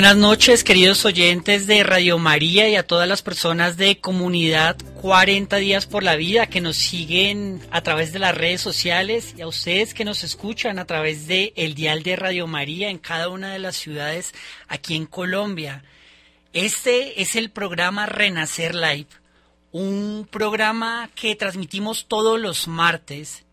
[0.00, 5.54] buenas noches, queridos oyentes de Radio María y a todas las personas de comunidad 40
[5.56, 9.46] días por la vida que nos siguen a través de las redes sociales y a
[9.46, 13.52] ustedes que nos escuchan a través de el dial de Radio María en cada una
[13.52, 14.32] de las ciudades
[14.68, 15.84] aquí en Colombia.
[16.54, 19.08] Este es el programa Renacer Live,
[19.70, 23.44] un programa que transmitimos todos los martes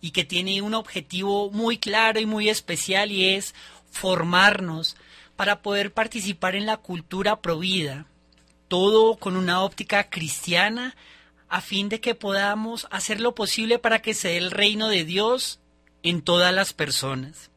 [0.00, 3.54] y que tiene un objetivo muy claro y muy especial y es
[3.92, 4.96] formarnos
[5.36, 8.06] para poder participar en la cultura provida,
[8.68, 10.96] todo con una óptica cristiana,
[11.48, 15.04] a fin de que podamos hacer lo posible para que se dé el reino de
[15.04, 15.60] Dios
[16.02, 17.50] en todas las personas.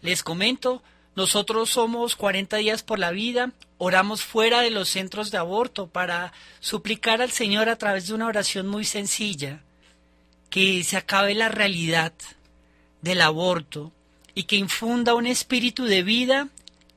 [0.00, 0.82] Les comento,
[1.14, 6.32] nosotros somos 40 días por la vida, oramos fuera de los centros de aborto para
[6.60, 9.62] suplicar al Señor a través de una oración muy sencilla,
[10.50, 12.12] que se acabe la realidad
[13.00, 13.92] del aborto
[14.34, 16.48] y que infunda un espíritu de vida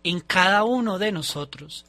[0.06, 1.86] en cada uno de nosotros.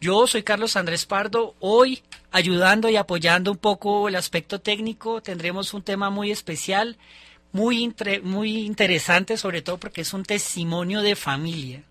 [0.00, 5.72] Yo soy Carlos Andrés Pardo, hoy ayudando y apoyando un poco el aspecto técnico, tendremos
[5.74, 6.96] un tema muy especial,
[7.52, 7.94] muy,
[8.24, 11.84] muy interesante, sobre todo porque es un testimonio de familia.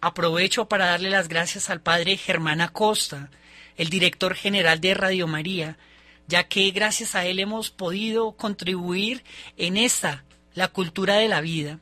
[0.00, 3.30] aprovecho para darle las gracias al padre Germán Acosta,
[3.76, 5.78] el director general de Radio María,
[6.28, 9.24] ya que gracias a él hemos podido contribuir
[9.56, 10.22] en esta,
[10.54, 11.78] la cultura de la vida.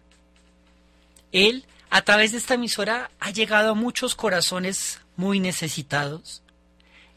[1.33, 6.43] Él, a través de esta emisora, ha llegado a muchos corazones muy necesitados.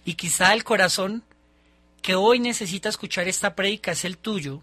[0.04, 1.24] Y quizá el corazón
[2.01, 4.62] que hoy necesita escuchar esta prédica es el tuyo.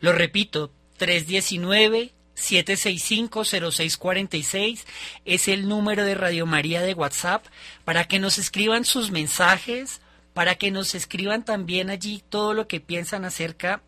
[0.00, 4.84] Lo repito, 319 765-0646
[5.24, 7.46] es el número de Radio María de WhatsApp
[7.84, 9.99] para que nos escriban sus mensajes,
[10.34, 13.82] para que nos escriban también allí todo lo que piensan acerca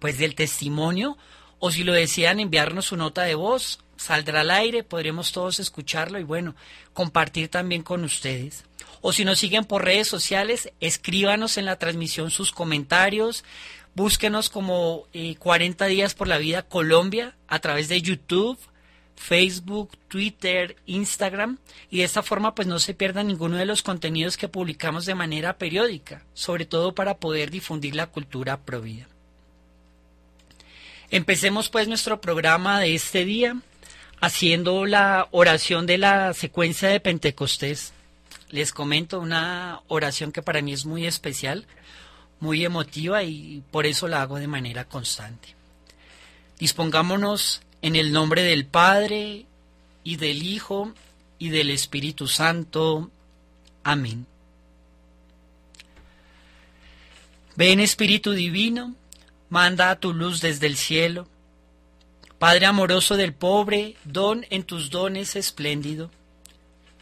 [0.00, 1.16] pues del testimonio
[1.58, 6.18] o si lo desean enviarnos su nota de voz, saldrá al aire, podremos todos escucharlo
[6.18, 6.56] y bueno,
[6.92, 8.64] compartir también con ustedes.
[9.00, 13.44] O si nos siguen por redes sociales, escríbanos en la transmisión sus comentarios,
[13.94, 15.06] Búsquenos como
[15.38, 18.58] 40 eh, días por la vida Colombia a través de YouTube,
[19.16, 21.58] Facebook, Twitter, Instagram
[21.90, 25.14] y de esta forma pues no se pierdan ninguno de los contenidos que publicamos de
[25.14, 29.06] manera periódica, sobre todo para poder difundir la cultura provida.
[31.10, 33.56] Empecemos pues nuestro programa de este día
[34.20, 37.92] haciendo la oración de la secuencia de Pentecostés.
[38.50, 41.66] Les comento una oración que para mí es muy especial
[42.42, 45.54] muy emotiva y por eso la hago de manera constante.
[46.58, 49.46] Dispongámonos en el nombre del Padre
[50.04, 50.92] y del Hijo
[51.38, 53.10] y del Espíritu Santo.
[53.84, 54.26] Amén.
[57.56, 58.94] Ven Espíritu Divino,
[59.50, 61.28] manda a tu luz desde el cielo.
[62.38, 66.10] Padre amoroso del pobre, don en tus dones espléndido.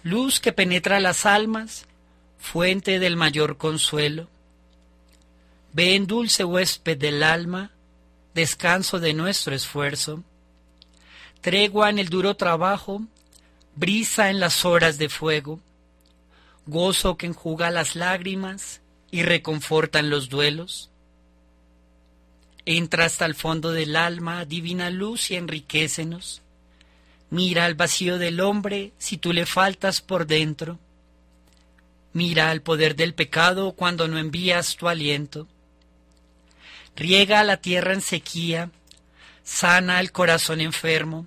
[0.02, 1.86] Luz que penetra las almas,
[2.38, 4.28] fuente del mayor consuelo
[5.72, 7.70] Ven, dulce huésped del alma,
[8.34, 10.24] descanso de nuestro esfuerzo,
[11.40, 13.02] tregua en el duro trabajo,
[13.74, 15.60] brisa en las horas de fuego,
[16.66, 18.80] gozo que enjuga las lágrimas
[19.10, 20.90] y reconforta en los duelos.
[22.66, 26.42] Entra hasta el fondo del alma, divina luz, y enriquecenos.
[27.30, 30.78] Mira al vacío del hombre si tú le faltas por dentro.
[32.12, 35.46] Mira al poder del pecado cuando no envías tu aliento
[36.96, 38.70] riega la tierra en sequía,
[39.42, 41.26] sana el corazón enfermo,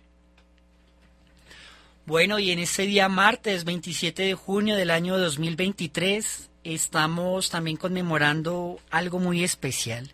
[2.11, 8.81] Bueno, y en este día martes 27 de junio del año 2023 estamos también conmemorando
[8.89, 10.11] algo muy especial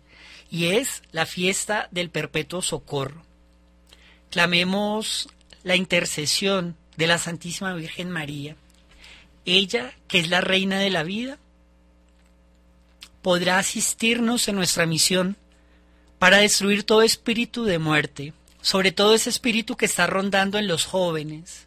[0.48, 3.24] y es la fiesta del perpetuo socorro.
[4.30, 5.28] Clamemos
[5.64, 8.54] la intercesión de la Santísima Virgen María.
[9.44, 11.36] Ella, que es la reina de la vida,
[13.22, 15.36] podrá asistirnos en nuestra misión
[16.20, 20.84] para destruir todo espíritu de muerte, sobre todo ese espíritu que está rondando en los
[20.84, 21.66] jóvenes,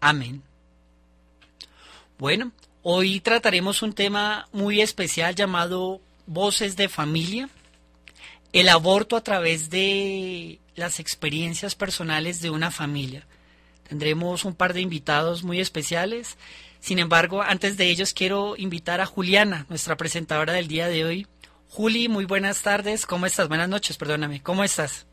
[0.00, 0.42] Amén.
[2.18, 7.48] Bueno, hoy trataremos un tema muy especial llamado Voces de Familia,
[8.52, 13.26] el aborto a través de las experiencias personales de una familia.
[13.88, 16.36] Tendremos un par de invitados muy especiales.
[16.80, 21.26] Sin embargo, antes de ellos quiero invitar a Juliana, nuestra presentadora del día de hoy.
[21.68, 23.06] Juli, muy buenas tardes.
[23.06, 23.48] ¿Cómo estás?
[23.48, 24.42] Buenas noches, perdóname.
[24.42, 25.06] ¿Cómo estás?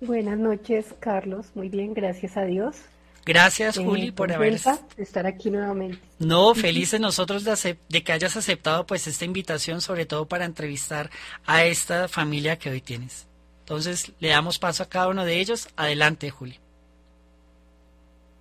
[0.00, 1.46] Buenas noches, Carlos.
[1.54, 2.76] Muy bien, gracias a Dios.
[3.24, 4.58] Gracias, eh, Juli, por haber
[4.96, 5.98] estar aquí nuevamente.
[6.18, 11.10] No, felices nosotros de, de, que hayas aceptado pues esta invitación, sobre todo para entrevistar
[11.46, 13.26] a esta familia que hoy tienes.
[13.60, 15.68] Entonces, le damos paso a cada uno de ellos.
[15.76, 16.58] Adelante, Juli.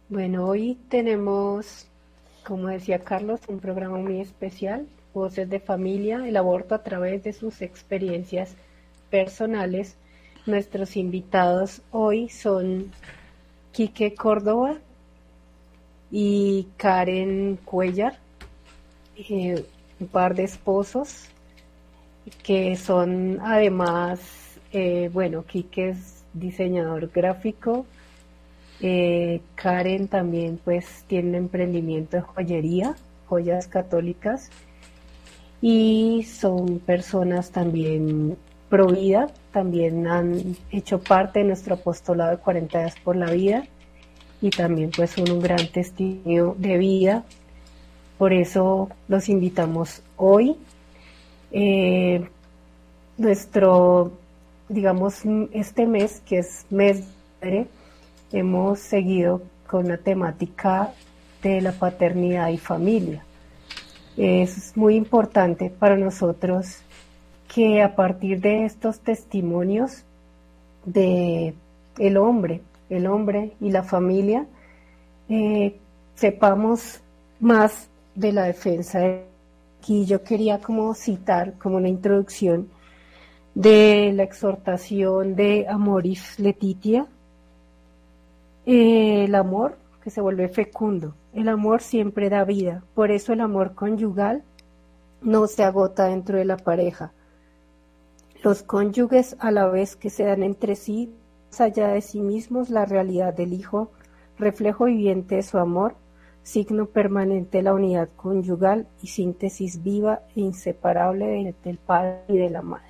[0.07, 1.85] Bueno, hoy tenemos,
[2.43, 7.33] como decía Carlos, un programa muy especial, Voces de Familia, el aborto a través de
[7.33, 8.55] sus experiencias
[9.11, 9.97] personales.
[10.47, 12.91] Nuestros invitados hoy son
[13.79, 14.75] Quique Córdoba
[16.11, 18.19] y Karen Cuellar,
[19.15, 19.63] eh,
[20.01, 21.29] un par de esposos
[22.43, 24.19] que son además,
[24.73, 27.85] eh, bueno, Quique es diseñador gráfico,
[28.81, 32.97] eh, Karen también pues tiene emprendimiento de joyería,
[33.29, 34.49] joyas católicas,
[35.61, 38.35] y son personas también
[38.67, 43.65] pro vida, también han hecho parte de nuestro apostolado de 40 días por la vida
[44.41, 47.23] y también pues son un gran testimonio de vida.
[48.17, 50.55] Por eso los invitamos hoy.
[51.51, 52.27] Eh,
[53.17, 54.11] nuestro,
[54.67, 57.03] digamos, este mes, que es mes
[57.41, 57.67] de
[58.31, 60.93] hemos seguido con la temática
[61.41, 63.23] de la paternidad y familia.
[64.17, 66.81] Es muy importante para nosotros
[67.53, 70.03] que a partir de estos testimonios
[70.85, 71.53] de
[71.97, 74.45] el hombre, el hombre y la familia,
[75.27, 75.75] eh,
[76.15, 77.01] sepamos
[77.39, 78.99] más de la defensa.
[79.79, 82.69] Aquí yo quería como citar como una introducción
[83.55, 87.07] de la exhortación de Amoris Letitia,
[88.65, 93.73] el amor que se vuelve fecundo, el amor siempre da vida, por eso el amor
[93.73, 94.43] conyugal
[95.21, 97.11] no se agota dentro de la pareja,
[98.41, 101.13] los cónyuges, a la vez que se dan entre sí,
[101.51, 103.91] más allá de sí mismos, la realidad del Hijo,
[104.37, 105.95] reflejo viviente de su amor,
[106.43, 112.49] signo permanente de la unidad conyugal y síntesis viva e inseparable del, Padre y de
[112.49, 112.87] la Madre.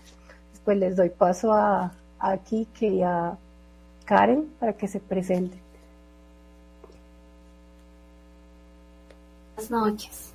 [0.52, 3.38] Después les doy paso a, a Kike y a
[4.06, 5.60] Karen para que se presenten.
[9.56, 10.34] Buenas noches.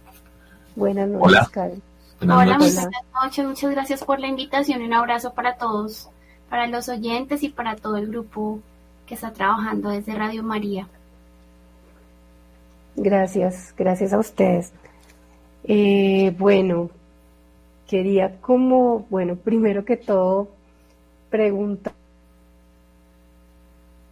[0.76, 1.93] Buenas noches, Karen.
[2.24, 2.88] Hola, buenas
[3.22, 6.08] noches, muchas gracias por la invitación y un abrazo para todos,
[6.48, 8.60] para los oyentes y para todo el grupo
[9.04, 10.88] que está trabajando desde Radio María.
[12.96, 14.72] Gracias, gracias a ustedes.
[15.64, 16.88] Eh, bueno,
[17.86, 20.48] quería como, bueno, primero que todo,
[21.28, 21.92] preguntar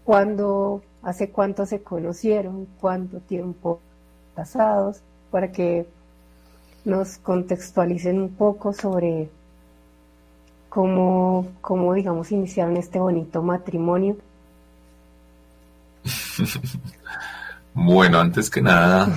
[0.05, 3.81] cuándo, hace cuánto se conocieron, cuánto tiempo
[4.37, 5.01] casados,
[5.31, 5.87] para que
[6.85, 9.31] nos contextualicen un poco sobre
[10.69, 14.17] cómo, cómo digamos, iniciaron este bonito matrimonio.
[17.75, 19.09] bueno, antes que nada,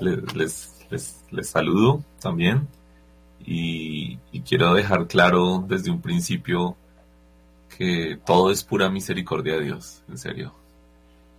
[0.00, 2.66] les, les, saludo también
[3.44, 6.76] y, y quiero dejar claro desde un principio
[7.76, 10.52] que todo es pura misericordia de Dios, en serio,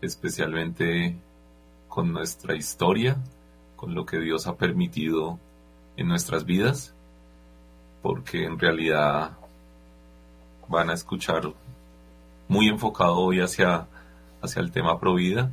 [0.02, 1.16] especialmente
[1.88, 3.18] con nuestra historia,
[3.84, 5.38] con lo que Dios ha permitido
[5.98, 6.96] en nuestras vidas,
[8.02, 9.32] porque en realidad
[10.70, 11.52] van a escuchar
[12.48, 13.88] muy enfocado hoy hacia,
[14.42, 15.52] hacia el tema provida,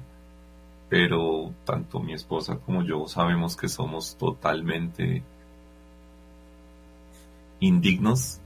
[0.89, 5.25] pero tanto mi esposa como yo sabemos que somos totalmente
[7.59, 8.41] indignos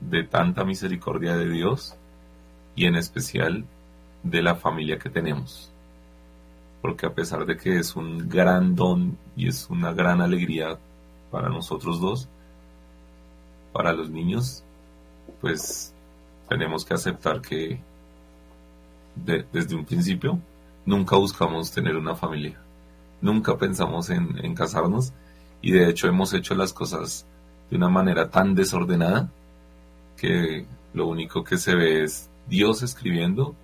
[0.00, 1.96] de tanta misericordia de Dios
[2.76, 3.64] y en especial
[4.22, 5.72] de la familia que tenemos
[6.80, 10.78] porque a pesar de que es un gran don y es una gran alegría
[11.30, 12.28] para nosotros dos,
[13.72, 14.62] para los niños,
[15.40, 15.92] pues
[16.48, 17.80] tenemos que aceptar que
[19.52, 20.38] desde un principio
[20.86, 22.58] nunca buscamos tener una familia,
[23.20, 25.12] nunca pensamos en, casarnos
[25.60, 27.26] y de hecho hemos hecho las cosas
[27.70, 29.28] de una manera tan desordenada
[30.16, 33.54] que lo único que se ve es Dios escribiendo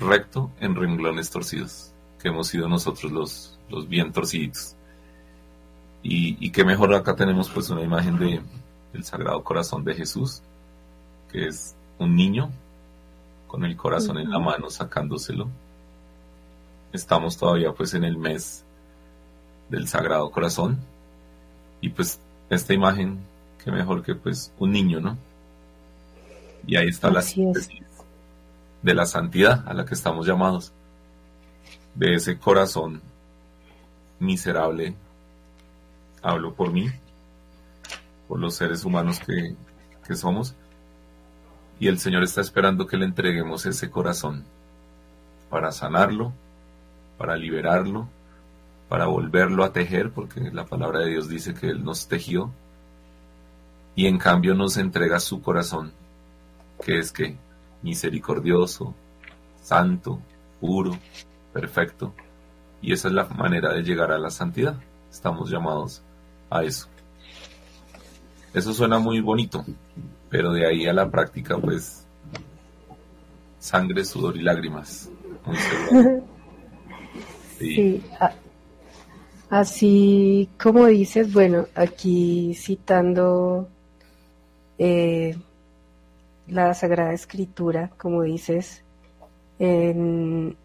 [0.00, 4.74] recto en renglones torcidos, que hemos sido nosotros los, los bien torcidos.
[6.02, 8.40] Y, y qué mejor acá tenemos pues una imagen de
[8.92, 10.42] el Sagrado Corazón de Jesús,
[11.30, 12.50] que es un niño
[13.46, 15.48] con el corazón en la mano sacándoselo.
[16.92, 18.64] estamos todavía pues en el mes
[19.68, 20.78] del Sagrado Corazón
[21.80, 23.18] y pues esta imagen,
[23.62, 25.16] que mejor que pues un niño, ¿no?
[26.66, 27.89] Y ahí está la síntesis
[28.82, 30.72] de la santidad a la que estamos llamados,
[31.94, 33.02] de ese corazón
[34.18, 34.94] miserable,
[36.22, 36.88] hablo por mí,
[38.28, 39.54] por los seres humanos que,
[40.06, 40.54] que somos,
[41.78, 44.44] y el Señor está esperando que le entreguemos ese corazón
[45.48, 46.32] para sanarlo,
[47.18, 48.08] para liberarlo,
[48.88, 52.50] para volverlo a tejer, porque la palabra de Dios dice que Él nos tejió,
[53.94, 55.92] y en cambio nos entrega su corazón,
[56.84, 57.36] que es que
[57.82, 58.94] misericordioso,
[59.62, 60.20] santo,
[60.60, 60.92] puro,
[61.52, 62.14] perfecto,
[62.82, 64.76] y esa es la manera de llegar a la santidad.
[65.10, 66.02] Estamos llamados
[66.48, 66.88] a eso.
[68.54, 69.64] Eso suena muy bonito,
[70.28, 72.06] pero de ahí a la práctica, pues,
[73.58, 75.10] sangre, sudor y lágrimas.
[77.58, 78.02] Sí.
[79.50, 83.68] Así como dices, bueno, aquí citando
[84.78, 85.36] eh,
[86.50, 88.82] la Sagrada Escritura, como dices,
[89.58, 90.56] en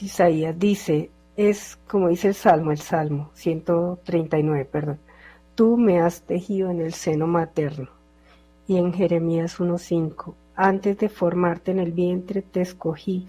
[0.00, 4.98] Isaías dice, es como dice el Salmo, el Salmo 139, perdón,
[5.54, 7.88] tú me has tejido en el seno materno.
[8.68, 13.26] Y en Jeremías 1.5, antes de formarte en el vientre te escogí,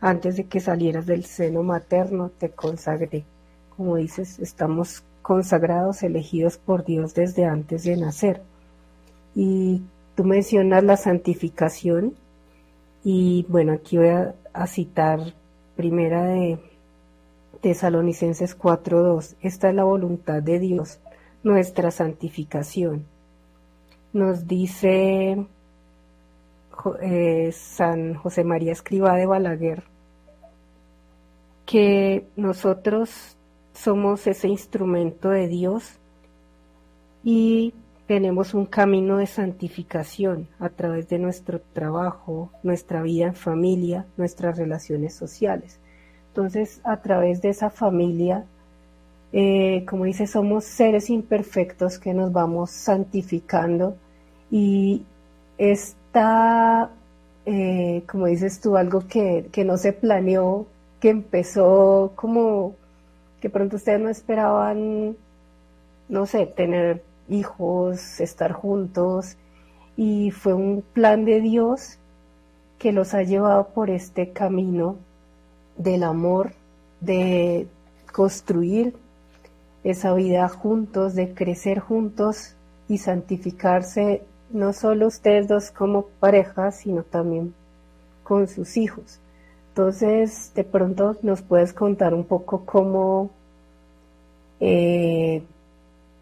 [0.00, 3.24] antes de que salieras del seno materno te consagré.
[3.76, 8.42] Como dices, estamos consagrados, elegidos por Dios desde antes de nacer.
[9.34, 9.82] Y
[10.14, 12.14] tú mencionas la santificación
[13.02, 15.34] y bueno, aquí voy a, citar
[15.76, 16.58] primera de
[17.60, 19.34] Tesalonicenses 4.2.
[19.42, 21.00] Esta es la voluntad de Dios,
[21.42, 23.04] nuestra santificación.
[24.12, 25.46] Nos dice
[27.02, 29.82] eh, San José María Escriba de Balaguer
[31.66, 33.36] que nosotros
[33.74, 35.98] somos ese instrumento de Dios
[37.24, 37.74] y
[38.06, 44.58] tenemos un camino de santificación a través de nuestro trabajo, nuestra vida en familia, nuestras
[44.58, 45.78] relaciones sociales.
[46.28, 48.44] Entonces, a través de esa familia,
[49.32, 53.96] eh, como dice, somos seres imperfectos que nos vamos santificando
[54.50, 55.04] y
[55.56, 56.90] está,
[57.46, 60.66] eh, como dices tú, algo que, que no se planeó,
[61.00, 62.74] que empezó como
[63.40, 65.16] que pronto ustedes no esperaban,
[66.08, 69.36] no sé, tener hijos, estar juntos,
[69.96, 71.98] y fue un plan de Dios
[72.78, 74.96] que los ha llevado por este camino
[75.76, 76.52] del amor,
[77.00, 77.66] de
[78.12, 78.94] construir
[79.84, 82.54] esa vida juntos, de crecer juntos
[82.88, 87.54] y santificarse no solo ustedes dos como pareja, sino también
[88.22, 89.18] con sus hijos.
[89.70, 93.30] Entonces, de pronto nos puedes contar un poco cómo
[94.60, 95.42] eh,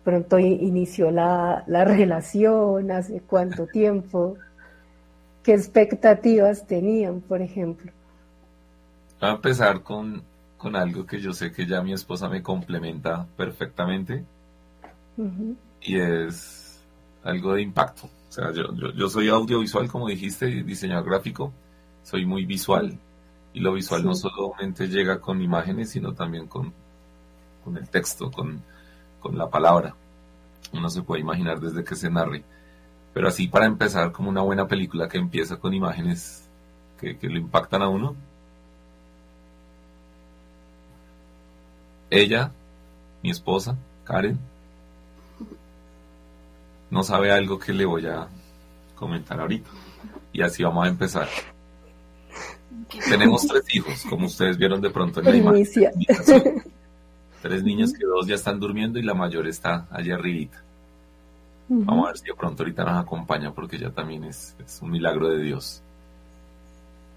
[0.04, 4.36] pronto inició la, relación, hace cuánto tiempo,
[5.42, 7.92] qué expectativas tenían, por ejemplo.
[9.20, 10.24] Voy a empezar con,
[10.74, 14.24] algo que yo sé que ya mi esposa me complementa perfectamente
[15.80, 16.80] y es
[17.24, 18.06] algo de impacto.
[18.28, 21.52] O sea, yo, yo, soy audiovisual, como dijiste, diseñador gráfico,
[22.02, 22.96] soy muy visual
[23.52, 26.72] y lo visual no solamente llega con imágenes, sino también con,
[27.64, 28.62] con el texto, con,
[29.22, 29.94] con la palabra.
[30.72, 32.42] Uno se puede imaginar desde que se narre.
[33.14, 36.48] Pero así para empezar, como una buena película que empieza con imágenes
[37.00, 38.14] que, que lo impactan a uno.
[42.10, 42.50] Ella,
[43.22, 44.38] mi esposa, Karen,
[46.90, 48.28] no sabe algo que le voy a
[48.94, 49.70] comentar ahorita.
[50.32, 51.28] Y así vamos a empezar.
[53.08, 55.66] Tenemos tres hijos, como ustedes vieron de pronto en la imagen.
[57.42, 60.62] Tres niños que dos ya están durmiendo y la mayor está allá arribita.
[61.68, 65.28] Vamos a ver si de pronto ahorita nos acompaña porque ya también es, un milagro
[65.28, 65.82] de Dios.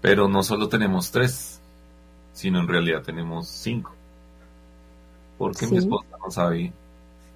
[0.00, 1.60] Pero no solo tenemos tres,
[2.32, 3.94] sino en realidad tenemos cinco.
[5.38, 6.72] Porque mi esposa no sabe,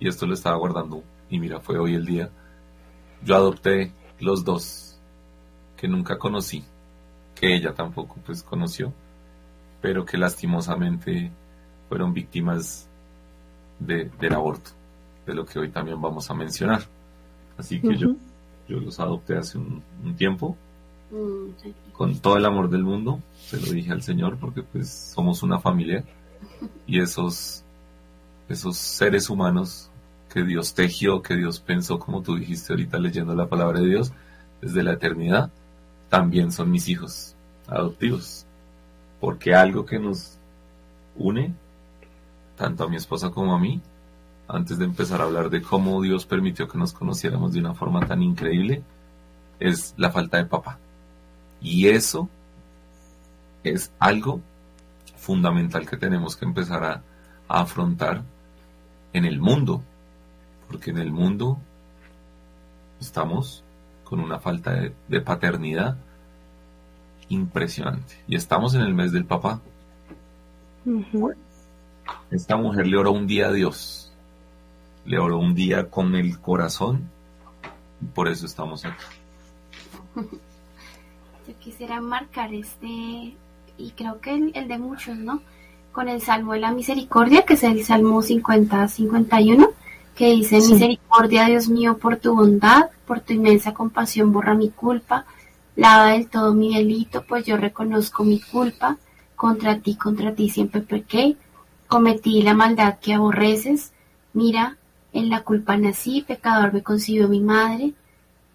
[0.00, 2.30] y esto lo estaba guardando, y mira, fue hoy el día.
[3.22, 4.98] Yo adopté los dos
[5.76, 6.64] que nunca conocí,
[7.36, 8.92] que ella tampoco pues conoció,
[9.80, 11.30] pero que lastimosamente
[11.90, 12.88] fueron víctimas
[13.80, 14.70] de, del aborto,
[15.26, 16.82] de lo que hoy también vamos a mencionar.
[17.58, 18.14] Así que yo,
[18.68, 19.82] yo los adopté hace un,
[20.16, 20.56] tiempo,
[21.10, 25.42] mm, con todo el amor del mundo, se lo dije al Señor, porque pues somos
[25.42, 26.04] una familia
[26.86, 27.64] y esos,
[28.48, 29.90] esos seres humanos
[30.32, 34.12] que Dios tejió, que Dios pensó, como tú dijiste ahorita leyendo la palabra de Dios,
[34.62, 35.50] desde la eternidad,
[36.08, 37.34] también son mis hijos
[37.66, 38.46] adoptivos.
[39.18, 40.38] porque algo que nos
[41.16, 41.52] une,
[42.60, 43.80] tanto a mi esposa como a mí,
[44.46, 48.06] antes de empezar a hablar de cómo Dios permitió que nos conociéramos de una forma
[48.06, 48.82] tan increíble,
[49.58, 50.78] es la falta de papá.
[51.62, 52.28] Y eso
[53.64, 54.42] es algo
[55.16, 57.02] fundamental que tenemos que empezar a,
[57.48, 58.22] afrontar
[59.12, 59.82] en el mundo,
[60.68, 61.58] porque en el mundo
[63.00, 63.64] estamos
[64.04, 64.72] con una falta
[65.08, 65.96] de, paternidad
[67.30, 68.22] impresionante.
[68.28, 69.60] Y estamos en el mes del papá.
[72.30, 74.12] Esta mujer le oró un día a Dios,
[75.04, 77.08] le oró un día con el corazón,
[78.00, 79.04] y por eso estamos aquí.
[81.48, 83.34] Yo quisiera marcar este
[83.80, 85.42] y creo que el, de muchos, ¿no?
[85.92, 89.70] Con el Salmo de la Misericordia, que es el Salmo 50-51,
[90.14, 95.24] que dice, Misericordia, Dios mío, por tu bondad, por tu inmensa compasión, borra mi culpa,
[95.76, 98.98] lava del todo mi delito, pues yo reconozco mi culpa,
[99.34, 101.36] contra ti, contra ti siempre pequé,
[101.90, 103.92] cometí la maldad que aborreces,
[104.32, 104.78] mira,
[105.12, 107.92] en la culpa nací, pecador me concibió mi madre,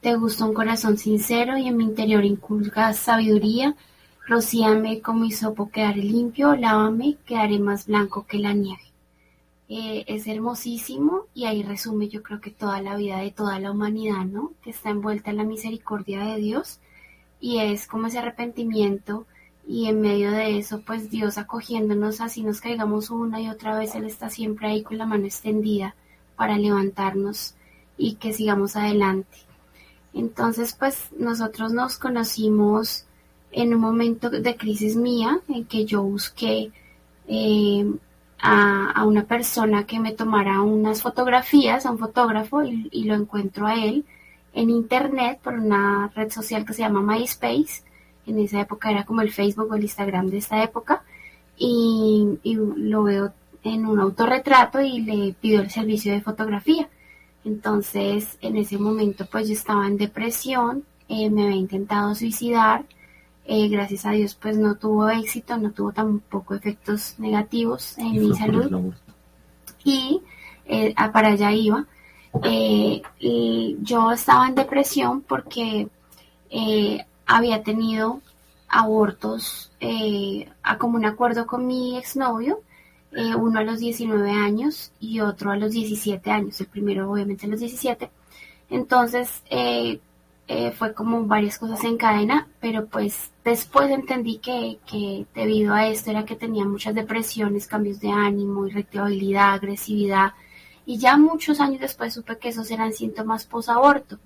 [0.02, 3.76] te gusta un corazón sincero y en mi interior inculcas sabiduría,
[4.28, 8.82] Rocíame como hisopo quedaré limpio, lávame, quedaré más blanco que la nieve.
[9.70, 13.70] Eh, es hermosísimo y ahí resume yo creo que toda la vida de toda la
[13.70, 14.54] humanidad, ¿no?
[14.64, 16.80] Que está envuelta en la misericordia de Dios
[17.40, 19.28] y es como ese arrepentimiento
[19.68, 23.96] y en medio de eso pues Dios acogiéndonos así nos caigamos una y otra vez,
[23.96, 25.96] Él está siempre ahí con la mano extendida
[26.36, 27.56] para levantarnos
[27.98, 29.38] y que sigamos adelante.
[30.14, 33.06] Entonces pues nosotros nos conocimos
[33.52, 36.72] en un momento de crisis mía en que yo busqué
[37.28, 37.86] eh,
[38.42, 43.76] a, una persona que me tomara unas fotografías, a un fotógrafo, y, lo encuentro a
[43.76, 44.06] él
[44.54, 47.84] en internet por una red social que se llama MySpace.
[48.28, 51.04] En esa época era como el Facebook o el Instagram de esta época.
[51.58, 53.34] Y, lo veo
[53.64, 56.90] en un autorretrato y le pido el servicio de fotografía.
[57.44, 62.86] Entonces, en ese momento, pues yo estaba en depresión, eh, me había intentado suicidar,
[63.46, 68.36] eh, gracias a Dios pues no tuvo éxito, no tuvo tampoco efectos negativos en mi
[68.36, 68.94] salud.
[69.84, 70.22] Y
[70.66, 71.86] eh, para allá iba.
[73.82, 75.88] Yo estaba en depresión porque
[77.26, 78.22] había tenido
[78.68, 79.72] abortos
[80.64, 82.62] a como un acuerdo con mi exnovio,
[83.12, 87.50] uno a los 19 años y otro a los 17 años, el primero obviamente a
[87.50, 88.10] los 17.
[88.70, 89.42] Entonces,
[90.48, 95.88] eh, fue como varias cosas en cadena, pero pues después entendí que, que, debido a
[95.88, 100.34] esto era que tenía muchas depresiones, cambios de ánimo, irritabilidad, agresividad,
[100.86, 104.20] y ya muchos años después supe que esos eran síntomas posaborto.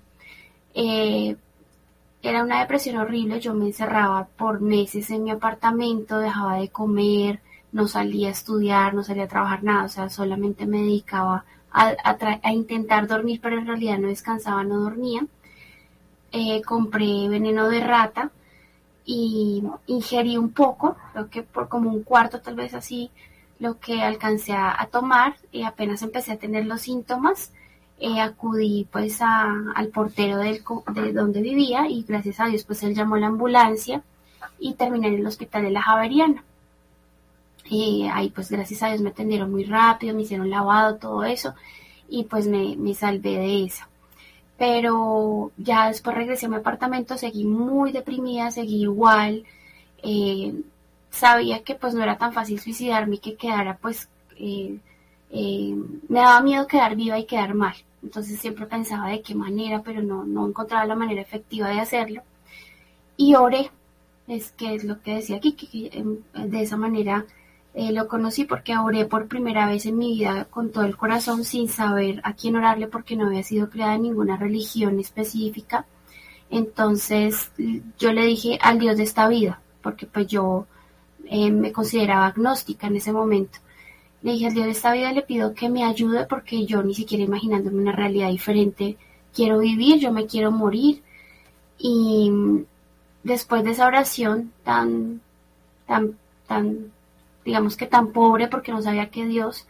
[2.22, 7.40] Era una depresión horrible, yo me encerraba por meses en mi apartamento, dejaba de comer,
[7.72, 11.94] no salía a estudiar, no salía a trabajar nada, o sea, solamente me dedicaba a,
[12.42, 15.26] a intentar dormir, pero en realidad no descansaba, no dormía.
[16.32, 18.30] Eh, compré veneno de rata
[19.04, 23.10] y ingerí un poco, creo que por como un cuarto tal vez así,
[23.58, 27.52] lo que alcancé a, tomar y apenas empecé a tener los síntomas,
[28.00, 30.62] eh, acudí pues al portero del,
[30.94, 34.02] de donde vivía y gracias a Dios pues él llamó a la ambulancia
[34.58, 36.44] y terminé en el hospital de la Javeriana.
[37.66, 41.54] Y ahí pues gracias a Dios me atendieron muy rápido, me hicieron lavado, todo eso
[42.08, 43.84] y pues me, me salvé de eso
[44.60, 49.44] pero ya después regresé a mi apartamento, seguí muy deprimida, seguí igual,
[50.02, 50.52] eh,
[51.08, 54.76] sabía que pues no era tan fácil suicidarme y que quedara pues, eh,
[55.30, 55.74] eh,
[56.10, 60.02] me daba miedo quedar viva y quedar mal, entonces siempre pensaba de qué manera, pero
[60.02, 62.22] no, no encontraba la manera efectiva de hacerlo,
[63.16, 63.70] y oré,
[64.28, 67.26] es que es lo que decía aquí, que em, de esa manera
[67.74, 71.44] eh, lo conocí porque oré por primera vez en mi vida con todo el corazón
[71.44, 75.86] sin saber a quién orarle porque no había sido creada en ninguna religión específica.
[76.48, 77.52] Entonces
[77.98, 80.66] yo le dije al Dios de esta vida, porque pues yo
[81.26, 83.58] eh, me consideraba agnóstica en ese momento.
[84.22, 86.94] Le dije al Dios de esta vida le pido que me ayude porque yo ni
[86.94, 88.96] siquiera imaginándome una realidad diferente
[89.34, 91.02] quiero vivir, yo me quiero morir.
[91.78, 92.30] Y
[93.22, 95.20] después de esa oración tan,
[95.86, 96.92] tan, tan
[97.44, 99.66] digamos que tan pobre porque no sabía que Dios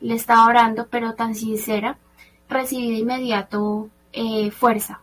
[0.00, 1.98] le estaba orando, pero tan sincera,
[2.48, 5.00] recibí de inmediato eh, fuerza.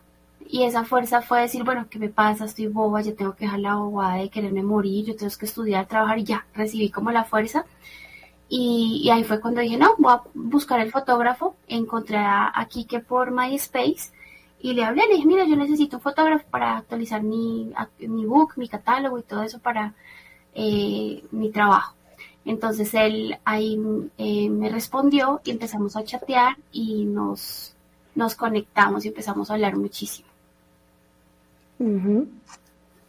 [0.48, 2.44] Y esa fuerza fue decir, bueno, ¿qué me pasa?
[2.44, 5.86] Estoy boba, yo tengo que dejar la bobada de quererme morir, yo tengo que estudiar,
[5.86, 7.64] trabajar y ya, recibí como la fuerza.
[8.54, 13.30] Y, ahí fue cuando dije, no, voy a buscar el fotógrafo, encontré a, Kike por
[13.30, 14.12] MySpace
[14.60, 18.52] y le hablé, le dije, mira, yo necesito un fotógrafo para actualizar mi, mi book,
[18.56, 19.94] mi catálogo y todo eso para
[20.54, 21.94] eh, mi trabajo.
[22.44, 23.80] Entonces él ahí
[24.18, 27.72] eh, me respondió y empezamos a chatear y nos,
[28.14, 30.28] nos conectamos y empezamos a hablar muchísimo.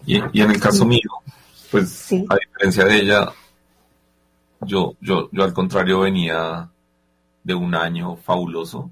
[0.06, 1.12] y, en el caso mío,
[1.70, 3.34] pues a diferencia de ella,
[4.66, 6.70] yo, yo, yo al contrario venía
[7.44, 8.92] de un año fabuloso,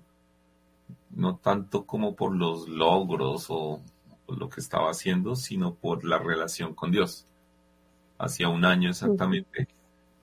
[1.11, 3.81] no tanto como por los logros o,
[4.27, 7.25] lo que estaba haciendo, sino por la relación con Dios.
[8.17, 9.67] Hacía un año exactamente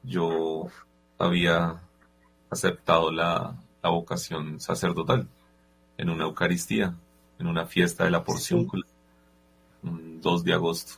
[0.02, 0.68] yo
[1.18, 1.80] había
[2.50, 5.26] aceptado la, vocación sacerdotal
[5.96, 6.94] en una Eucaristía,
[7.38, 8.68] en una fiesta de la porción,
[9.82, 10.94] un 2 de agosto.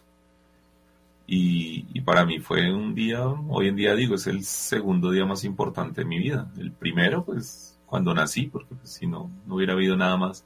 [1.33, 5.45] Y, para mí fue un día, hoy en día digo, es el segundo día más
[5.45, 6.51] importante de mi vida.
[6.59, 10.45] El primero, pues, cuando nací, porque pues, si no, no hubiera habido nada más.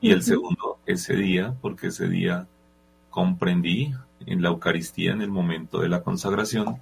[0.00, 2.46] Y el segundo, ese día, porque ese día
[3.10, 3.94] comprendí
[4.26, 6.80] en la Eucaristía, en el momento de la consagración,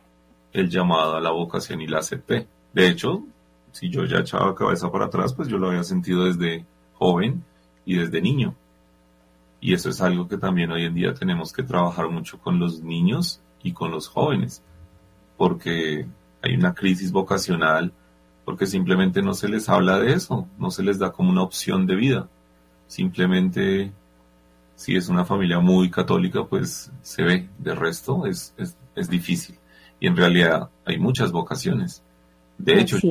[0.52, 2.46] el llamado a la vocación y la acepté.
[2.74, 3.24] De hecho,
[3.72, 7.42] si yo ya echaba cabeza para atrás, pues yo lo había sentido desde joven
[7.86, 8.54] y desde niño.
[9.64, 12.82] Y eso es algo que también hoy en día tenemos que trabajar mucho con los
[12.82, 14.62] niños y con los jóvenes,
[15.38, 16.06] porque
[16.42, 17.90] hay una crisis vocacional,
[18.44, 21.86] porque simplemente no se les habla de eso, no se les da como una opción
[21.86, 22.28] de vida.
[22.88, 23.90] Simplemente,
[24.76, 29.58] si es una familia muy católica, pues se ve, de resto es, es, difícil.
[29.98, 32.02] Y en realidad hay muchas vocaciones.
[32.58, 33.08] De hecho, yo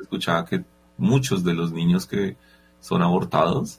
[0.00, 0.64] escuchaba que
[0.98, 2.36] muchos de los niños que
[2.80, 3.78] son abortados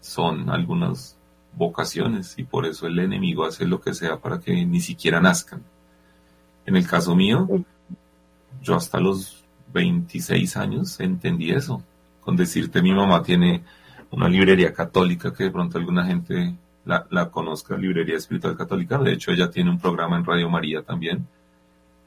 [0.00, 1.18] son algunos
[1.56, 5.62] vocaciones y por eso el enemigo hace lo que sea para que ni siquiera nazcan.
[6.66, 7.48] En el caso mío,
[8.62, 11.82] yo hasta los 26 años entendí eso.
[12.20, 13.62] Con decirte, mi mamá tiene
[14.10, 18.98] una librería católica que de pronto alguna gente la, conozca, Librería Espiritual Católica.
[18.98, 21.26] De hecho, ella tiene un programa en Radio María también,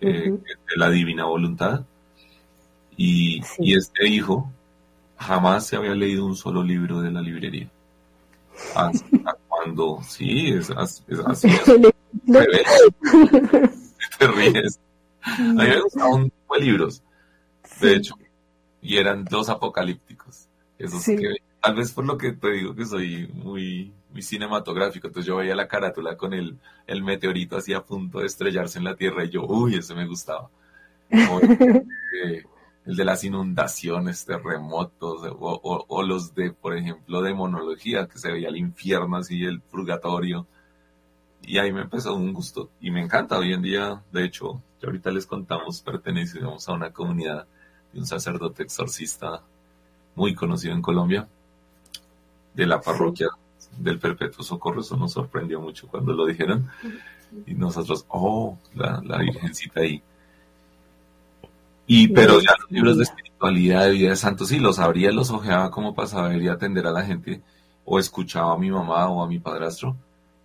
[0.02, 1.84] eh, de la Divina Voluntad.
[2.96, 4.52] Y, y este hijo
[5.18, 7.70] jamás se había leído un solo libro de la librería
[8.76, 11.04] hasta cuando, sí, es, así.
[14.20, 14.80] Te ríes.
[15.22, 17.04] A mí me gustaban un tipo de libros,
[17.82, 18.16] de hecho,
[18.82, 20.48] y eran dos apocalípticos.
[20.80, 25.28] Esos que, tal vez por lo que te digo que soy muy, muy cinematográfico, entonces
[25.28, 28.96] yo veía la carátula con el, el meteorito así a punto de estrellarse en la
[28.96, 30.50] Tierra y yo, uy, ese me gustaba.
[32.88, 38.56] el de las inundaciones, terremotos, o, los de, por ejemplo, demonología, que se veía el
[38.56, 40.48] infierno así, el purgatorio.
[41.42, 42.70] Y ahí me empezó un gusto.
[42.80, 46.94] Y me encanta hoy en día, de hecho, ya ahorita les contamos, pertenecemos a una
[46.94, 47.46] comunidad
[47.92, 49.42] de un sacerdote exorcista
[50.16, 51.28] muy conocido en Colombia,
[52.54, 53.28] de la parroquia
[53.78, 54.80] del Perpetuo Socorro.
[54.80, 56.70] Eso nos sorprendió mucho cuando lo dijeron.
[57.46, 60.02] Y nosotros, oh, la, la Virgencita ahí.
[61.88, 65.32] Y, pero ya los libros de espiritualidad, de vida de santos, sí, los abría, los
[65.32, 67.42] ojeaba como para saber y atender a la gente,
[67.86, 69.96] o escuchaba a mi mamá o a mi padrastro,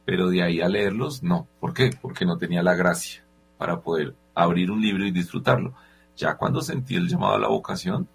[0.04, 1.48] pero de ahí a leerlos, no.
[1.58, 1.90] ¿Por qué?
[2.00, 3.24] Porque no tenía la gracia
[3.58, 5.74] para poder abrir un libro y disfrutarlo.
[6.16, 8.06] Ya cuando sentí el llamado a la vocación,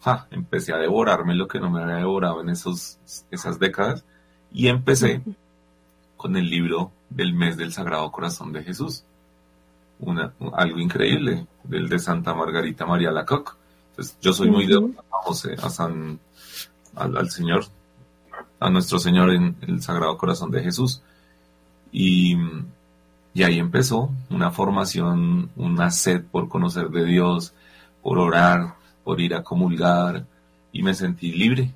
[0.00, 3.00] ja, empecé a devorarme lo que no me había devorado en esos,
[3.32, 4.04] esas décadas,
[4.52, 5.22] y empecé
[6.16, 9.04] con el libro del mes del Sagrado Corazón de Jesús
[9.98, 13.52] una, algo increíble, del de Santa Margarita María Lacoque.
[13.90, 16.20] Entonces, yo soy muy de a José, a San,
[16.94, 17.64] al, Señor,
[18.60, 21.02] a nuestro Señor en el Sagrado Corazón de Jesús.
[21.92, 22.36] Y,
[23.32, 27.54] y ahí empezó una formación, una sed por conocer de Dios,
[28.02, 30.26] por orar, por ir a comulgar,
[30.72, 31.72] y me sentí libre.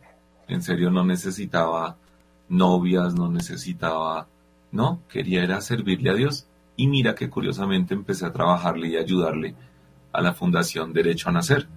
[0.46, 1.96] En serio, no necesitaba
[2.50, 4.26] novias, no necesitaba,
[4.72, 6.46] no, quería era servirle a Dios.
[6.76, 9.55] Y mira que curiosamente empecé a trabajarle y ayudarle
[10.12, 11.68] a la Fundación Derecho a Nacer,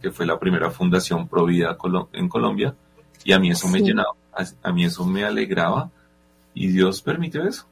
[0.00, 1.76] que fue la primera fundación provida
[2.12, 2.74] en Colombia,
[3.24, 4.14] y a mí eso me llenaba,
[4.62, 5.90] a, mí eso me alegraba,
[6.54, 7.66] y Dios permitió eso.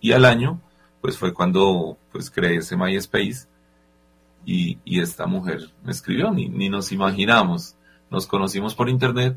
[0.00, 0.60] Y al año,
[1.00, 3.48] pues fue cuando pues creé ese MySpace,
[4.44, 7.76] y, y esta mujer me escribió, ni, ni nos imaginamos,
[8.10, 9.36] nos conocimos por internet,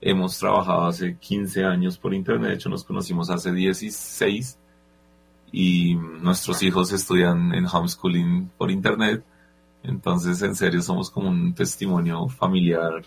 [0.00, 4.58] hemos trabajado hace 15 años por internet, de hecho nos conocimos hace 16,
[5.52, 9.24] y nuestros hijos estudian en homeschooling por internet.
[9.82, 13.04] Entonces, en serio, somos como un testimonio familiar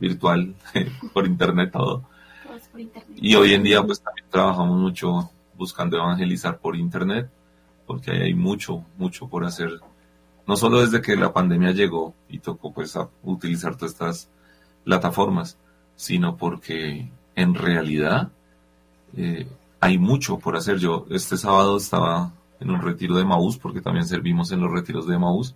[0.00, 0.54] virtual
[1.12, 2.04] por internet todo.
[3.14, 7.30] Y hoy en día, pues también trabajamos mucho buscando evangelizar por internet,
[7.86, 9.80] porque ahí hay mucho, mucho por hacer.
[10.46, 14.30] No solo desde que la pandemia llegó y tocó pues utilizar todas estas
[14.84, 15.56] plataformas,
[15.96, 18.30] sino porque en realidad
[19.16, 19.48] eh,
[19.80, 20.78] hay mucho por hacer.
[20.78, 25.06] Yo este sábado estaba en un retiro de Maús, porque también servimos en los retiros
[25.06, 25.54] de Maús,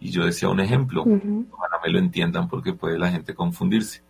[0.00, 4.02] y yo decía un ejemplo, ojalá me lo entiendan porque puede la gente confundirse.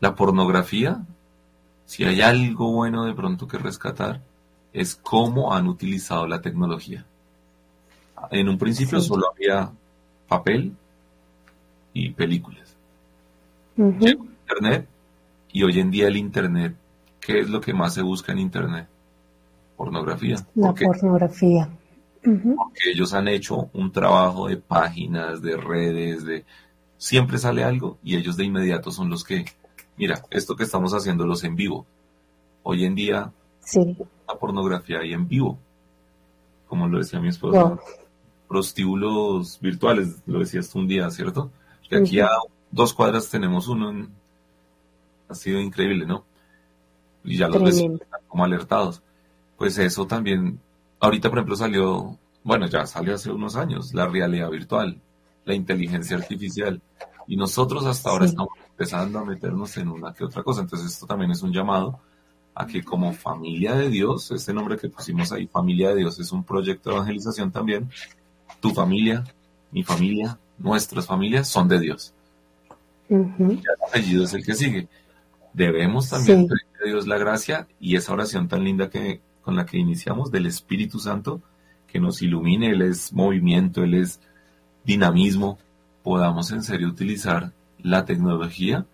[0.00, 1.04] La pornografía,
[1.84, 4.20] si hay algo bueno de pronto que rescatar,
[4.72, 7.04] es cómo han utilizado la tecnología.
[8.30, 9.70] En un principio solo había
[10.28, 10.72] papel
[11.92, 12.76] y películas.
[13.76, 14.88] Internet
[15.52, 16.76] y hoy en día el Internet,
[17.28, 18.88] ¿qué es lo que más se busca en Internet?
[19.76, 20.36] Pornografía.
[20.54, 21.68] La pornografía.
[22.22, 26.46] Porque ellos han hecho un trabajo de páginas, de redes, de...
[26.96, 29.44] Siempre sale algo y ellos de inmediato son los que...
[29.98, 31.84] Mira, esto que estamos haciendo los en vivo.
[32.62, 33.96] Hoy en día sí.
[34.26, 35.58] la pornografía hay en vivo.
[36.66, 37.78] Como lo decía mi esposa.
[38.48, 41.50] Prostíbulos virtuales, lo decías tú un día, ¿cierto?
[41.90, 42.30] Que aquí a
[42.70, 44.08] dos cuadras tenemos uno.
[45.28, 46.24] Ha sido increíble, ¿no?
[47.24, 49.02] Y ya los vecinos están como alertados.
[49.56, 50.60] Pues eso también
[51.00, 55.00] ahorita, por ejemplo, salió, bueno, ya salió hace unos años, la realidad virtual,
[55.44, 56.80] la inteligencia artificial.
[57.26, 60.62] Y nosotros hasta ahora estamos empezando a meternos en una que otra cosa.
[60.62, 62.00] Entonces esto también es un llamado
[62.54, 66.32] a que como familia de Dios, este nombre que pusimos ahí, familia de Dios, es
[66.32, 67.90] un proyecto de evangelización también.
[68.60, 69.24] Tu familia,
[69.70, 72.12] mi familia, nuestras familias son de Dios.
[73.08, 74.88] el apellido es el que sigue.
[75.52, 79.78] Debemos también pedir Dios la gracia y esa oración tan linda que con la que
[79.78, 81.40] iniciamos del Espíritu Santo,
[81.86, 84.20] que nos ilumine, Él es movimiento, Él es
[84.84, 85.58] dinamismo,
[86.02, 88.84] podamos en serio utilizar la tecnología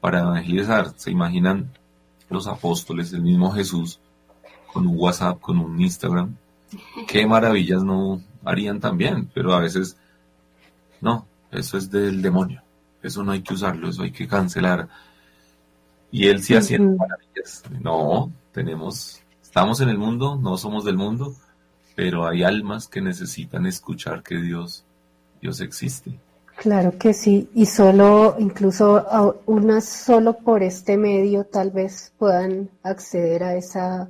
[0.00, 0.92] para evangelizar.
[0.96, 1.70] ¿Se imaginan
[2.28, 4.00] los apóstoles, el mismo Jesús,
[4.72, 6.36] con un WhatsApp, con un Instagram?
[7.08, 9.96] Qué maravillas no harían también, pero a veces
[11.00, 12.62] no, eso es del demonio,
[13.02, 14.88] eso no hay que usarlo, eso hay que cancelar.
[16.12, 17.64] Y él sí haciendo maravillas.
[17.80, 19.22] No, tenemos
[19.52, 21.34] Estamos en el mundo, no somos del mundo,
[21.94, 24.82] pero hay almas que necesitan escuchar que Dios,
[25.42, 26.18] Dios existe.
[26.56, 29.04] Claro que sí, y solo, incluso
[29.44, 34.08] unas solo por este medio tal vez puedan acceder a esa,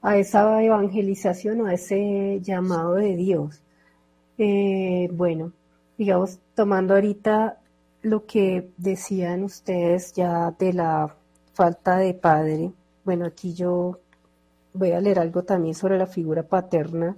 [0.00, 3.60] a esa evangelización o a ese llamado de Dios.
[4.38, 5.50] Eh, bueno,
[5.98, 7.58] digamos, tomando ahorita
[8.06, 11.16] lo que decían ustedes ya de la
[11.54, 12.72] falta de padre,
[13.04, 13.98] bueno, aquí yo
[14.72, 17.16] voy a leer algo también sobre la figura paterna,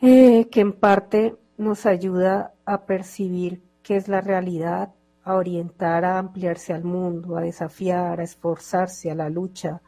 [0.00, 6.18] eh, que en parte nos ayuda a percibir qué es la realidad, a orientar, a
[6.18, 9.82] ampliarse al mundo, a desafiar, a esforzarse, a la lucha,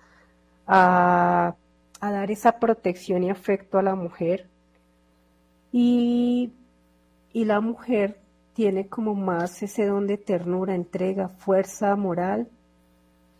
[0.66, 1.56] a,
[2.00, 4.48] a dar esa protección y afecto a la mujer.
[5.72, 6.52] Y,
[7.32, 8.19] y la mujer
[8.54, 12.48] tiene como más ese don de ternura, entrega, fuerza moral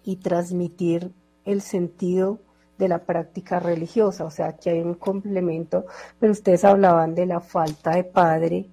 [0.05, 1.13] y transmitir
[1.45, 2.39] el sentido
[2.79, 5.85] de la práctica religiosa, o sea, que hay un complemento,
[6.19, 8.67] pero ustedes hablaban de la falta de padre.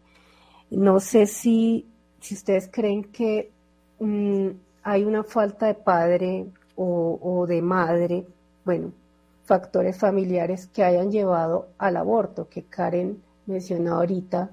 [0.70, 1.86] No sé si,
[2.22, 3.52] si ustedes creen que
[4.00, 4.48] mm,
[4.84, 6.48] hay una falta de padre
[6.78, 8.26] o, de madre,
[8.64, 8.94] bueno,
[9.44, 14.52] factores familiares que hayan llevado al aborto, que Karen mencionó ahorita,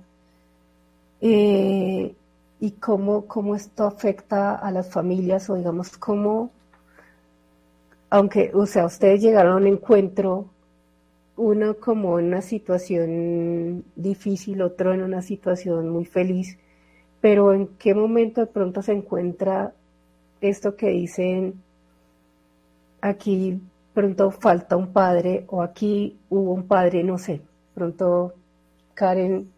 [1.25, 2.15] eh,
[2.61, 6.51] y cómo, cómo esto afecta a las familias o digamos cómo
[8.15, 10.47] aunque, o sea, ustedes llegaron a un encuentro,
[11.37, 16.57] uno como en una situación difícil, otro en una situación muy feliz,
[17.21, 19.75] pero ¿en qué momento de pronto se encuentra
[20.41, 21.55] esto que dicen,
[23.01, 23.61] aquí
[23.95, 27.41] pronto falta un padre o aquí hubo un padre, no sé,
[27.75, 28.35] pronto
[28.95, 29.51] Karen,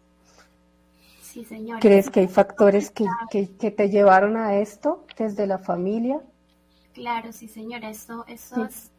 [1.41, 1.79] sí, señora.
[1.79, 6.21] ¿crees que hay factores que, que te llevaron a esto desde la familia?
[6.93, 8.89] Claro, sí, señora, eso, eso es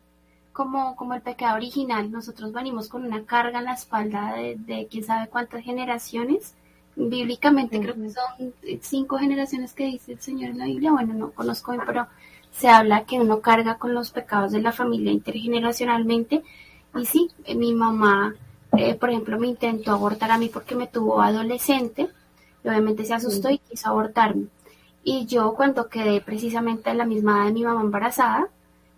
[0.53, 2.12] como, como el pecado original.
[2.12, 6.55] Nosotros venimos con una carga en la espalda de, quién sabe cuántas generaciones.
[6.95, 10.93] Bíblicamente creo que son cinco generaciones que dice el Señor en la Biblia.
[10.93, 12.07] Bueno, no conozco bien, pero
[12.53, 16.43] se habla que uno carga con los pecados de la familia intergeneracionalmente.
[16.95, 18.34] Y sí, mi mamá,
[18.76, 22.09] eh, por ejemplo, me intentó abortar a mí porque me tuvo adolescente.
[22.68, 24.46] Y obviamente se asustó y quiso abortarme.
[25.02, 28.48] Y yo cuando quedé precisamente en la misma edad de mi mamá embarazada,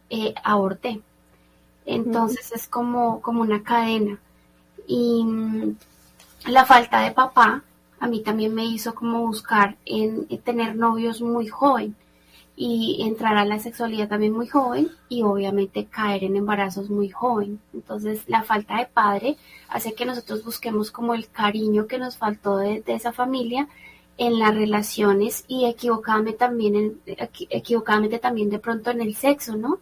[0.08, 1.00] eh, aborté.
[1.86, 4.18] Entonces es como, como una cadena.
[4.88, 5.76] Y mm,
[6.46, 7.62] la falta de papá
[8.00, 11.94] a mí también me hizo como buscar en, tener novios muy joven
[12.62, 17.58] y entrar a la sexualidad también muy joven y obviamente caer en embarazos muy joven.
[17.72, 19.38] Entonces la falta de padre
[19.70, 23.66] hace que nosotros busquemos como el cariño que nos faltó de, de esa familia
[24.18, 27.00] en las relaciones y equivocadamente también, en,
[27.48, 29.78] equivocadamente también de pronto en el sexo, ¿no?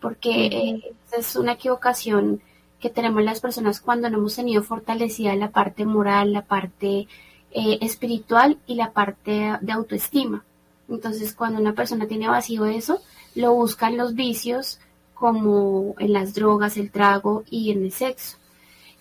[0.00, 2.40] Porque eh, es una equivocación
[2.80, 7.08] que tenemos las personas cuando no hemos tenido fortalecida la parte moral, la parte
[7.50, 10.46] eh, espiritual y la parte de autoestima.
[10.94, 13.00] Entonces, cuando una persona tiene vacío eso,
[13.34, 14.78] lo busca en los vicios
[15.14, 18.38] como en las drogas, el trago y en el sexo.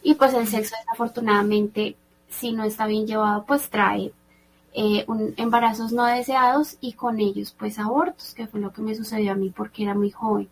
[0.03, 1.95] Y pues el sexo desafortunadamente,
[2.29, 4.11] si no está bien llevado, pues trae
[4.73, 8.95] eh, un, embarazos no deseados y con ellos pues abortos, que fue lo que me
[8.95, 10.47] sucedió a mí porque era muy joven.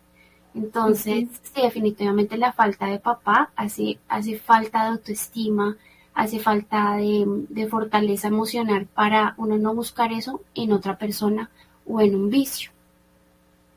[0.54, 5.76] Entonces, sí, definitivamente la falta de papá hace, hace falta de autoestima,
[6.14, 11.50] hace falta de, fortaleza emocional para uno no buscar eso en otra persona
[11.86, 12.70] o en un vicio.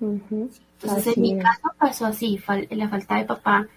[0.02, 2.40] Entonces, en mi caso pasó así,
[2.72, 3.68] la falta de papá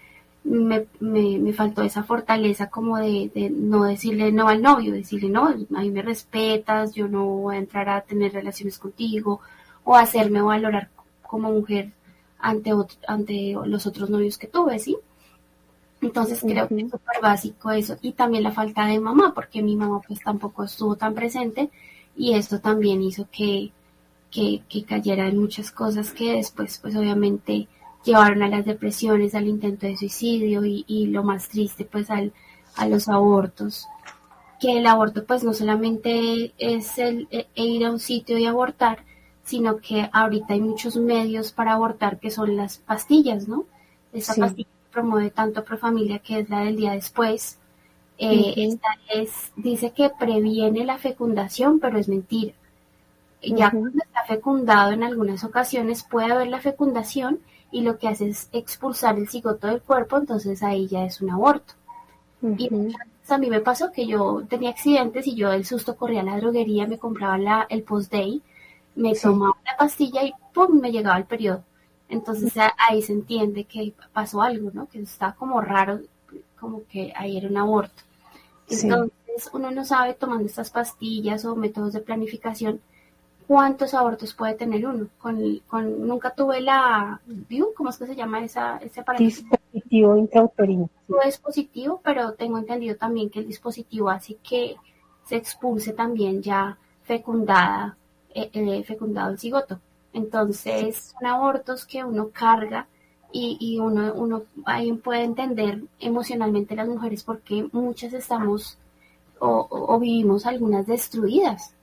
[0.43, 5.47] me, me, faltó esa fortaleza como de, de, no decirle no al novio, decirle no,
[5.47, 9.41] a mí me respetas, yo no voy a entrar a tener relaciones contigo
[9.83, 10.89] o hacerme valorar
[11.21, 11.91] como mujer
[12.39, 12.71] ante,
[13.07, 14.97] ante los otros novios que tuve, ¿sí?
[16.01, 17.97] Entonces creo que es súper básico eso.
[18.01, 21.69] Y también la falta de mamá, porque mi mamá pues tampoco estuvo tan presente
[22.15, 23.71] y esto también hizo que,
[24.29, 27.67] que, que cayera en muchas cosas que después pues obviamente
[28.03, 32.31] llevaron a las depresiones, al intento de suicidio y, y lo más triste pues al,
[32.75, 33.87] a los abortos.
[34.59, 38.45] Que el aborto pues no solamente es el, e, e ir a un sitio y
[38.45, 38.99] abortar,
[39.43, 43.65] sino que ahorita hay muchos medios para abortar que son las pastillas, ¿no?
[44.13, 47.59] Esa pastilla promueve tanto Profamilia, que es la del día después.
[48.17, 52.53] Eh, esta es, dice que previene la fecundación, pero es mentira.
[53.43, 57.39] Ya cuando está fecundado en algunas ocasiones puede haber la fecundación
[57.71, 61.29] y lo que hace es expulsar el cigoto del cuerpo, entonces ahí ya es un
[61.29, 61.75] aborto.
[62.57, 62.69] Y
[63.29, 66.37] a mí me pasó que yo tenía accidentes y yo del susto corría a la
[66.37, 68.41] droguería, me compraba la, el post-day
[68.95, 70.79] me tomaba la pastilla y ¡pum!
[70.81, 71.63] me llegaba el periodo.
[72.09, 74.87] Entonces ahí se entiende que pasó algo, ¿no?
[74.87, 75.99] Que está como raro,
[76.59, 78.03] como que ahí era un aborto.
[78.69, 82.81] Entonces uno no sabe tomando estas pastillas o métodos de planificación
[83.47, 85.07] cuántos abortos puede tener uno.
[85.17, 87.21] Con, con nunca tuve la,
[87.75, 89.23] ¿cómo es que se llama esa, ese aparato?
[89.23, 90.89] Dispositivo intrauterino.
[91.07, 94.75] No es positivo, pero tengo entendido también que el dispositivo hace que
[95.25, 97.97] se expulse también ya fecundada
[98.33, 99.79] eh, eh, fecundado el cigoto.
[100.17, 102.87] Entonces, son abortos que uno carga
[103.31, 108.77] y, y uno, uno ahí puede entender emocionalmente las mujeres porque muchas estamos
[109.39, 111.75] o, vivimos algunas destruidas.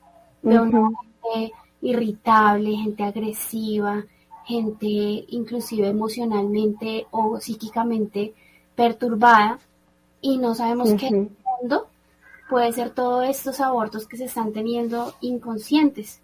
[0.42, 4.04] gente irritable, gente agresiva,
[4.44, 4.86] gente
[5.28, 8.34] inclusive emocionalmente o psíquicamente
[8.74, 9.60] perturbada
[10.20, 11.86] y no sabemos qué en mundo
[12.50, 16.20] puede ser todos estos abortos que se están teniendo inconscientes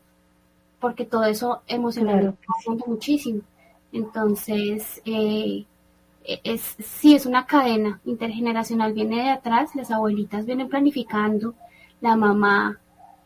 [0.81, 2.85] porque todo eso emocionalmente claro.
[2.87, 3.43] muchísimo.
[3.93, 5.65] Entonces, eh,
[6.25, 11.55] es, sí, es una cadena intergeneracional, viene de atrás, las abuelitas vienen planificando,
[12.01, 12.79] la mamá,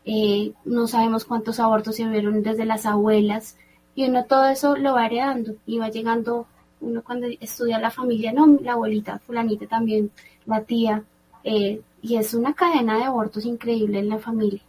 [0.05, 3.57] eh, no sabemos cuántos abortos se vieron desde las abuelas,
[3.95, 6.47] y uno todo eso lo va heredando y va llegando,
[6.81, 10.11] uno cuando estudia la familia, no, la abuelita, fulanita también,
[10.45, 11.03] la tía,
[11.43, 14.61] eh, y es una cadena de abortos increíble en la familia.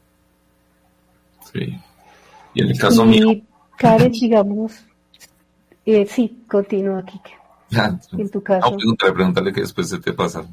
[1.53, 1.79] Sí.
[2.57, 3.29] Y en el caso mío.
[3.77, 4.83] Karen, digamos,
[5.85, 7.21] eh, sí, continúa, aquí.
[8.17, 8.71] en tu caso.
[8.71, 10.45] No, pregúntale, pregúntale que después se te pasa.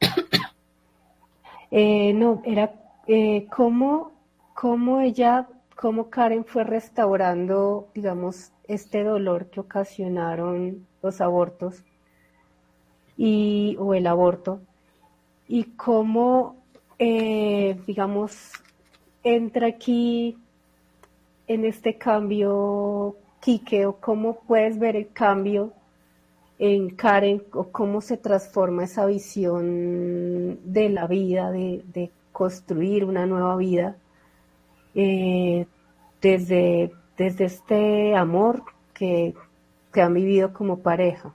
[1.76, 2.72] Eh, no, era
[3.08, 4.12] eh, cómo,
[4.54, 11.82] cómo ella, cómo Karen fue restaurando, digamos, este dolor que ocasionaron los abortos
[13.16, 14.60] y, o el aborto
[15.48, 16.62] y cómo,
[17.00, 18.52] eh, digamos,
[19.24, 20.38] entra aquí
[21.46, 25.72] en este cambio, Quique, o cómo puedes ver el cambio
[26.58, 33.56] en Karen, o cómo se transforma esa visión de la vida, de, construir una nueva
[33.56, 33.96] vida,
[34.96, 35.66] eh,
[36.20, 39.34] desde, desde este amor que,
[39.92, 41.32] que han vivido como pareja.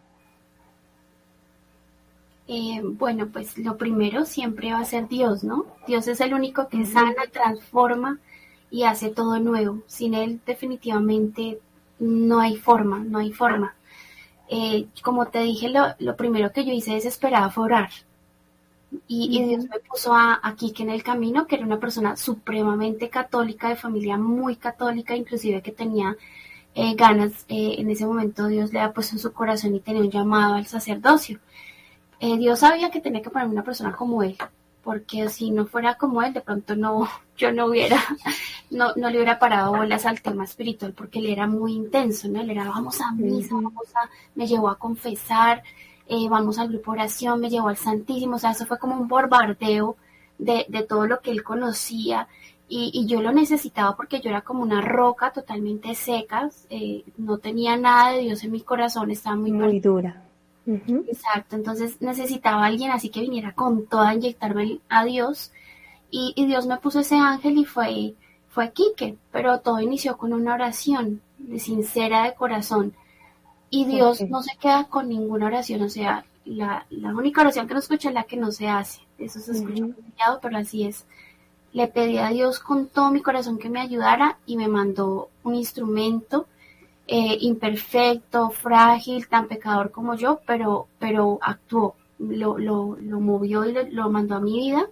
[2.52, 5.68] Eh, bueno, pues lo primero siempre va a ser Dios, ¿no?
[5.88, 8.20] Dios es el único que sana, transforma
[8.72, 9.82] y hace todo nuevo.
[9.88, 11.60] Sin él definitivamente
[12.00, 13.76] no hay forma, no hay forma.
[14.50, 17.90] Eh, como te dije, lo, lo, primero que yo hice desesperada fue orar.
[19.08, 23.10] Y, Dios me puso a, aquí que en el camino, que era una persona supremamente
[23.10, 26.18] católica, de familia muy católica, inclusive que tenía
[26.74, 30.02] eh, ganas, eh, en ese momento Dios le ha puesto en su corazón y tenía
[30.02, 31.40] un llamado al sacerdocio.
[32.22, 34.38] Dios sabía que tenía que poner una persona como él,
[34.84, 37.08] porque si no fuera como él, de pronto no,
[37.38, 38.02] yo no hubiera,
[38.70, 42.42] no, no le hubiera parado bolas al tema espiritual, porque él era muy intenso, ¿no?
[42.42, 45.64] Él era, vamos a misa, vamos a, me llevó a confesar,
[46.08, 49.08] eh, vamos al grupo oración, me llevó al Santísimo, o sea, eso fue como un
[49.08, 49.98] bombardeo
[50.38, 52.28] de, de todo lo que él conocía
[52.70, 57.40] y, y, yo lo necesitaba porque yo era como una roca totalmente seca, eh, no
[57.40, 60.29] tenía nada de Dios en mi corazón, estaba muy, muy dura.
[61.08, 65.52] Exacto, entonces necesitaba a alguien así que viniera con toda a inyectarme a Dios
[66.12, 68.16] y, y, Dios me puso ese ángel y fue,
[68.50, 72.94] fue Quique, pero todo inició con una oración de sincera de corazón.
[73.70, 77.76] Y Dios no se queda con ninguna oración, o sea, la, la, única oración que
[77.76, 79.02] no escucha es la que no se hace.
[79.20, 81.06] Eso se escucha uh pero así es.
[81.72, 85.54] Le pedí a Dios con todo mi corazón que me ayudara y me mandó un
[85.54, 86.48] instrumento
[87.12, 93.74] eh, imperfecto, frágil, tan pecador como yo, pero, pero actuó, lo, lo, lo movió y
[93.74, 94.88] lo, lo, mandó a mi vida.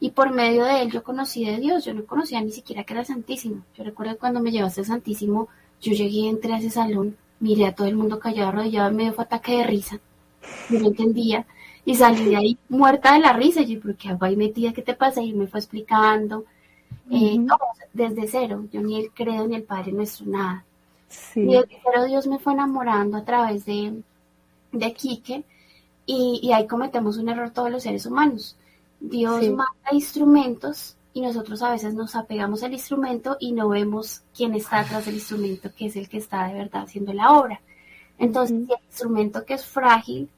[0.00, 2.92] Y por medio de él yo conocí de Dios, yo no conocía ni siquiera que
[2.94, 3.62] era Santísimo.
[3.76, 5.48] Yo recuerdo cuando me llevaste al Santísimo,
[5.80, 9.20] yo llegué, entré a ese salón miré a todo el mundo callado, arrodillado, me dio
[9.20, 10.00] ataque de risa.
[10.70, 11.46] Yo no entendía.
[11.84, 13.62] Y salí de ahí muerta de la risa.
[13.62, 14.72] Y yo, ¿pero qué hago ahí metida?
[14.72, 15.22] ¿Qué te pasa?
[15.22, 16.44] Y me fue explicando.
[17.10, 17.56] eh, no,
[17.92, 18.64] desde cero.
[18.72, 20.64] Yo ni el credo, ni el Padre Nuestro, nada.
[21.08, 21.40] Sí.
[21.42, 24.02] Y pero Dios me fue enamorando a través de,
[24.72, 25.44] de Quique.
[26.06, 28.56] Y, y ahí cometemos un error todos los seres humanos.
[29.00, 29.50] Dios Sí.
[29.50, 34.80] manda instrumentos y nosotros a veces nos apegamos al instrumento y no vemos quién está
[34.80, 37.60] atrás del instrumento, que es el que está de verdad haciendo la obra.
[38.18, 40.28] Entonces, si el instrumento que es frágil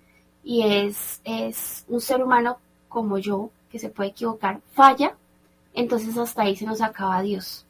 [0.44, 2.58] y es, es un ser humano
[2.88, 5.14] como yo, que se puede equivocar, falla,
[5.74, 7.66] entonces hasta ahí se nos acaba Dios.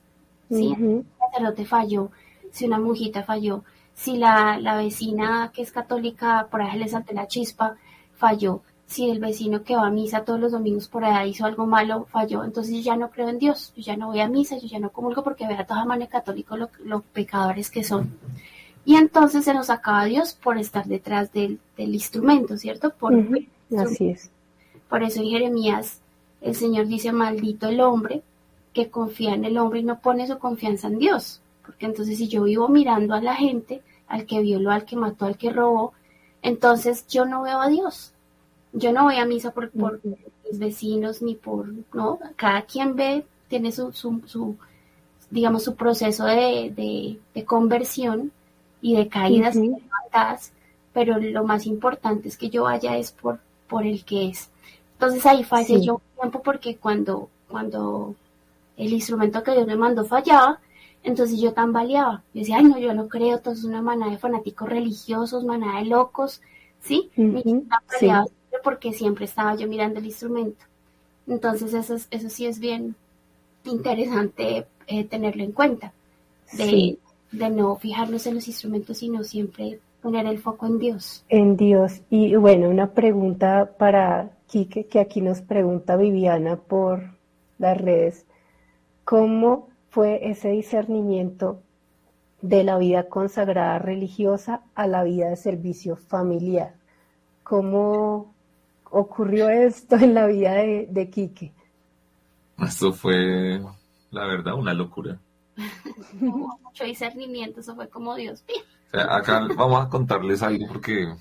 [0.50, 0.74] ¿sí?
[0.78, 2.10] El sacerdote falló,
[2.52, 7.14] si una monjita falló, si la, la vecina que es católica por ahí le saltó
[7.14, 7.76] la chispa,
[8.16, 11.66] falló, si el vecino que va a misa todos los domingos por allá hizo algo
[11.66, 14.56] malo, falló, entonces yo ya no creo en Dios, yo ya no voy a misa,
[14.56, 18.16] yo ya no comulgo porque veo a toda manera católico lo, los pecadores que son.
[18.86, 22.90] Y entonces se nos acaba Dios por estar detrás del, del instrumento, ¿cierto?
[22.90, 23.12] Por.
[23.76, 24.30] Así es.
[24.88, 26.00] por eso en Jeremías
[26.40, 28.22] el Señor dice, maldito el hombre
[28.72, 31.42] que confía en el hombre y no pone su confianza en Dios.
[31.68, 35.26] Porque entonces si yo vivo mirando a la gente, al que violó, al que mató,
[35.26, 35.92] al que robó,
[36.42, 38.14] entonces yo no veo a Dios.
[38.72, 43.26] Yo no voy a misa por, por mis vecinos ni por, no, cada quien ve,
[43.48, 44.56] tiene su, su, su
[45.30, 48.32] digamos, su proceso de, de, de conversión
[48.80, 50.52] y de caídas y de levantadas,
[50.94, 54.50] pero lo más importante es que yo vaya es por, por el que es.
[54.94, 55.84] Entonces ahí fallé Sí.
[55.86, 58.14] yo un tiempo porque cuando, cuando
[58.76, 60.60] el instrumento que Dios me mandó fallaba,
[61.02, 62.22] entonces yo tambaleaba.
[62.34, 65.78] Yo decía, ay no, yo no creo, todo es una manada de fanáticos religiosos, manada
[65.80, 66.40] de locos,
[66.82, 67.10] ¿sí?
[67.16, 67.42] Y
[67.98, 68.32] siempre
[68.64, 70.64] porque siempre estaba yo mirando el instrumento.
[71.26, 72.94] Entonces eso, es- eso sí es bien
[73.64, 75.92] interesante eh, tenerlo en cuenta,
[76.56, 76.98] de, Sí.
[77.32, 81.24] de no fijarnos en los instrumentos, sino siempre poner el foco en Dios.
[81.28, 82.00] En Dios.
[82.08, 87.10] Y bueno, una pregunta para Quique, que aquí nos pregunta Viviana por
[87.58, 88.24] las redes.
[89.04, 91.62] ¿Cómo fue ese discernimiento
[92.42, 96.74] de la vida consagrada religiosa a la vida de servicio familiar?
[97.42, 98.34] ¿Cómo
[98.90, 101.52] ocurrió esto en la vida de, de Quique?
[102.58, 103.60] Esto fue,
[104.10, 105.18] la verdad, una locura.
[106.20, 108.44] Hubo mucho discernimiento, eso fue como Dios.
[108.88, 111.14] O sea, acá vamos a contarles algo porque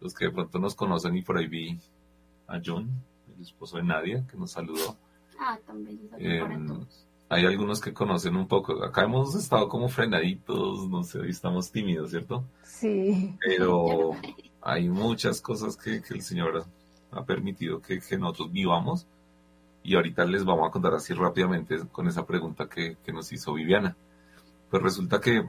[0.00, 1.78] los que de pronto nos conocen y por ahí vi
[2.46, 2.88] a John,
[3.36, 4.96] el esposo de Nadia, que nos saludó.
[5.38, 7.06] Ah, tan bello Eh, para todos.
[7.30, 8.84] Hay algunos que conocen un poco.
[8.84, 12.44] Acá hemos estado como frenaditos, no sé, estamos tímidos, ¿cierto?
[12.64, 14.10] Sí, Pero
[14.60, 16.64] hay muchas cosas que, que el Señor
[17.12, 19.06] ha permitido que, que nosotros vivamos.
[19.84, 23.54] Y ahorita les vamos a contar así rápidamente con esa pregunta que, que nos hizo
[23.54, 23.96] Viviana.
[24.68, 25.44] Pues resulta que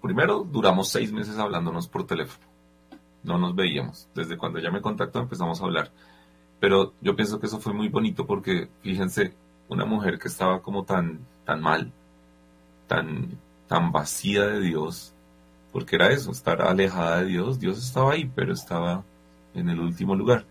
[0.00, 2.46] primero duramos seis meses hablándonos por teléfono.
[3.24, 4.08] No nos veíamos.
[4.14, 5.90] Desde cuando ella me contactó empezamos a hablar.
[6.62, 9.34] Pero yo pienso que eso fue muy bonito porque, fíjense,
[9.68, 11.90] una mujer que estaba como tan, tan mal,
[12.86, 13.30] tan,
[13.66, 15.12] tan vacía de Dios,
[15.72, 17.58] porque era eso, estar alejada de Dios.
[17.58, 19.02] Dios estaba ahí, pero estaba
[19.54, 20.44] en el último lugar.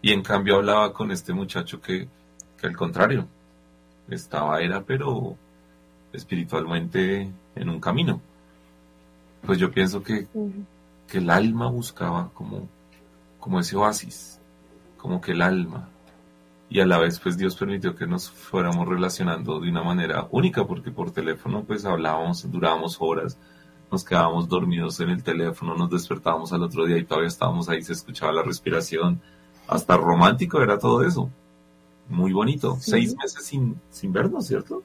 [0.00, 2.06] Y en cambio hablaba con este muchacho que,
[2.56, 3.26] que al contrario,
[4.08, 5.36] estaba, era, pero
[6.12, 8.20] espiritualmente en un camino.
[9.44, 10.28] Pues yo pienso que,
[11.08, 12.68] que el alma buscaba como,
[13.40, 14.39] como ese oasis,
[15.00, 15.88] como que el alma.
[16.68, 20.64] Y a la vez, pues Dios permitió que nos fuéramos relacionando de una manera única,
[20.66, 23.36] porque por teléfono, pues hablábamos, durábamos horas,
[23.90, 27.82] nos quedábamos dormidos en el teléfono, nos despertábamos al otro día y todavía estábamos ahí,
[27.82, 29.20] se escuchaba la respiración,
[29.66, 31.28] hasta romántico era todo eso.
[32.08, 32.76] Muy bonito.
[32.80, 32.92] Sí.
[32.92, 34.82] Seis meses sin, sin vernos, ¿cierto?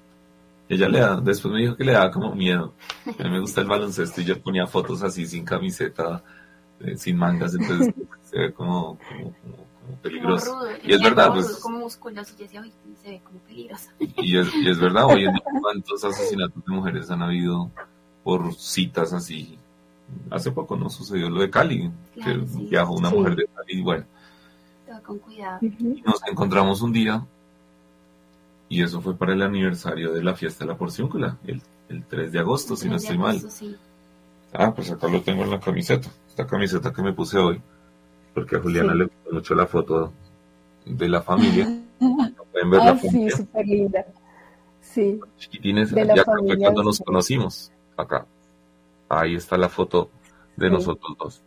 [0.68, 2.74] Ella le da, después me dijo que le daba como miedo.
[3.20, 6.24] A mí me gusta el baloncesto y yo ponía fotos así sin camiseta
[6.80, 7.94] eh, sin mangas, entonces
[8.24, 9.66] se ve como, como, como,
[10.02, 10.46] peligroso.
[10.52, 12.72] Como rudo, y es verdad, pues, como musculoso, yo decía, "Uy,
[13.02, 13.90] se ve como peligroso.
[14.00, 17.72] y es, y es verdad, hoy en día cuántos asesinatos de mujeres han habido
[18.24, 19.58] por citas así.
[20.30, 22.68] Hace poco no sucedió lo de Cali, Claro, que sí.
[22.70, 23.16] viajó una Sí.
[23.16, 24.06] mujer de Cali y bueno,
[24.88, 25.60] Todo con cuidado.
[25.62, 27.26] Y nos encontramos un día
[28.70, 32.32] y eso fue para el aniversario de la fiesta de la porciúncula, el, el 3
[32.32, 33.38] de agosto, si no Tres de estoy mal.
[33.38, 33.76] agosto, sí.
[34.54, 36.10] Ah, pues acá lo tengo en la camiseta.
[36.30, 37.62] Esta camiseta que me puse hoy.
[38.36, 39.00] Porque a Juliana Sí.
[39.00, 40.14] le gustó mucho la foto
[40.86, 41.66] de la familia.
[42.52, 44.06] Pueden ver la Ah, sí, súper linda.
[44.82, 47.72] Sí, Chiquitines, de la ya fue familia cuando nos conocimos.
[47.98, 48.28] Acá.
[49.10, 50.12] Ahí está la foto
[50.56, 50.74] de Sí.
[50.74, 51.42] nosotros dos.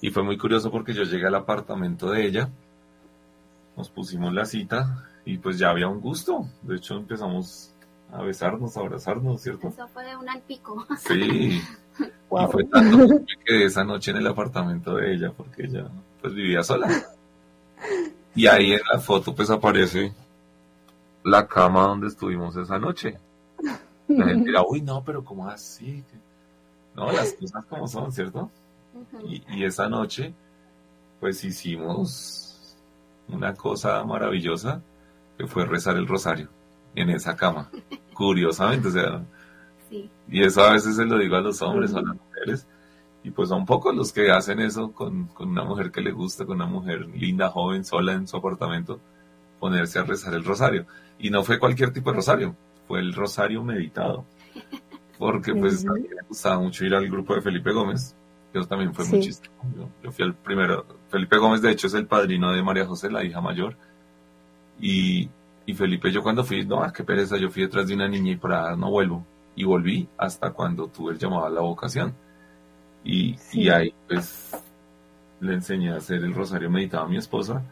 [0.00, 2.48] Y fue muy curioso porque yo llegué al apartamento de ella.
[3.76, 6.46] Nos pusimos la cita y pues ya había un gusto.
[6.62, 7.72] De hecho empezamos
[8.12, 9.68] a besarnos, a abrazarnos, ¿cierto?
[9.68, 10.86] Eso fue de un al pico.
[10.98, 11.60] Sí.
[12.30, 12.48] Wow.
[12.48, 15.88] Y fue tanto que me quedé esa noche en el apartamento de ella porque ella
[16.20, 16.88] pues vivía sola.
[18.34, 20.12] Y ahí en la foto pues aparece
[21.22, 23.18] la cama donde estuvimos esa noche.
[24.08, 26.02] La gente dirá, uy, no, pero ¿cómo así?
[26.94, 28.50] No, las cosas como son, ¿cierto?
[29.26, 30.32] Y, y esa noche
[31.20, 32.76] pues hicimos
[33.28, 34.80] una cosa maravillosa
[35.36, 36.48] que fue rezar el rosario
[36.94, 37.70] en esa cama.
[38.14, 39.22] Curiosamente, o sea,
[39.88, 40.10] Sí.
[40.28, 42.66] y eso a veces se lo digo a los hombres o a las mujeres.
[43.22, 46.44] Y pues son pocos los que hacen eso con, con una mujer que le gusta,
[46.46, 49.00] con una mujer linda, joven, sola en su apartamento,
[49.58, 50.86] ponerse a rezar el rosario.
[51.18, 52.54] Y no fue cualquier tipo de rosario,
[52.86, 54.24] fue el rosario meditado.
[55.18, 58.14] Porque pues a mí me gustaba mucho ir al grupo de Felipe Gómez,
[58.52, 59.28] eso también fue muy Sí.
[59.28, 59.50] chistoso.
[59.76, 60.84] Yo, yo fui el primero.
[61.08, 63.76] Felipe Gómez de hecho es el padrino de María José, la hija mayor.
[64.80, 65.28] Y,
[65.64, 68.36] y Felipe, yo cuando fui, no, qué pereza, yo fui detrás de una niña y
[68.36, 69.24] para no vuelvo
[69.56, 72.14] y volví hasta cuando tuve el llamado a la vocación.
[73.04, 73.62] Y, Sí.
[73.62, 74.52] y ahí pues
[75.40, 77.62] le enseñé a hacer el rosario meditado a mi esposa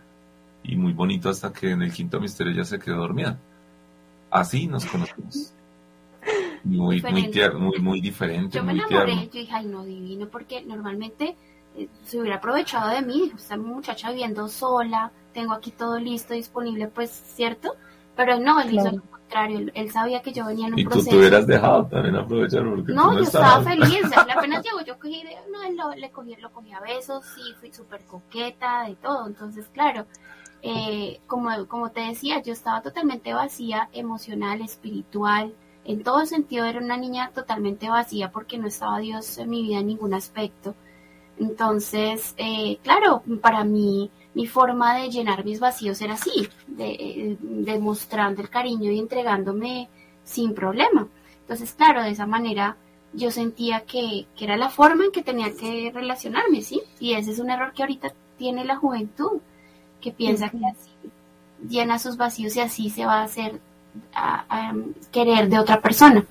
[0.62, 3.39] y muy bonito hasta que en el quinto misterio ella se quedó dormida.
[4.30, 5.53] Así nos conocimos.
[6.64, 9.22] Muy, muy tierno, muy, muy diferente, Yo me muy enamoré, tierno.
[9.24, 11.37] yo dije, ay, no, divino, porque normalmente
[11.76, 16.89] eh, se hubiera aprovechado de mí, esta muchacha viviendo sola, tengo aquí todo listo, disponible,
[16.89, 17.74] pues, ¿cierto?
[18.16, 20.84] Pero no, él hizo lo contrario, él, él sabía que yo venía en un Y
[20.84, 21.10] tú proceso.
[21.10, 24.98] te hubieras dejado también aprovechar porque tú No, yo estaba feliz, él apenas llegó, yo
[24.98, 28.84] cogí, de- no, él lo, le cogí, lo cogí a besos, sí, fui súper coqueta,
[28.84, 30.06] de todo, entonces, claro,
[30.62, 35.54] eh, como, como te decía, yo estaba totalmente vacía, emocional, espiritual,
[35.84, 39.80] en todo sentido era una niña totalmente vacía porque no estaba Dios en mi vida
[39.80, 40.74] en ningún aspecto.
[41.38, 47.37] Entonces, eh, claro, para mí mi forma de llenar mis vacíos era así, de, eh,
[47.41, 49.89] demostrando el cariño y entregándome
[50.24, 51.07] sin problema.
[51.41, 52.76] Entonces, claro, de esa manera
[53.12, 56.82] yo sentía que, que era la forma en que tenía que relacionarme, ¿sí?
[56.99, 59.41] Y ese es un error que ahorita tiene la juventud,
[60.01, 60.91] que piensa que así
[61.68, 63.61] llena sus vacíos y así se va a hacer
[64.14, 64.74] a, a
[65.12, 66.24] querer de otra persona.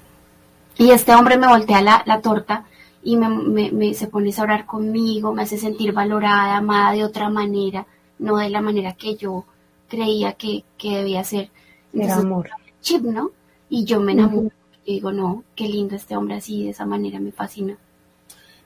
[0.78, 2.66] Y este hombre me voltea la, la torta
[3.04, 7.04] y me, me- me- se pone a orar conmigo, me hace sentir valorada, amada de
[7.04, 7.86] otra manera,
[8.20, 9.45] no de la manera que yo
[9.89, 11.49] creía que, que debía ser.
[11.97, 12.49] Era Entonces, amor.
[12.82, 13.32] chip, ¿no?
[13.70, 14.51] Y yo me enamoro.
[14.86, 17.78] Y digo, no, qué lindo este hombre así, de esa manera, me fascina.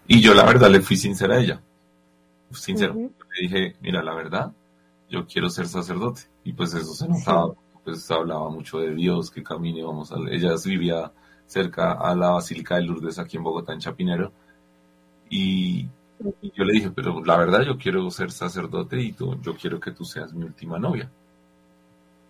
[0.08, 1.62] Y yo la verdad le fui sincera a ella.
[2.52, 2.94] Sincero.
[2.96, 3.12] Le
[3.42, 4.54] dije, mira, la verdad,
[5.10, 6.22] yo quiero ser sacerdote.
[6.44, 7.54] Y pues eso se notaba.
[7.84, 10.16] Pues hablaba mucho de Dios, que camine, vamos a...
[10.32, 11.12] Ella vivía
[11.48, 14.32] cerca a la Basílica de Lourdes aquí en Bogotá, en Chapinero.
[15.30, 15.88] Y,
[16.42, 19.80] y yo le dije, pero la verdad yo quiero ser sacerdote y tú, yo quiero
[19.80, 21.10] que tú seas mi última novia.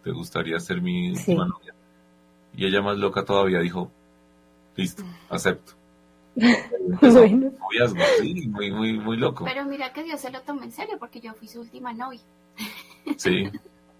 [0.03, 1.31] ¿Te gustaría ser mi Sí.
[1.33, 1.73] última novia?
[2.55, 3.91] Y ella más loca todavía dijo,
[4.75, 5.73] listo, acepto.
[7.01, 9.43] Bueno, noviazgo, sí, muy, muy, muy loco.
[9.45, 12.21] Pero mira que Dios se lo tomó en serio porque yo fui su última novia.
[13.17, 13.49] Sí,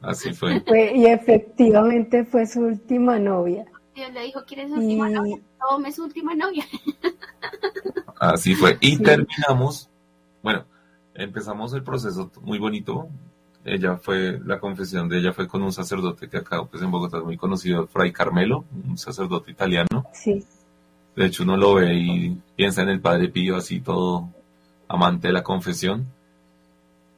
[0.02, 0.62] así fue.
[0.62, 3.66] fue- y efectivamente fue su última novia.
[3.98, 5.38] Dios le dijo, ¿quieres su última novia?
[5.60, 6.64] Tome su última novia.
[8.20, 8.78] Así fue.
[8.80, 9.04] Y Sí.
[9.04, 9.90] terminamos,
[10.44, 10.66] bueno,
[11.16, 13.08] empezamos el proceso muy bonito.
[13.66, 17.18] Ella fue, la confesión de ella fue con un sacerdote que acá pues en Bogotá
[17.18, 20.06] es muy conocido, Fray Carmelo, un sacerdote italiano.
[20.14, 20.46] sí,
[21.16, 24.30] De hecho uno lo ve y piensa en el Padre Pío así todo
[24.88, 26.06] amante de la confesión.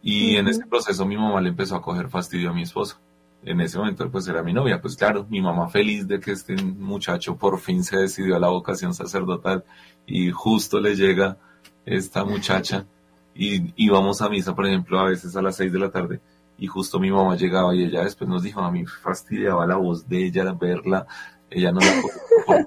[0.01, 2.97] Y en ese proceso mi mamá le empezó a coger fastidio a mi esposo.
[3.43, 6.55] En ese momento pues era mi novia, pues claro, mi mamá feliz de que este
[6.55, 9.63] muchacho por fin se decidió a la vocación sacerdotal
[10.05, 11.37] y justo le llega
[11.85, 12.85] esta muchacha
[13.33, 16.19] y íbamos a misa, por ejemplo, a veces a las seis de la tarde
[16.57, 20.07] y justo mi mamá llegaba y ella después nos dijo, a mí fastidiaba la voz
[20.09, 21.07] de ella, verla,
[21.49, 22.01] ella no la
[22.45, 22.65] podía.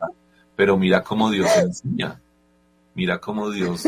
[0.56, 2.18] Pero mira cómo Dios enseña,
[2.94, 3.86] mira cómo Dios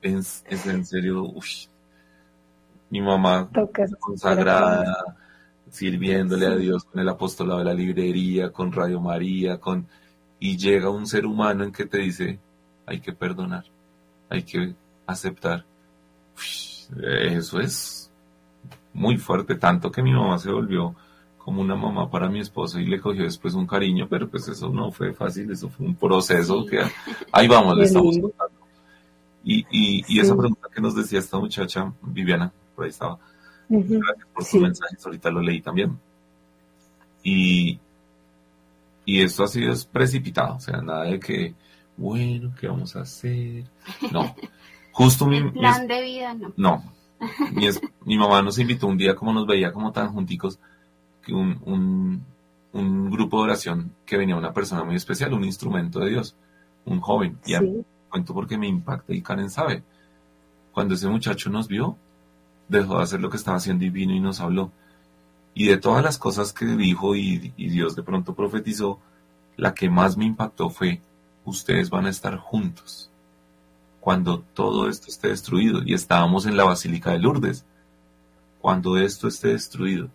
[0.00, 1.68] es, en serio, uy,
[2.90, 3.50] mi mamá
[3.98, 5.16] consagrada,
[5.72, 9.88] sirviéndole a Dios con el apostolado de la librería, con Radio María, con
[10.38, 12.38] y llega un ser humano en que te dice,
[12.84, 13.64] hay que perdonar,
[14.28, 14.74] hay que
[15.06, 15.64] aceptar.
[17.00, 18.10] eso es
[18.92, 20.94] muy fuerte, tanto que mi mamá se volvió
[21.38, 24.68] como una mamá para mi esposo y le cogió después un cariño, pero pues eso
[24.68, 26.80] no fue fácil, eso fue un proceso que
[27.32, 28.54] ahí vamos, le estamos contando.
[29.44, 33.18] Y, y, esa pregunta que nos decía esta muchacha, Viviana, por ahí estaba,
[33.68, 35.98] gracias por su mensaje, ahorita lo leí también.
[37.22, 37.78] Y,
[39.04, 41.54] y esto ha sido precipitado, o sea, nada de que,
[41.96, 43.64] bueno, ¿qué vamos a hacer?
[44.10, 44.34] No,
[44.92, 45.50] justo mi...
[45.50, 46.52] plan de vida, no.
[46.56, 46.92] No,
[47.52, 47.68] mi,
[48.04, 50.58] mi, mamá nos invitó un día, como nos veía como tan junticos,
[51.24, 52.24] que un, un,
[52.72, 56.34] un, grupo de oración que venía una persona muy especial, un instrumento de Dios,
[56.84, 57.38] un joven.
[57.46, 57.84] Y sí.
[58.08, 59.84] cuento porque me impacta y Karen sabe.
[60.72, 61.96] Cuando ese muchacho nos vio,
[62.68, 64.70] dejó de hacer lo que estaba haciendo y vino y nos habló.
[65.54, 69.00] Y de todas las cosas que dijo y, Dios de pronto profetizó,
[69.56, 71.00] la que más me impactó fue,
[71.44, 73.10] ustedes van a estar juntos
[74.00, 75.80] cuando todo esto esté destruido.
[75.84, 77.64] Y estábamos en la Basílica de Lourdes.
[78.60, 80.08] Cuando esto esté destruido.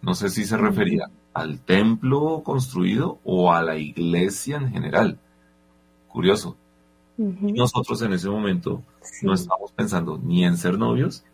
[0.00, 5.18] No sé si se refería al templo construido o a la iglesia en general.
[6.06, 6.56] Curioso.
[7.16, 8.82] Nosotros en ese momento
[9.22, 11.24] no estamos pensando ni en ser novios,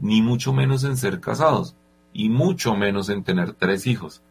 [0.00, 1.74] ni mucho menos en ser casados
[2.12, 4.22] y mucho menos en tener tres hijos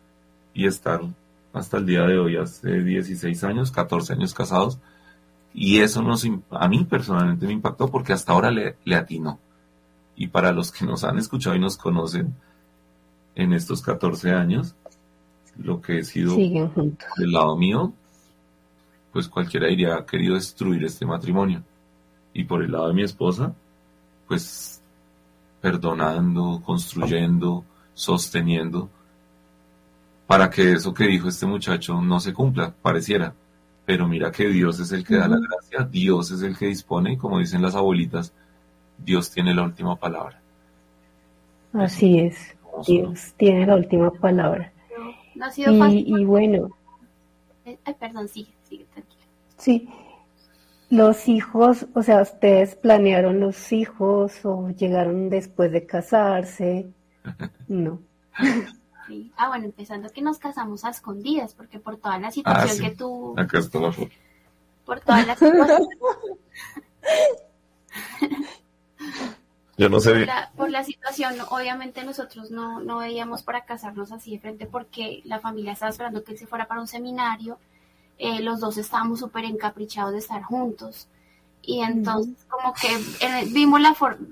[0.54, 1.02] y estar
[1.54, 4.80] hasta el día de hoy, hace 16 años, 14 años casados,
[5.54, 9.40] y eso nos, a mí personalmente me impactó porque hasta ahora le, le atinó.
[10.16, 12.36] Y para los que nos han escuchado y nos conocen
[13.36, 14.76] en estos 14 años,
[15.58, 17.94] lo que he sido del lado mío,
[19.12, 21.64] pues cualquiera diría ha querido destruir este matrimonio.
[22.34, 23.54] Y por el lado de mi esposa,
[24.28, 24.79] pues
[25.62, 28.90] perdonando, construyendo, sosteniendo,
[30.28, 33.34] para que eso que dijo este muchacho no se cumpla, pareciera.
[33.86, 37.14] Pero mira que Dios es el que da la gracia, Dios es el que dispone,
[37.14, 38.32] y como dicen las abuelitas,
[38.98, 40.40] Dios tiene la última palabra.
[41.74, 42.56] Así es,
[42.86, 44.72] Dios tiene la última palabra.
[45.56, 46.70] y, bueno.
[47.66, 49.24] Eh, ay, perdón, sigue, sigue, tranquilo.
[49.58, 49.90] Sí,
[50.90, 56.92] los hijos, o sea, ustedes planearon los hijos o llegaron después de casarse.
[57.68, 58.00] No.
[59.06, 59.32] Sí.
[59.38, 62.96] Ah, bueno, empezando que nos casamos a escondidas, porque por toda la situación ah, que
[62.96, 63.36] tú...
[63.38, 64.10] Acá está la foto.
[64.86, 65.88] Por toda la situación...
[69.78, 70.12] Yo no sé.
[70.12, 74.66] Por la, por la, situación, obviamente nosotros no, no veíamos para casarnos así de frente
[74.66, 77.60] porque la familia estaba esperando que él se fuera para un seminario
[78.20, 81.08] eh, los dos estábamos súper encaprichados de estar juntos.
[81.62, 82.88] Y entonces como que
[83.26, 84.26] eh, vimos la forma,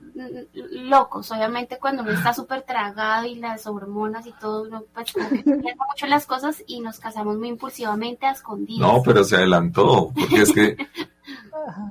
[0.54, 5.30] locos, obviamente cuando uno está súper tragado y las hormonas y todo, uno pues como
[5.30, 8.80] que mucho las cosas y nos casamos muy impulsivamente a escondidas.
[8.80, 10.78] No, pero se adelantó, porque es que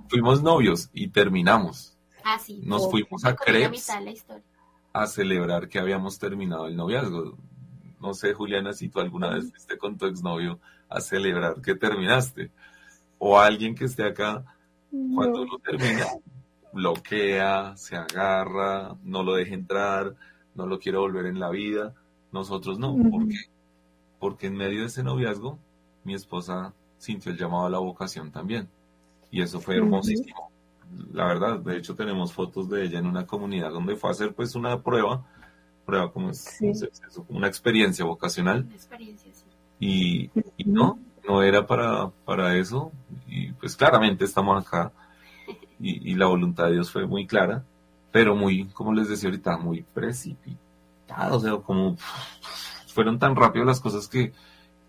[0.08, 1.96] fuimos novios y terminamos.
[2.24, 2.60] Ah, sí.
[2.64, 3.88] Nos fuimos a Krebs
[4.92, 7.36] a celebrar que habíamos terminado el noviazgo.
[8.00, 10.58] No sé, Juliana, si tú alguna vez fuiste con tu exnovio
[10.88, 12.50] a celebrar que terminaste.
[13.18, 14.44] O alguien que esté acá,
[15.14, 16.06] cuando lo termina,
[16.72, 20.14] bloquea, se agarra, no lo deja entrar,
[20.54, 21.94] no lo quiere volver en la vida.
[22.32, 22.94] Nosotros no.
[22.94, 23.36] ¿Por qué?
[24.18, 25.58] Porque en medio de ese noviazgo,
[26.04, 28.68] mi esposa sintió el llamado a la vocación también.
[29.30, 30.50] Y eso fue hermosísimo.
[31.12, 34.34] La verdad, de hecho tenemos fotos de ella en una comunidad donde fue a hacer
[34.34, 35.26] pues una prueba,
[35.84, 36.58] prueba como es,
[37.28, 38.64] una experiencia vocacional.
[38.64, 39.45] Una experiencia, sí
[39.78, 40.30] y,
[40.64, 42.92] no, no era para, para eso.
[43.26, 44.92] Y pues claramente estamos acá
[45.78, 47.64] y, la voluntad de Dios fue muy clara,
[48.12, 51.34] pero muy, como les decía ahorita, muy precipitada.
[51.34, 51.96] O sea, como
[52.88, 54.32] fueron tan rápido las cosas que,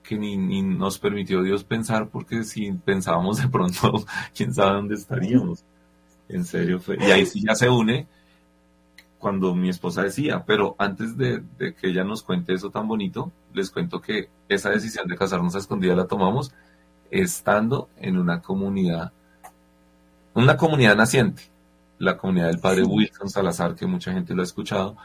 [0.03, 4.95] que ni, ni, nos permitió Dios pensar, porque si pensábamos de pronto, quién sabe dónde
[4.95, 5.63] estaríamos.
[6.29, 6.97] En serio fue.
[6.99, 8.07] Y ahí sí ya se une
[9.19, 13.71] cuando mi esposa decía, pero antes de, que ella nos cuente eso tan bonito, les
[13.71, 16.51] cuento que esa decisión de casarnos a escondida la tomamos
[17.09, 19.11] estando en una comunidad,
[20.33, 21.43] una comunidad naciente,
[21.99, 24.95] la comunidad del padre Wilson Salazar, que mucha gente lo ha escuchado,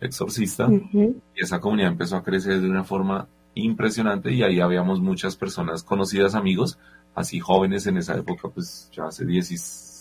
[0.00, 5.36] exorcista, y esa comunidad empezó a crecer de una forma impresionante y ahí habíamos muchas
[5.36, 6.78] personas conocidas, amigos,
[7.14, 9.56] así jóvenes en esa época, pues ya hace 10 y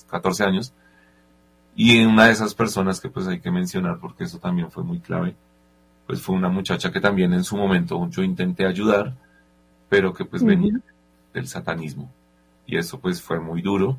[0.10, 0.74] 14 años,
[1.82, 5.00] y una de esas personas que pues hay que mencionar porque eso también fue muy
[5.00, 5.34] clave,
[6.06, 9.14] pues fue una muchacha que también en su momento yo intenté ayudar,
[9.88, 10.78] pero que pues venía
[11.34, 12.12] del satanismo.
[12.68, 13.98] Y eso pues fue muy duro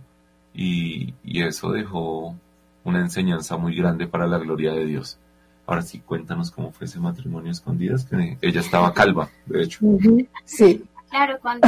[0.53, 2.37] y, eso dejó
[2.85, 5.16] una enseñanza muy grande para la gloria de Dios.
[5.66, 9.81] Ahora sí, cuéntanos cómo fue ese matrimonio escondidas, que ella estaba calva, de hecho.
[10.45, 10.85] Sí.
[11.09, 11.66] Claro, cuando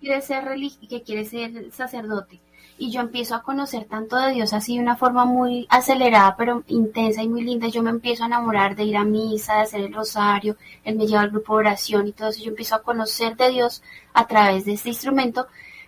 [0.00, 0.42] quiere ser
[0.90, 2.40] que quiere ser sacerdote,
[2.78, 6.62] y yo empiezo a conocer tanto de Dios así de una forma muy acelerada, pero
[6.66, 7.68] intensa y muy linda.
[7.68, 11.06] Yo me empiezo a enamorar de ir a misa, de hacer el rosario, él me
[11.06, 12.42] lleva al grupo de oración y todo eso.
[12.42, 15.46] Yo empiezo a conocer de Dios a través de este instrumento,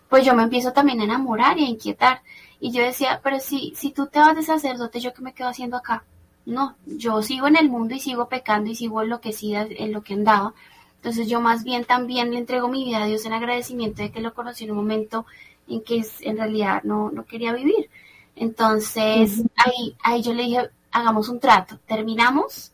[0.08, 2.22] pues yo me empiezo también a enamorar y a inquietar.
[2.60, 5.48] Y yo decía, pero si, si tú te vas de sacerdote, ¿yo qué me quedo
[5.48, 6.04] haciendo acá?
[6.46, 10.14] No, yo sigo en el mundo y sigo pecando y sigo enloquecida en lo que
[10.14, 10.54] andaba.
[10.96, 14.20] Entonces yo más bien también le entrego mi vida a Dios en agradecimiento de que
[14.20, 15.26] lo conocí en un momento
[15.68, 17.90] en que en realidad no, no quería vivir.
[18.36, 22.72] Entonces, ahí, ahí yo le dije, hagamos un trato, terminamos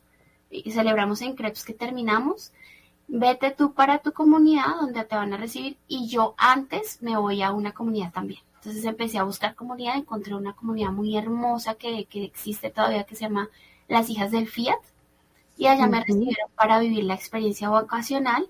[0.51, 2.53] y celebramos en Crepes que terminamos,
[3.09, 7.43] vete tú para tu comunidad donde te van a recibir y yo antes me voy
[7.43, 8.41] a una comunidad también.
[8.57, 13.15] Entonces empecé a buscar comunidad, encontré una comunidad muy hermosa que, que existe todavía que
[13.15, 13.51] se llama
[13.89, 14.79] Las Hijas del Fiat.
[15.57, 18.47] Y allá me recibieron para vivir la experiencia vocacional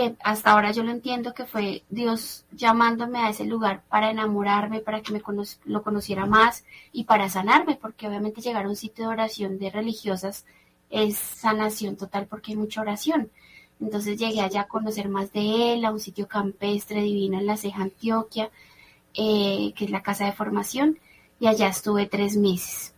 [0.00, 4.80] que hasta ahora yo lo entiendo que fue Dios llamándome a ese lugar para enamorarme,
[4.80, 5.22] para que me
[5.64, 9.68] lo conociera más y para sanarme, porque obviamente llegar a un sitio de oración de
[9.68, 10.46] religiosas
[10.88, 13.30] es sanación total porque hay mucha oración.
[13.78, 17.58] Entonces llegué allá a conocer más de él, a un sitio campestre divino en la
[17.58, 18.50] Ceja, Antioquia,
[19.12, 20.98] eh, que es la casa de formación,
[21.38, 22.94] y allá estuve tres meses.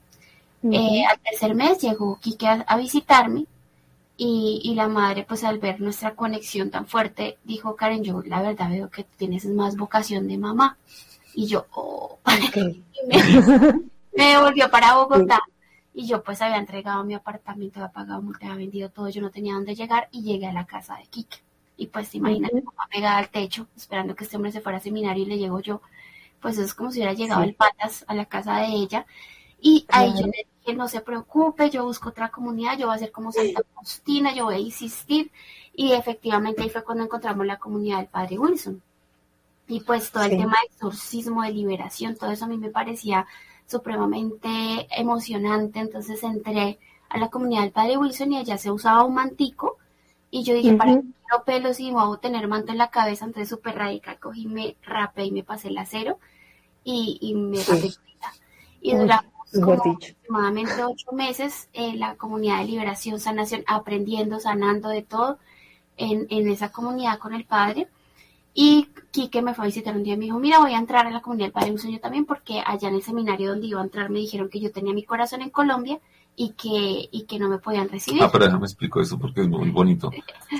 [0.70, 3.46] Eh, al tercer mes llegó Quique a visitarme
[4.16, 8.70] y, la madre, pues al ver nuestra conexión tan fuerte, dijo, Karen, yo la verdad
[8.70, 10.76] veo que tienes más vocación de mamá.
[11.34, 12.18] Y yo, oh,
[14.16, 15.40] me, volvió para Bogotá.
[15.94, 19.30] Y yo pues había entregado mi apartamento, había pagado multa, había vendido todo, yo no
[19.30, 21.38] tenía dónde llegar y llegué a la casa de Kike.
[21.76, 25.24] Y pues imagínate, mamá pegada al techo, esperando que este hombre se fuera a seminario
[25.24, 25.82] y le llego yo.
[26.40, 29.06] Pues es como si hubiera llegado el patas a la casa de ella.
[29.60, 32.98] Y ahí yo le que no se preocupe, yo busco otra comunidad, yo voy a
[32.98, 35.30] ser como Santa Faustina, yo voy a insistir.
[35.74, 38.82] Y efectivamente ahí fue cuando encontramos la comunidad del Padre Wilson.
[39.68, 43.26] Y pues todo el tema de exorcismo, de liberación, todo eso a mí me parecía
[43.66, 45.80] supremamente emocionante.
[45.80, 49.78] Entonces entré a la comunidad del Padre Wilson y allá se usaba un mantico.
[50.30, 53.24] Y yo dije, para que no pelos y voy a tener manto en la cabeza,
[53.24, 56.18] entonces súper radical, cogí, me rapé y me pasé el acero
[56.84, 57.94] y, y me sí.
[58.80, 65.02] Y duramos como aproximadamente ocho meses en la comunidad de liberación, sanación, aprendiendo, sanando de
[65.02, 65.38] todo
[65.96, 67.88] en, en esa comunidad con el Padre.
[68.54, 71.06] Y Quique me fue a visitar un día y me dijo, mira, voy a entrar
[71.06, 73.80] a la comunidad del Padre un sueño también porque allá en el seminario donde iba
[73.80, 76.00] a entrar me dijeron que yo tenía mi corazón en Colombia
[76.36, 78.22] y que, y que no me podían recibir.
[78.22, 80.10] Ah, pero déjame explico eso porque es muy bonito.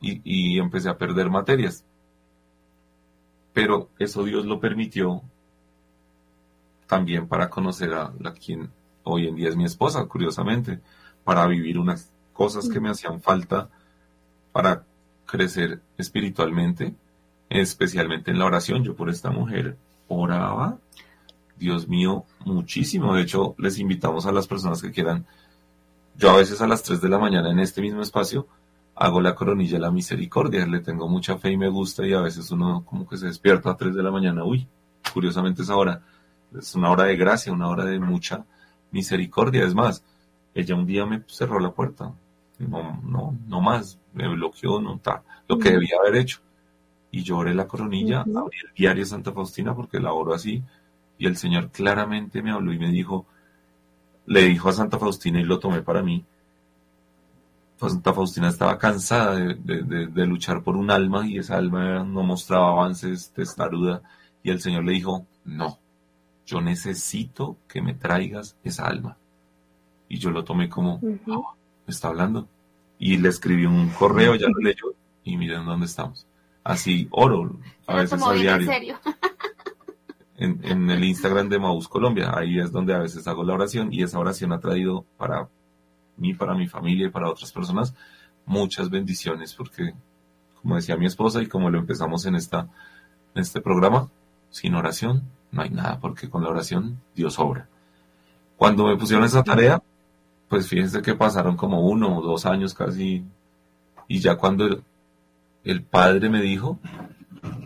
[0.00, 1.84] y, empecé a perder materias.
[3.52, 5.22] Pero eso Dios lo permitió
[6.86, 8.70] también para conocer a la quien
[9.04, 10.80] hoy en día es mi esposa, curiosamente,
[11.24, 13.70] para vivir unas cosas que me hacían falta
[14.52, 14.84] para
[15.24, 16.94] crecer espiritualmente
[17.52, 18.82] especialmente en la oración.
[18.82, 19.76] Yo por esta mujer
[20.08, 20.78] oraba,
[21.56, 23.14] Dios mío, muchísimo.
[23.14, 25.26] De hecho, les invitamos a las personas que quieran.
[26.16, 28.46] Yo a veces a las 3 de la mañana en este mismo espacio
[28.94, 30.66] hago la coronilla de la misericordia.
[30.66, 33.70] Le tengo mucha fe y me gusta y a veces uno como que se despierta
[33.70, 34.44] a 3 de la mañana.
[34.44, 34.66] Uy,
[35.12, 36.02] curiosamente esa hora
[36.58, 38.44] es una hora de gracia, una hora de mucha
[38.90, 39.64] misericordia.
[39.64, 40.04] Es más,
[40.54, 42.12] ella un día me cerró la puerta.
[42.58, 43.98] No, no, no más.
[44.12, 45.22] Me bloqueó, no está.
[45.48, 46.40] Lo que debía haber hecho
[47.12, 50.62] y yo oré la coronilla, abrí el diario Santa Faustina porque la oro así,
[51.18, 53.26] y el Señor claramente me habló y me dijo,
[54.26, 56.24] le dijo a Santa Faustina y lo tomé para mí.
[57.78, 62.70] Pues Santa Faustina estaba cansada de, luchar por un alma y esa alma no mostraba
[62.70, 64.00] avances, testaruda,
[64.42, 65.78] y el Señor le dijo, no,
[66.46, 69.18] yo necesito que me traigas esa alma.
[70.08, 71.20] Y yo lo tomé como, me
[71.88, 72.48] está hablando.
[72.98, 74.94] Y le escribí un correo, ya lo leyó,
[75.24, 76.26] y miren dónde estamos.
[76.64, 78.70] Así oro, a veces a diario.
[78.70, 78.96] En serio.
[80.36, 82.32] en, el Instagram de Maús Colombia.
[82.34, 85.48] Ahí es donde a veces hago la oración y esa oración ha traído para
[86.16, 87.94] mí, para mi familia y para otras personas
[88.44, 89.94] muchas bendiciones porque,
[90.60, 92.68] como decía mi esposa y como lo empezamos en, esta,
[93.34, 94.08] en este programa,
[94.50, 97.68] sin oración no hay nada porque con la oración Dios obra.
[98.56, 99.82] Cuando me pusieron esa tarea,
[100.48, 103.24] pues fíjense que pasaron como uno o dos años casi
[104.08, 104.82] y ya cuando
[105.64, 106.78] el, Padre me dijo,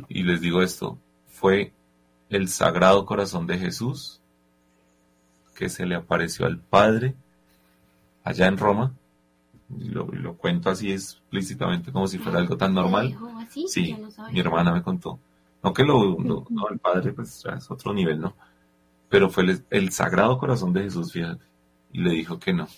[0.09, 1.73] y les digo esto, fue
[2.29, 4.21] el Sagrado Corazón de Jesús,
[5.55, 7.15] que se le apareció al Padre
[8.25, 8.93] allá en Roma,
[9.79, 13.17] y lo, cuento así explícitamente como si fuera algo tan normal.
[13.69, 13.97] Sí,
[14.31, 15.19] mi hermana me contó.
[15.63, 18.37] No que lo, no, el Padre pues es otro nivel, ¿no?
[19.09, 21.45] Pero fue el, el, Sagrado Corazón de Jesús, fíjate,
[21.93, 22.69] y le dijo que no.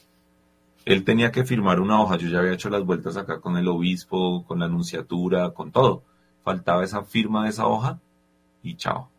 [0.89, 3.69] Él tenía que firmar una hoja, yo ya había hecho las vueltas acá con el
[3.69, 6.03] obispo, con la anunciatura, con todo.
[6.43, 8.01] Faltaba esa firma de esa hoja
[8.63, 9.11] y chao.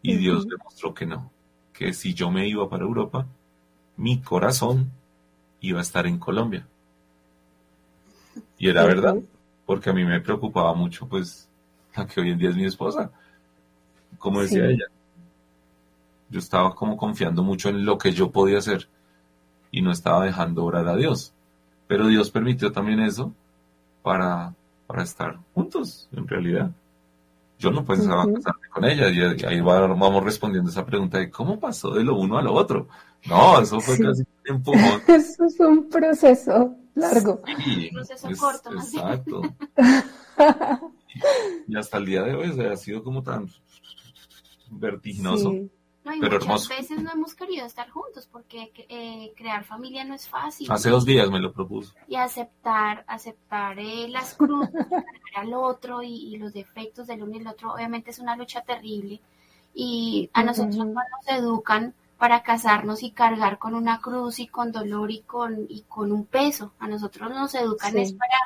[0.00, 1.32] Y Dios demostró que no,
[1.72, 3.26] que si yo me iba para Europa,
[3.96, 4.92] mi corazón
[5.60, 6.64] iba a estar en Colombia.
[8.58, 9.16] Y era verdad,
[9.66, 11.48] porque a mí me preocupaba mucho, pues,
[11.96, 13.10] la que hoy en día es mi esposa.
[14.18, 14.86] Como decía ella,
[16.30, 18.88] yo estaba como confiando mucho en lo que yo podía hacer
[19.70, 21.32] y no estaba dejando orar a Dios.
[21.86, 23.32] Pero Dios permitió también eso
[24.02, 24.54] para,
[24.86, 26.70] para estar juntos, en realidad
[27.58, 29.10] yo no pensaba casarme con ella.
[29.10, 32.88] Y ahí vamos respondiendo esa pregunta de cómo pasó de lo uno a lo otro.
[33.26, 35.02] No, eso fue casi un empujón.
[35.08, 37.42] Eso es un proceso largo.
[37.44, 39.42] un proceso corto, Exacto.
[41.66, 43.48] y, hasta el día de hoy ha sido como tan
[44.70, 45.52] vertiginoso
[46.04, 50.70] y muchas veces no hemos querido estar juntos porque eh, crear familia no es fácil.
[50.70, 51.92] Hace dos días me lo propuso.
[52.06, 54.86] Y aceptar, aceptar eh, las cruces
[55.34, 59.20] al otro y, los defectos del uno y el otro, obviamente es una lucha terrible.
[59.74, 64.72] Y a nosotros no nos educan para casarnos y cargar con una cruz y con
[64.72, 66.72] dolor y con, y con un peso.
[66.80, 68.36] A nosotros nos educan es para,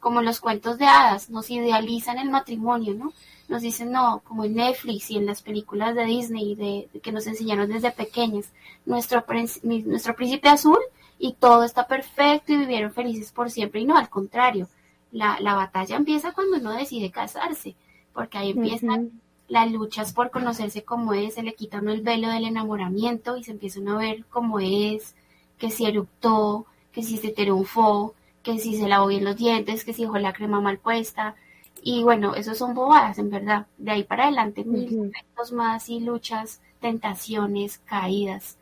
[0.00, 3.12] como los cuentos de hadas, nos idealizan el matrimonio, ¿no?
[3.52, 7.26] Nos dicen, no, como en Netflix y en las películas de Disney de, que nos
[7.26, 8.50] enseñaron desde pequeñas,
[8.86, 9.24] nuestro,
[9.62, 10.78] nuestro príncipe azul
[11.18, 13.82] y todo está perfecto y vivieron felices por siempre.
[13.82, 14.68] Y no, al contrario,
[15.12, 17.74] la, la batalla empieza cuando uno decide casarse,
[18.14, 22.30] porque ahí empiezan las luchas por conocerse como es, se le quita uno el velo
[22.30, 25.14] del enamoramiento y se empieza uno a ver cómo es,
[25.58, 29.92] que si eructó, que si se triunfó, que si se lavó bien los dientes, que
[29.92, 31.36] si dejó la crema mal puesta,
[31.82, 33.66] y bueno, esos son bobadas, en verdad.
[33.76, 35.12] De ahí para adelante, mil
[35.52, 38.56] más y luchas, tentaciones, caídas.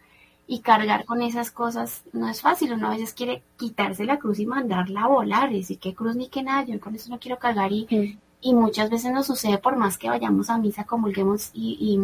[0.46, 2.72] Y cargar con esas cosas no es fácil.
[2.72, 5.52] Uno a veces quiere quitarse la cruz y mandarla a volar.
[5.52, 7.70] Y decir, qué cruz ni qué nada, yo con eso no quiero cargar.
[7.72, 12.00] Y, y muchas veces nos sucede, por más que vayamos a misa, comulguemos y,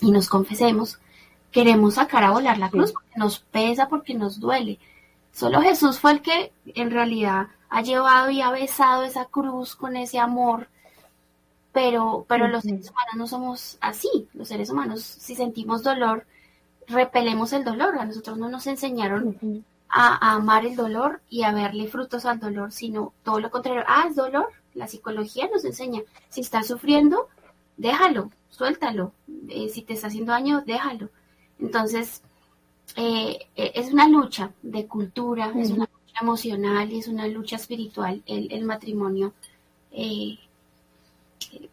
[0.00, 0.98] y, nos confesemos,
[1.50, 4.78] queremos sacar a volar la cruz porque nos pesa, porque nos duele.
[5.32, 9.96] Solo Jesús fue el que en realidad ha llevado y ha besado esa cruz con
[9.96, 10.68] ese amor,
[11.72, 14.28] pero, pero los seres humanos no somos así.
[14.32, 16.26] Los seres humanos, si sentimos dolor,
[16.86, 17.98] repelemos el dolor.
[17.98, 22.72] A nosotros no nos enseñaron a, amar el dolor y a verle frutos al dolor,
[22.72, 23.84] sino todo lo contrario.
[23.86, 24.48] Ah, es dolor.
[24.74, 26.02] La psicología nos enseña.
[26.28, 27.28] Si estás sufriendo,
[27.76, 29.12] déjalo, suéltalo.
[29.48, 31.10] Eh, si te está haciendo daño, déjalo.
[31.58, 32.22] Entonces,
[32.96, 35.86] eh, eh, es una lucha de cultura, es una
[36.20, 39.34] emocional y es una lucha espiritual el, matrimonio
[39.92, 40.38] eh,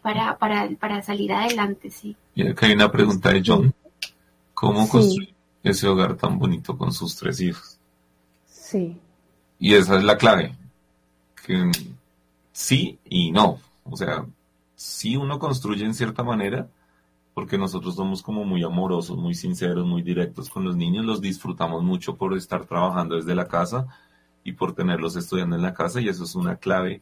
[0.02, 2.16] para, para, para, salir adelante, sí.
[2.36, 3.74] Y acá hay una pregunta de John.
[4.54, 5.34] ¿Cómo construir
[5.64, 7.78] ese hogar tan bonito con sus tres hijos?
[8.46, 8.98] Sí.
[9.60, 10.56] Y esa es la clave.
[11.46, 11.72] Que
[12.52, 13.60] sí y no.
[13.84, 14.26] O sea,
[14.76, 16.68] sí uno construye en cierta manera,
[17.34, 21.84] porque nosotros somos como muy amorosos, muy sinceros, muy directos con los niños, los disfrutamos
[21.84, 23.88] mucho por estar trabajando desde la casa,
[24.44, 27.02] y por tenerlos estudiando en la casa y eso es una clave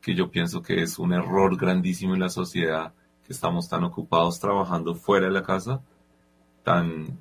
[0.00, 2.92] que yo pienso que es un error grandísimo en la sociedad
[3.26, 5.82] que estamos tan ocupados trabajando fuera de la casa,
[6.64, 7.18] tan,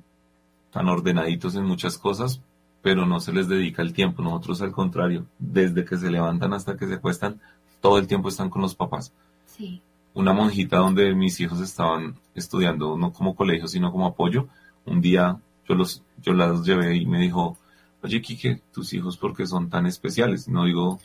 [0.72, 2.42] tan ordenaditos en muchas cosas,
[2.82, 4.22] pero no se les dedica el tiempo.
[4.22, 7.40] Nosotros al contrario, desde que se levantan hasta que se acuestan,
[7.82, 9.12] todo el tiempo están con los papás.
[9.46, 9.82] Sí.
[10.14, 14.48] Una monjita donde mis hijos estaban estudiando, no como colegio, sino como apoyo,
[14.86, 15.38] un día
[15.68, 17.58] yo, los, yo las llevé y me dijo,
[18.02, 20.48] oye, Quique, tus hijos, ¿por qué son tan especiales?
[20.48, 21.00] No digo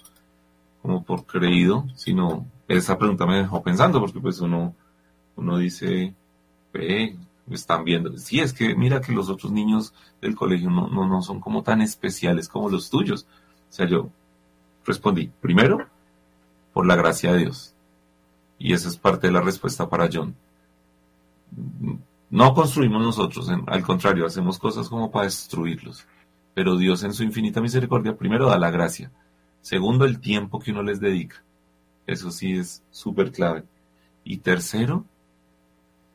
[0.82, 4.74] como por creído, sino esa pregunta me dejó pensando, porque pues uno,
[5.36, 6.14] uno dice,
[6.72, 7.16] ve,
[7.46, 8.16] me están viendo.
[8.18, 11.62] Sí, es que mira que los otros niños del colegio no, no, no son como
[11.62, 13.26] tan especiales como los tuyos.
[13.70, 14.10] O sea, yo
[14.84, 15.86] respondí, primero,
[16.72, 17.74] por la gracia de Dios.
[18.58, 20.34] Y esa es parte de la respuesta para John.
[22.30, 26.06] No construimos nosotros, al contrario, hacemos cosas como para destruirlos.
[26.54, 29.10] Pero Dios en su infinita misericordia, primero da la gracia.
[29.60, 31.42] Segundo, el tiempo que uno les dedica.
[32.06, 33.64] Eso sí es súper clave.
[34.24, 35.04] Y tercero,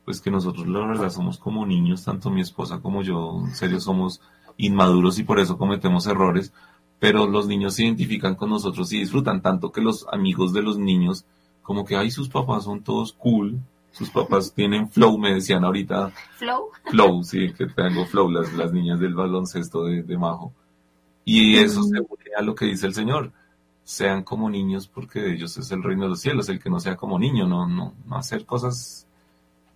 [0.05, 3.79] pues que nosotros la verdad somos como niños, tanto mi esposa como yo, en serio
[3.79, 4.21] somos
[4.57, 6.51] inmaduros y por eso cometemos errores,
[6.99, 10.77] pero los niños se identifican con nosotros y disfrutan tanto que los amigos de los
[10.77, 11.25] niños,
[11.61, 13.59] como que, ay, sus papás son todos cool,
[13.91, 16.11] sus papás tienen flow, me decían ahorita.
[16.37, 16.69] Flow.
[16.89, 20.53] Flow, sí, que tengo flow, las, las niñas del baloncesto de, de Majo.
[21.25, 23.31] Y eso se une a lo que dice el Señor.
[23.83, 26.79] Sean como niños porque de ellos es el reino de los cielos, el que no
[26.79, 29.07] sea como niño, no, no, no hacer cosas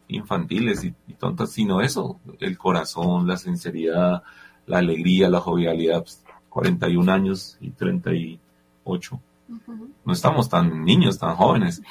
[0.07, 4.23] infantiles y, tontas, sino eso, el corazón, la sinceridad,
[4.65, 6.05] la alegría, la jovialidad,
[6.49, 9.19] 41 pues, años y 38.
[10.05, 11.81] No estamos tan niños, tan jóvenes,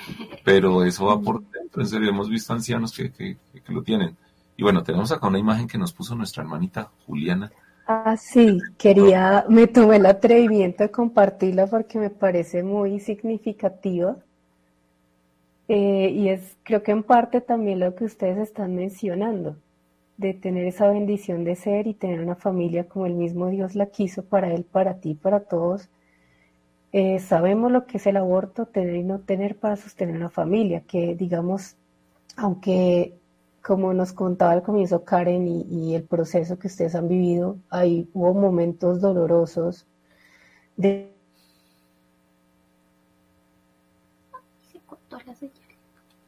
[0.44, 1.42] pero eso va por
[1.86, 3.36] serio, hemos visto ancianos que, que,
[3.68, 4.16] lo tienen.
[4.56, 7.50] Y bueno, tenemos acá una imagen que nos puso nuestra hermanita Juliana.
[7.86, 14.16] Ah, sí, quería, me tomé el atrevimiento de compartirla porque me parece muy significativa.
[15.68, 19.56] Eh, y es, creo que en parte también lo que ustedes están mencionando,
[20.18, 23.86] de tener esa bendición de ser y tener una familia como el mismo Dios la
[23.86, 25.88] quiso para él, para ti, para todos
[26.92, 30.82] eh, sabemos lo que es el aborto, tener y no tener para sostener una familia,
[30.86, 31.76] que digamos,
[32.36, 33.14] aunque
[33.62, 38.34] como nos contaba al comienzo Karen y, el proceso que ustedes han vivido, ahí hubo
[38.34, 39.86] momentos dolorosos
[40.76, 41.10] de...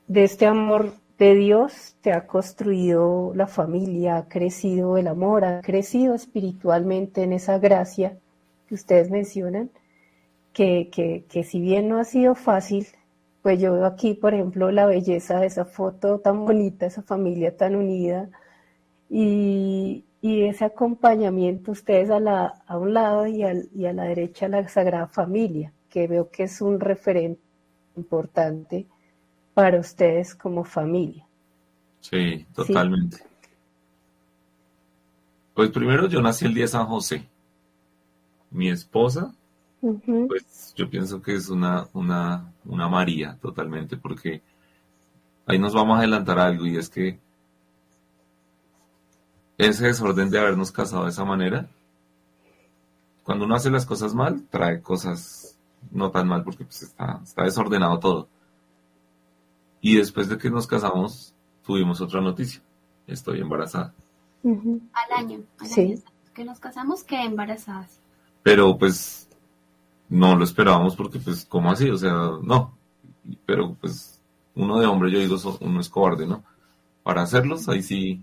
[0.06, 5.60] De este amor de Dios se ha construido la familia, ha crecido el amor, ha
[5.62, 8.18] crecido espiritualmente en esa gracia
[8.68, 9.70] que ustedes mencionan
[10.54, 12.86] que, que, si bien no ha sido fácil,
[13.42, 17.54] pues yo veo aquí, por ejemplo, la belleza de esa foto tan bonita, esa familia
[17.56, 18.30] tan unida
[19.10, 23.44] y, ese acompañamiento, ustedes a, la, a un lado y,
[23.74, 27.42] y a la derecha la Sagrada Familia, que veo que es un referente
[27.96, 28.86] importante
[29.52, 31.26] para ustedes como familia.
[32.00, 33.18] Sí, totalmente.
[35.52, 37.28] Pues primero yo nací el día de San José.
[38.50, 39.34] Mi esposa
[40.28, 44.42] pues yo pienso que es una, una, una María totalmente, porque
[45.46, 47.18] ahí nos vamos a adelantar algo y es que
[49.58, 51.68] ese desorden de habernos casado de esa manera,
[53.22, 55.58] cuando uno hace las cosas mal, trae cosas
[55.90, 58.28] no tan mal porque pues está, está desordenado todo.
[59.80, 61.34] Y después de que nos casamos,
[61.64, 62.62] tuvimos otra noticia.
[63.06, 63.94] Estoy embarazada.
[64.42, 65.42] Al año.
[65.58, 66.02] Al
[66.34, 67.86] que nos casamos, quedé embarazada.
[68.42, 69.28] Pero pues
[70.14, 71.90] no lo esperábamos porque, pues, ¿cómo así?
[71.90, 72.78] O sea, no.
[73.44, 74.20] Pero, pues,
[74.54, 76.44] uno de hombre, yo digo, uno es cobarde, ¿no?
[77.02, 78.22] Para hacerlos, ahí sí,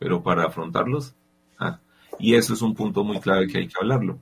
[0.00, 1.14] pero para afrontarlos,
[1.60, 1.78] ah.
[2.18, 4.18] Y eso es un punto muy clave que hay que hablarlo,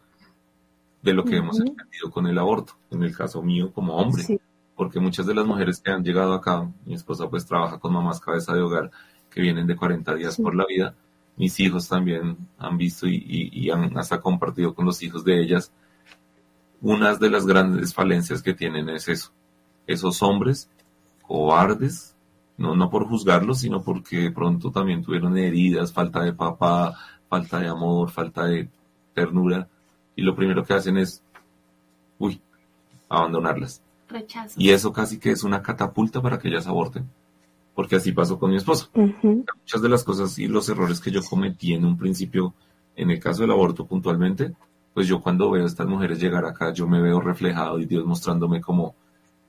[1.01, 4.41] de lo que hemos entendido con el aborto, en el caso mío como hombre.
[4.77, 8.21] Porque muchas de las mujeres que han llegado acá, mi esposa pues trabaja con mamás
[8.21, 8.91] cabeza de hogar
[9.31, 10.95] que vienen de 40 días por la vida,
[11.37, 15.73] mis hijos también han visto y, y han hasta compartido con los hijos de ellas
[16.85, 19.31] una de las grandes falencias que tienen es eso.
[19.87, 20.69] Esos hombres
[21.23, 22.15] cobardes,
[22.59, 26.95] no, no por juzgarlos, sino porque de pronto también tuvieron heridas, falta de papá,
[27.31, 28.69] falta de amor, falta de
[29.15, 29.67] ternura,
[30.15, 31.23] y lo primero que hacen es,
[32.19, 32.39] uy,
[33.09, 33.81] abandonarlas.
[34.07, 34.55] Rechazo.
[34.61, 37.09] Y eso casi que es una catapulta para que ellas aborten,
[37.75, 38.91] porque así pasó con mi esposa.
[39.23, 42.53] Muchas de las cosas y los errores que yo cometí en un principio,
[42.95, 44.55] en el caso del aborto puntualmente,
[44.95, 48.07] pues yo cuando veo a estas mujeres llegar acá, yo me veo reflejado y Dios
[48.07, 48.95] mostrándome como,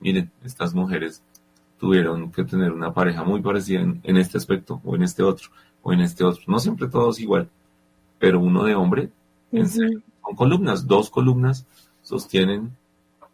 [0.00, 1.22] miren, estas mujeres
[1.78, 5.50] tuvieron que tener una pareja muy parecida en, este aspecto, o en este otro,
[5.82, 6.42] o en este otro.
[6.48, 7.48] No siempre todos igual,
[8.18, 9.10] pero uno de hombre,
[9.52, 11.64] en serio, son columnas, dos columnas
[12.02, 12.76] sostienen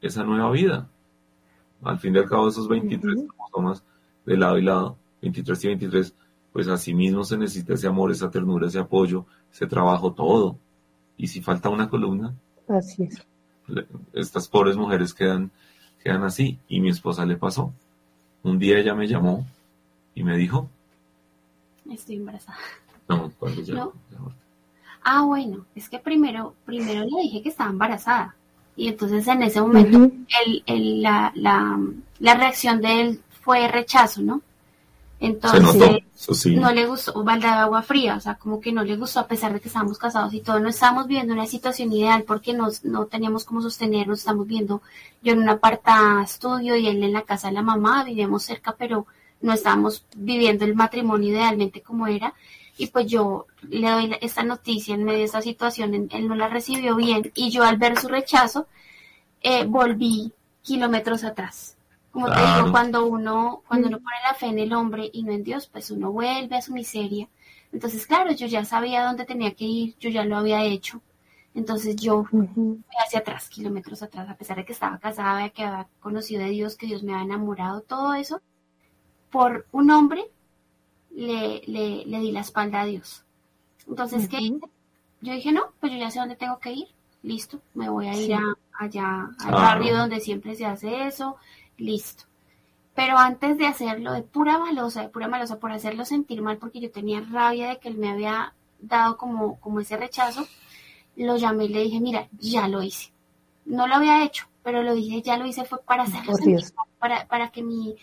[0.03, 0.89] esa nueva vida.
[1.83, 3.83] Al fin y al cabo, esos 23 cromosomas
[4.27, 6.15] de lado y lado, 23 y 23,
[6.53, 10.59] pues así mismo se necesita ese amor, esa ternura, ese apoyo, ese trabajo, todo
[11.23, 12.35] y si falta una columna,
[12.69, 13.23] Así es.
[14.13, 15.51] estas pobres mujeres quedan,
[16.03, 16.59] quedan así.
[16.69, 17.73] Y mi esposa le pasó.
[18.43, 19.47] Un día ella me llamó
[20.17, 20.69] y me dijo,
[21.91, 22.59] Estoy embarazada.
[23.09, 23.93] no, cuando ya, No.
[24.11, 24.19] ya-
[25.05, 28.35] Ah, bueno, es que primero, primero le dije que estaba embarazada.
[28.77, 29.99] Y entonces en ese momento
[30.45, 31.79] el, el- la, la,
[32.21, 34.43] la reacción de él fue rechazo, ¿no?
[35.23, 36.57] Entonces sí.
[36.57, 39.21] no le gustó, o balde de agua fría, o sea, como que no le gustó
[39.21, 42.53] a pesar de que estábamos casados y todo, no estábamos viendo una situación ideal porque
[42.55, 44.83] nos, no teníamos cómo sostenernos, estamos viendo
[45.23, 48.75] yo en un aparta estudio y él en la casa de la mamá, vivíamos cerca,
[48.77, 49.07] pero
[49.41, 52.35] no estábamos viviendo el matrimonio idealmente como era.
[52.77, 56.35] Y pues yo le doy esta noticia en medio de esta situación, él él no
[56.35, 58.67] la recibió bien y yo al ver su rechazo
[59.41, 60.33] eh, volví
[60.63, 61.72] kilómetros atrás.
[62.13, 65.33] Como te digo, cuando uno, cuando uno pone la fe en el hombre y no
[65.33, 67.29] en Dios, pues uno vuelve a su miseria.
[67.73, 71.01] Entonces, claro, yo ya sabía dónde tenía que ir, yo ya lo había hecho.
[71.55, 72.49] Entonces yo fui
[73.05, 76.77] hacia atrás, kilómetros atrás, a pesar de que estaba casada, que había conocido de Dios,
[76.77, 78.41] que Dios me había enamorado, todo eso,
[79.31, 80.25] por un hombre
[81.11, 83.25] le, le, le di la espalda a Dios.
[83.89, 84.61] Entonces, ¿qué hice?
[85.23, 86.89] Yo dije, no, pues yo ya sé dónde tengo que ir,
[87.23, 88.33] listo, me voy a ir Sí.
[88.33, 89.57] a- allá al Claro.
[89.57, 91.37] barrio donde siempre se hace eso,
[91.79, 92.25] listo.
[92.95, 96.81] Pero antes de hacerlo, de pura malosa, de pura malosa, por hacerlo sentir mal, porque
[96.81, 100.47] yo tenía rabia de que él me había dado como, como ese rechazo,
[101.17, 103.13] lo llamé y le dije, mira, ya lo hice.
[103.65, 106.87] No lo había hecho, pero lo dije, ya lo hice, fue para hacerlo sentir mal,
[106.99, 107.95] para, para que mi,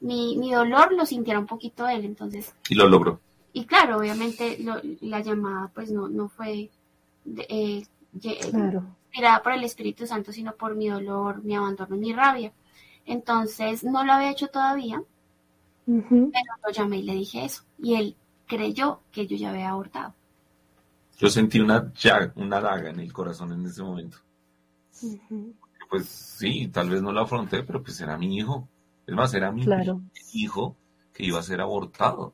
[0.00, 2.04] mi, mi dolor lo sintiera un poquito él.
[2.04, 3.20] Entonces, Y lo logró.
[3.52, 6.70] y claro, obviamente lo- la llamada pues no, no fue
[7.24, 7.86] de- eh,
[8.50, 8.84] Claro.
[9.06, 12.52] inspirada por el Espíritu Santo, sino por mi dolor, mi abandono, mi rabia.
[13.06, 15.02] Entonces no lo había hecho todavía,
[15.86, 17.62] pero lo llamé y le dije eso.
[17.78, 18.16] Y él
[18.46, 20.14] creyó que yo ya había abortado.
[21.18, 24.18] Yo sentí una, llaga- una daga en el corazón en ese momento.
[25.88, 28.68] Pues sí, tal vez no lo afronté, pero pues era mi hijo.
[29.06, 30.00] Es más, era mi Claro.
[30.32, 30.76] hijo
[31.14, 32.32] que iba a ser abortado.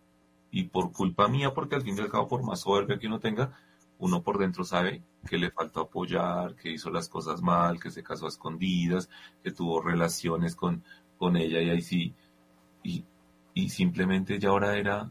[0.50, 3.20] Y por culpa mía, porque al fin y al cabo, por más soberbia que uno
[3.20, 3.52] tenga,
[3.98, 8.02] uno por dentro sabe que le faltó apoyar, que hizo las cosas mal, que se
[8.02, 9.08] casó a escondidas,
[9.42, 10.82] que tuvo relaciones con,
[11.18, 12.14] con ella y ahí sí.
[12.82, 13.04] Y,
[13.54, 15.10] y simplemente ya ahora era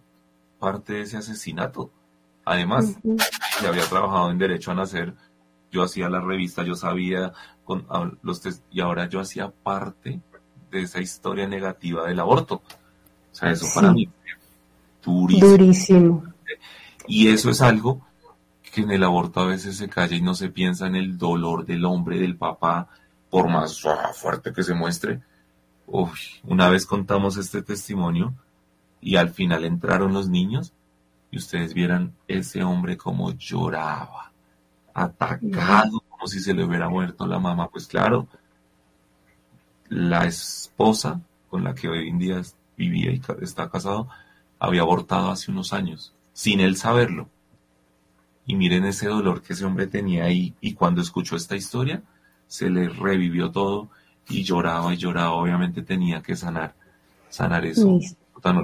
[0.60, 1.92] parte de ese asesinato.
[2.46, 3.18] Además, Ujú.
[3.62, 5.14] ya había trabajado en Derecho a Nacer,
[5.72, 7.32] yo hacía la revista, yo sabía
[7.64, 7.86] con
[8.22, 10.20] los y ahora yo hacía parte
[10.70, 12.56] de esa historia negativa del aborto.
[12.56, 13.94] O sea, eso para Sí.
[13.96, 14.34] mí fue
[15.14, 15.50] durísimo.
[15.50, 16.24] Durísimo.
[17.08, 18.06] Y eso es algo
[18.72, 21.66] que en el aborto a veces se calla y no se piensa en el dolor
[21.66, 22.88] del hombre, del papá,
[23.30, 23.82] por más
[24.14, 25.22] fuerte que se muestre.
[25.88, 26.10] Uy,
[26.44, 28.34] una vez contamos este testimonio
[29.02, 30.74] y al final entraron los niños
[31.32, 34.32] y ustedes vieran ese hombre como lloraba,
[34.94, 37.70] atacado, como si se le hubiera muerto la mamá.
[37.70, 38.28] Pues claro,
[39.90, 42.42] la esposa con la que hoy en día
[42.78, 44.08] vivía y está casado
[44.60, 47.28] había abortado hace unos años, sin él saberlo.
[48.46, 50.54] Y miren ese dolor que ese hombre tenía ahí.
[50.62, 52.02] Y cuando escuchó esta historia,
[52.48, 53.90] se le revivió todo
[54.28, 55.32] y lloraba y lloraba.
[55.34, 56.74] Obviamente tenía que sanar,
[57.30, 58.00] sanar eso.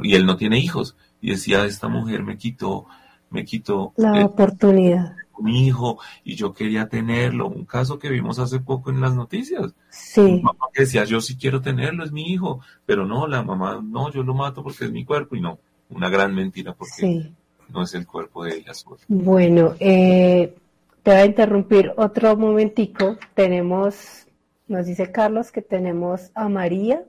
[0.04, 0.96] Y él no tiene hijos.
[1.22, 2.86] Y decía, esta mujer me quitó,
[3.30, 5.16] me quitó La eh, oportunidad.
[5.40, 7.48] mi hijo y yo quería tenerlo.
[7.48, 9.74] Un caso que vimos hace poco en las noticias.
[9.90, 10.22] Sí.
[10.22, 12.60] Un papá que decía, yo sí quiero tenerlo, es mi hijo.
[12.86, 15.36] Pero no, la mamá, no, yo lo mato porque es mi cuerpo.
[15.36, 15.60] Y no,
[15.90, 17.34] una gran mentira porque Sí.
[17.70, 18.74] No es el cuerpo de ella.
[18.74, 20.56] su- Bueno, eh,
[21.04, 23.18] te voy a interrumpir otro momentico.
[23.34, 24.28] Tenemos,
[24.68, 27.04] nos dice Carlos que tenemos a María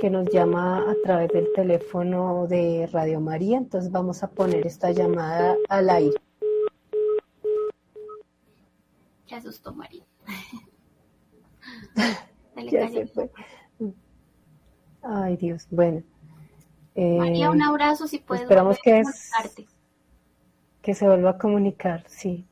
[0.00, 3.58] que nos llama a través del teléfono de Radio María.
[3.58, 6.14] Entonces vamos a poner esta llamada al aire.
[9.26, 10.04] Se asustó María.
[12.72, 13.30] Ya se fue.
[15.02, 15.66] Ay, Dios.
[15.70, 16.02] Bueno.
[17.00, 18.42] Eh, María, un abrazo si puedes.
[18.42, 19.66] esperamos que es- comunicarte.
[20.82, 22.44] que se vuelva a comunicar, sí.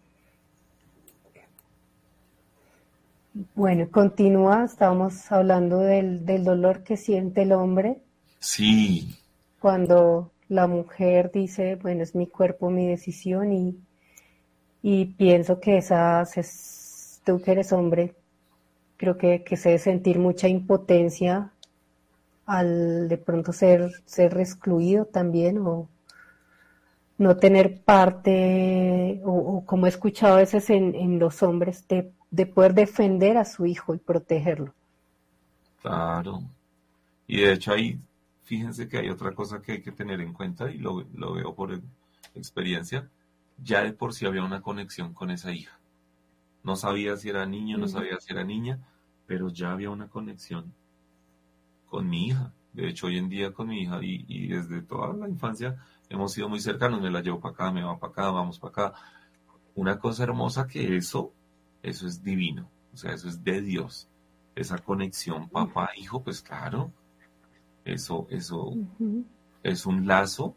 [3.54, 7.98] Bueno, continúa, estábamos hablando del, del dolor que siente el hombre
[8.38, 9.14] Sí,
[9.60, 13.76] cuando la mujer dice, bueno, es mi cuerpo, mi decisión y,
[14.82, 18.14] y pienso que esas, es, tú que eres hombre,
[18.96, 21.50] creo que, que se debe sentir mucha impotencia
[22.46, 25.88] al de pronto ser, ser excluido también o
[27.18, 32.12] no tener parte, o, o como he escuchado a veces en, en los hombres, de,
[32.30, 34.72] de poder defender a su hijo y protegerlo.
[35.80, 36.42] claro.
[37.28, 38.00] Y de hecho ahí,
[38.44, 41.54] fíjense que hay otra cosa que hay que tener en cuenta y lo, lo veo
[41.54, 41.82] por e-
[42.34, 43.10] experiencia.
[43.62, 45.78] Ya de por sí había una conexión con esa hija.
[46.64, 48.80] No sabía si era niño, no sabía si era niña,
[49.26, 50.74] pero ya había una conexión
[51.96, 52.52] con mi hija.
[52.74, 56.30] De hecho, hoy en día con mi hija y, y desde toda la infancia hemos
[56.30, 57.00] sido muy cercanos.
[57.00, 58.98] Me la llevo para acá, me va para acá, vamos para acá.
[59.74, 61.32] Una cosa hermosa que eso,
[61.82, 62.68] eso es divino.
[62.92, 64.10] O sea, eso es de Dios.
[64.54, 66.92] Esa conexión papá-hijo, pues claro,
[67.86, 68.74] eso, eso
[69.62, 70.54] es un lazo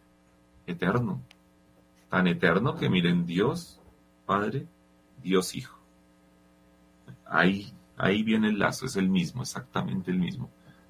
[0.67, 1.21] eterno.
[2.09, 3.79] Tan eterno que miren, Dios
[4.25, 4.67] Padre,
[5.23, 5.79] Dios Hijo.
[7.25, 10.49] Ahí, ahí viene el lazo, es el mismo, exactamente el mismo.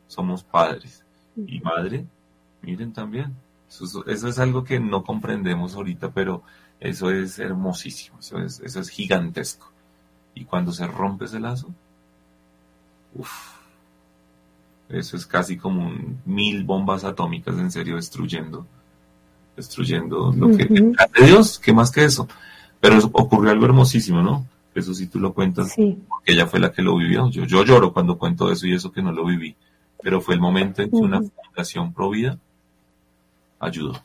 [0.10, 1.06] Somos padres.
[1.38, 2.06] Y madre,
[2.62, 3.34] miren también.
[3.70, 6.44] Eso, eso es algo que no comprendemos ahorita, pero
[6.80, 9.72] eso es hermosísimo, eso es, eso es gigantesco.
[10.34, 11.68] Y cuando se rompe ese lazo,
[13.14, 13.60] uff,
[14.90, 15.94] eso es casi como
[16.26, 18.66] mil bombas atómicas en serio destruyendo,
[19.56, 20.66] destruyendo lo que
[21.20, 22.28] de Dios, ¿qué más que eso?
[22.82, 24.46] Pero ocurrió algo hermosísimo, ¿no?
[24.74, 27.30] Eso sí tú lo cuentas, porque ella fue la que lo vivió.
[27.30, 29.56] Yo, yo lloro cuando cuento eso y eso que no lo viví.
[30.02, 32.38] Pero fue el momento en que una fundación pro vida
[33.60, 34.02] ayudó.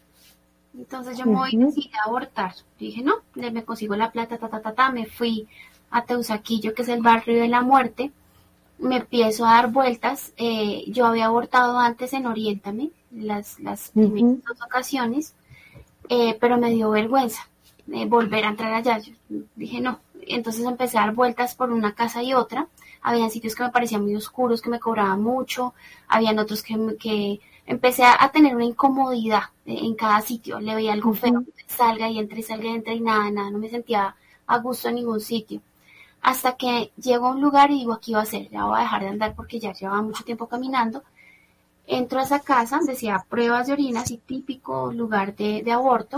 [0.76, 2.54] Entonces yo me voy a abortar.
[2.78, 5.46] dije, no, me consigo la plata, ta, ta, ta, ta, me fui
[5.90, 8.10] a Teusaquillo, que es el barrio de la muerte,
[8.78, 10.32] me empiezo a dar vueltas.
[10.36, 15.34] Eh, yo había abortado antes en Oriéntame, las, las primeras dos ocasiones,
[16.08, 17.48] eh, pero me dio vergüenza
[17.92, 18.98] eh, volver a entrar allá.
[18.98, 19.12] Yo
[19.56, 20.00] dije, no.
[20.26, 22.66] Entonces empecé a dar vueltas por una casa y otra.
[23.04, 25.74] Habían sitios que me parecían muy oscuros, que me cobraban mucho.
[26.08, 30.58] Habían otros que, que empecé a, tener una incomodidad en cada sitio.
[30.58, 33.50] Le veía algo feo, salga y entre, salga y entre y nada, nada.
[33.50, 34.16] No me sentía
[34.46, 35.60] a gusto en ningún sitio
[36.24, 38.84] hasta que llego a un lugar y digo, aquí va a ser, ya voy a
[38.84, 41.04] dejar de andar porque ya llevaba mucho tiempo caminando.
[41.86, 46.16] Entro a esa casa, decía pruebas de orinas y típico lugar de, aborto.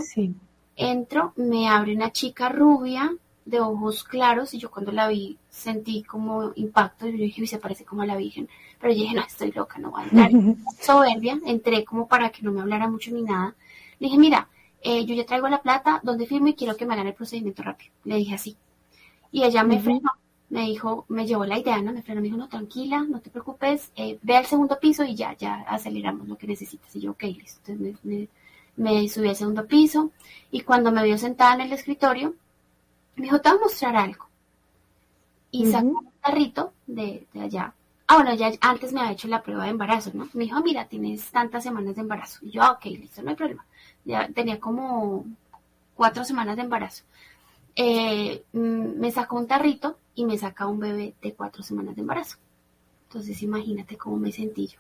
[0.77, 3.13] Entro, me abre una chica rubia
[3.47, 7.07] de ojos claros y yo cuando la vi sentí como impacto.
[7.07, 8.49] Yo dije, se parece como a la Virgen.
[8.79, 10.31] Pero yo dije, no, estoy loca, no voy a entrar.
[10.81, 13.55] Soberbia, entré como para que no me hablara mucho ni nada.
[13.99, 14.49] Le dije, mira,
[14.83, 17.63] eh, yo ya traigo la plata, donde firmo y quiero que me hagan el procedimiento
[17.63, 17.93] rápido.
[18.05, 18.57] Le dije así.
[19.33, 20.11] Y ella me frenó,
[20.49, 21.93] me dijo, me llevó la idea, ¿no?
[21.93, 25.15] Me frenó, me dijo, no, tranquila, no te preocupes, eh, ve al segundo piso y
[25.15, 26.95] ya, ya aceleramos lo que necesitas.
[26.97, 27.73] Y yo, ok, listo.
[27.73, 28.29] Entonces
[28.77, 30.11] me, subí al segundo piso
[30.51, 32.35] y cuando me vio sentada en el escritorio,
[33.17, 34.27] me dijo, te voy a mostrar algo.
[35.51, 37.73] Y sacó un carrito de, de allá.
[38.07, 40.29] Ah, bueno, ya antes me había hecho la prueba de embarazo, ¿no?
[40.35, 42.39] Me dijo, mira, tienes tantas semanas de embarazo.
[42.43, 43.65] Y yo, ah, ok, listo, no hay problema.
[44.05, 45.25] Ya tenía como
[45.95, 47.05] cuatro semanas de embarazo.
[47.75, 52.03] Eh, mm, me sacó un tarrito y me saca un bebé de cuatro semanas de
[52.03, 52.37] embarazo.
[53.09, 54.79] Entonces imagínate cómo me sentí yo.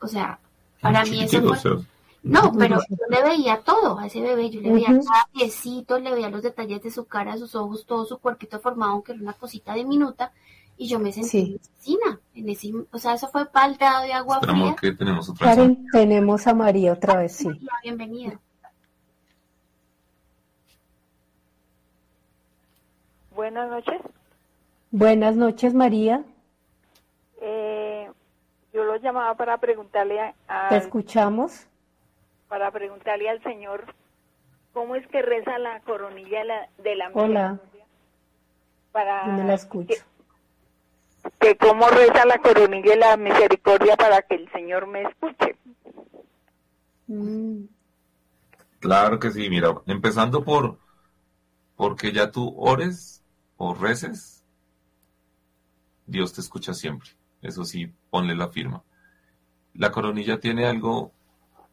[0.00, 0.38] O sea,
[0.80, 1.84] para mí eso fue...
[2.24, 6.10] No, pero yo le veía todo a ese bebé, yo le veía cada piecito, le
[6.10, 9.34] veía los detalles de su cara, sus ojos, todo su cuerpito formado, aunque era una
[9.34, 10.32] cosita diminuta,
[10.78, 11.98] y yo me sentí sí.
[12.34, 14.74] en ese, o sea, eso fue paldeado de agua fría.
[14.80, 17.48] que tenemos otra Karen, tenemos a María otra vez, sí.
[17.82, 18.40] Bienvenida.
[23.36, 24.00] Buenas noches.
[24.90, 26.24] Buenas noches, María.
[27.42, 28.08] Eh,
[28.72, 30.68] yo lo llamaba para preguntarle a...
[30.70, 31.66] Te escuchamos.
[32.54, 33.84] Para preguntarle al Señor
[34.72, 36.44] cómo es que reza la coronilla
[36.78, 37.60] de la Hola.
[38.92, 39.96] Para no la escucho.
[41.40, 45.56] Que, cómo reza la coronilla de la misericordia para que el Señor me escuche.
[47.08, 47.64] Mm.
[48.78, 50.78] Claro que sí, mira, empezando por
[51.74, 53.24] porque ya tú ores
[53.56, 54.44] o reces,
[56.06, 57.10] Dios te escucha siempre.
[57.42, 58.84] Eso sí, ponle la firma.
[59.72, 61.10] La coronilla tiene algo,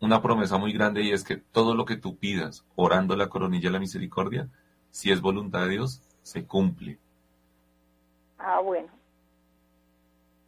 [0.02, 3.69] una promesa muy grande y es que todo lo que tú pidas orando la coronilla
[3.69, 4.49] de la misericordia,
[4.90, 6.99] si es voluntad de Dios, se cumple.
[8.38, 8.90] Ah, bueno.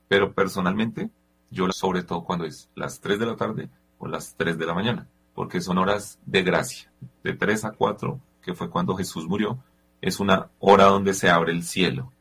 [0.08, 1.10] Pero personalmente,
[1.50, 3.70] yo sobre todo cuando es las 3 de la tarde
[4.00, 6.92] o las 3 de la mañana, porque son horas de gracia,
[7.24, 9.60] de 3 a 4, que fue cuando Jesús murió,
[10.02, 12.12] es una hora donde se abre el cielo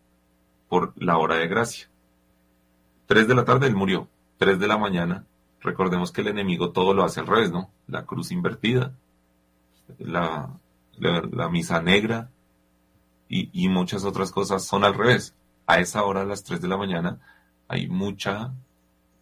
[0.69, 1.89] por la hora de gracia.
[3.07, 4.09] Tres de la tarde él murió.
[4.39, 5.27] Tres de la mañana,
[5.63, 7.71] recordemos que el enemigo todo lo hace al revés, ¿no?
[7.87, 8.93] La cruz invertida,
[9.99, 10.51] la,
[10.99, 12.31] la, misa negra
[13.29, 15.35] y, y, muchas otras cosas son al revés.
[15.67, 17.21] A esa hora, a las tres de la mañana,
[17.69, 18.53] hay mucha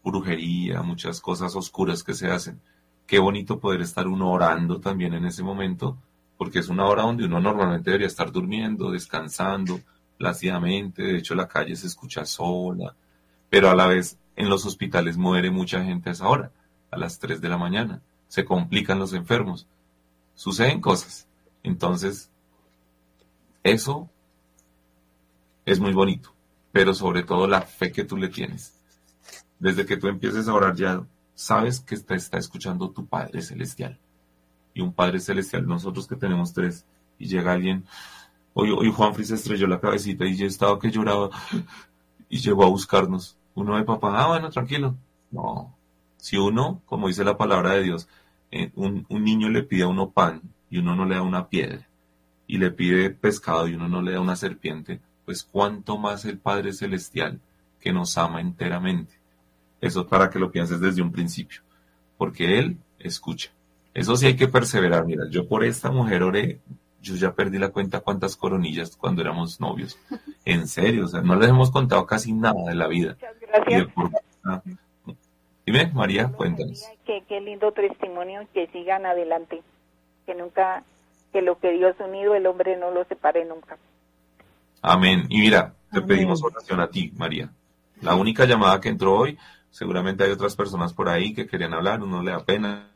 [0.03, 2.61] brujería, muchas cosas oscuras que se hacen.
[3.07, 5.99] Qué bonito poder estar uno orando también en ese momento
[6.41, 9.79] porque es una hora donde uno normalmente debería estar durmiendo, descansando
[10.17, 12.95] plácidamente, de hecho la calle se escucha sola,
[13.51, 16.51] pero a la vez en los hospitales muere mucha gente a esa hora,
[16.91, 19.67] a las 3 de la mañana, se complican los enfermos,
[20.35, 21.29] suceden cosas.
[21.63, 22.31] Entonces,
[23.63, 24.09] eso
[25.67, 26.33] es muy bonito,
[26.73, 28.75] pero sobre todo la fe que tú le tienes.
[29.59, 31.05] desde que tú empieces a orar ya
[31.35, 33.99] sabes que te está escuchando tu Padre Celestial.
[34.73, 36.87] Y un Padre Celestial, nosotros que tenemos tres,
[37.19, 37.85] y llega alguien,
[38.55, 41.29] hoy, hoy estrelló la cabecita y yo estaba que lloraba
[42.31, 43.37] y llegó a buscarnos.
[43.61, 44.97] Uno de papá, ah, bueno, tranquilo.
[45.31, 45.75] No,
[46.17, 48.09] si uno, como dice la palabra de Dios,
[48.51, 51.49] eh, un, un niño le pide a uno pan y uno no le da una
[51.49, 51.87] piedra,
[52.47, 56.39] y le pide pescado y uno no le da una serpiente, pues cuánto más el
[56.39, 57.39] Padre Celestial
[57.81, 59.13] que nos ama enteramente.
[59.81, 61.61] Eso para que lo pienses desde un principio,
[62.17, 63.51] porque Él escucha.
[63.93, 65.05] Eso sí hay que perseverar.
[65.05, 66.61] Mira, yo por esta mujer oré,
[67.03, 69.99] yo ya perdí la cuenta cuántas coronillas cuando éramos novios.
[70.47, 73.15] En serio, o sea, no les hemos contado casi nada de la vida.
[73.53, 73.89] Gracias.
[75.67, 76.85] Dime, María, cuéntanos.
[77.05, 79.63] Qué, qué lindo testimonio, que sigan adelante,
[80.27, 80.83] que nunca,
[81.33, 83.77] que lo que Dios unido, el hombre no lo separe nunca.
[84.83, 85.27] Amén.
[85.29, 86.09] Y mira, te Amén.
[86.09, 87.51] pedimos oración a ti, María.
[88.01, 89.39] La única llamada que entró hoy,
[89.71, 92.89] seguramente hay otras personas por ahí que querían hablar, uno le da pena,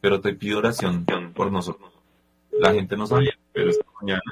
[0.00, 1.04] pero te pido oración
[1.34, 1.92] por nosotros.
[2.52, 4.22] La gente no sabía, pero esta mañana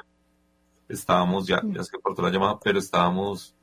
[0.87, 3.53] estábamos ya, ya es que cortó la llamada, pero estábamos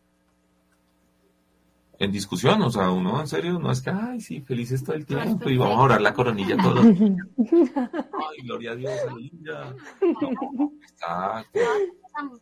[2.05, 5.07] en discusión, o sea, uno en serio, no es que, ay, sí, felices todo el
[5.07, 7.27] tiempo y vamos a orar la coronilla todos los días.
[7.39, 9.75] Ay, gloria a Dios, aleluya.
[10.01, 11.45] No,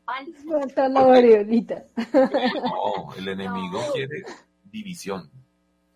[0.04, 0.60] falso.
[0.60, 1.84] Falta la Mariolita.
[2.14, 4.22] No, el enemigo quiere
[4.70, 5.30] división.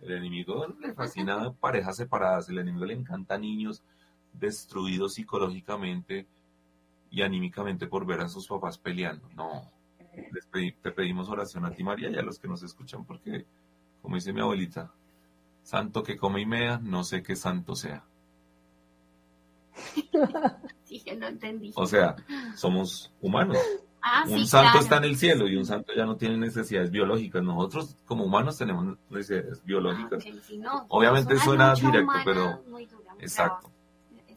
[0.01, 2.49] El enemigo le fascina parejas separadas.
[2.49, 3.83] El enemigo le encanta niños
[4.33, 6.27] destruidos psicológicamente
[7.11, 9.29] y anímicamente por ver a sus papás peleando.
[9.35, 9.71] No.
[10.33, 13.47] Les pedi- te pedimos oración a ti, María, y a los que nos escuchan, porque,
[14.03, 14.93] como dice mi abuelita,
[15.63, 18.05] santo que come y mea, no sé qué santo sea.
[20.85, 21.73] Sí, yo no entendí.
[21.75, 22.15] O sea,
[22.55, 23.59] somos humanos.
[24.01, 24.79] ah, un sí, santo claro.
[24.85, 27.43] está en el cielo y un santo ya no tiene necesidades biológicas.
[27.43, 30.25] Nosotros como humanos tenemos necesidades biológicas.
[30.25, 33.71] Ah, no, Obviamente suena directo, humana pero- dura, Exacto.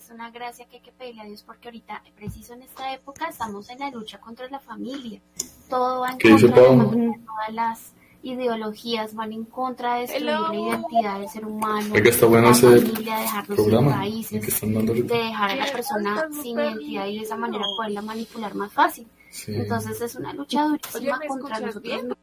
[0.10, 3.28] Es una gracia que hay que pedirle a Dios porque ahorita, preciso en esta época,
[3.30, 5.22] estamos en la lucha contra la familia.
[5.70, 6.90] Todo va en ¿Qué dice contra de la Pablo?
[6.90, 11.94] familia, todas las ideologías van en contra de destruir la identidad del ser humano.
[11.94, 15.56] Que está bueno la ese familia, dejarnos programa raíces, que están dando de dejar a
[15.56, 19.08] la persona sin identidad y de esa manera poderla manipular más fácil.
[19.30, 19.54] Sí.
[19.54, 22.14] Entonces es una lucha durísima Oye, ¿me contra nosotros bien?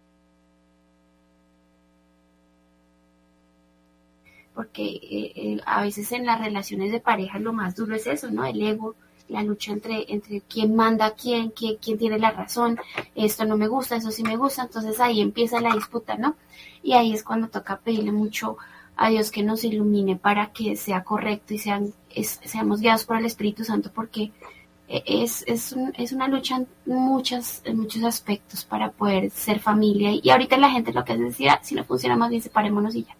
[4.56, 8.30] Porque eh, eh, a veces en las relaciones de pareja lo más duro es eso,
[8.32, 8.44] ¿no?
[8.44, 8.96] El ego,
[9.28, 12.78] la lucha entre, entre quién manda a quién, quién, quién tiene la razón,
[13.14, 16.36] esto no me gusta, eso sí me gusta, entonces ahí empieza la disputa, ¿no?
[16.82, 18.56] Y ahí es cuando toca pedirle mucho
[18.96, 23.18] a Dios que nos ilumine para que sea correcto y sean, es- seamos guiados por
[23.18, 24.32] el Espíritu Santo porque
[24.88, 29.58] eh, es, es, un- es una lucha en, muchas, en muchos aspectos para poder ser
[29.60, 30.12] familia.
[30.22, 32.40] Y ahorita la gente lo que hace es decir, "Ah, si no funciona más bien
[32.42, 33.16] separémonos y ya.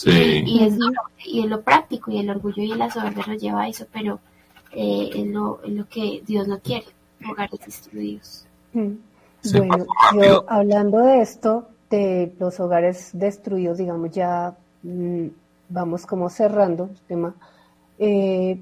[0.00, 0.42] Sí.
[0.46, 3.34] Y, y es, duro, y es lo práctico y el orgullo y la soberbia lo
[3.34, 4.18] lleva a eso, pero
[4.72, 6.86] eh, es, lo, es lo que Dios no quiere,
[7.28, 8.46] hogares destruidos.
[8.72, 8.92] Mm.
[9.52, 15.26] Bueno, yo hablando de esto, de los hogares destruidos, digamos, ya mm,
[15.68, 17.34] vamos como cerrando el tema.
[17.98, 18.58] Eh,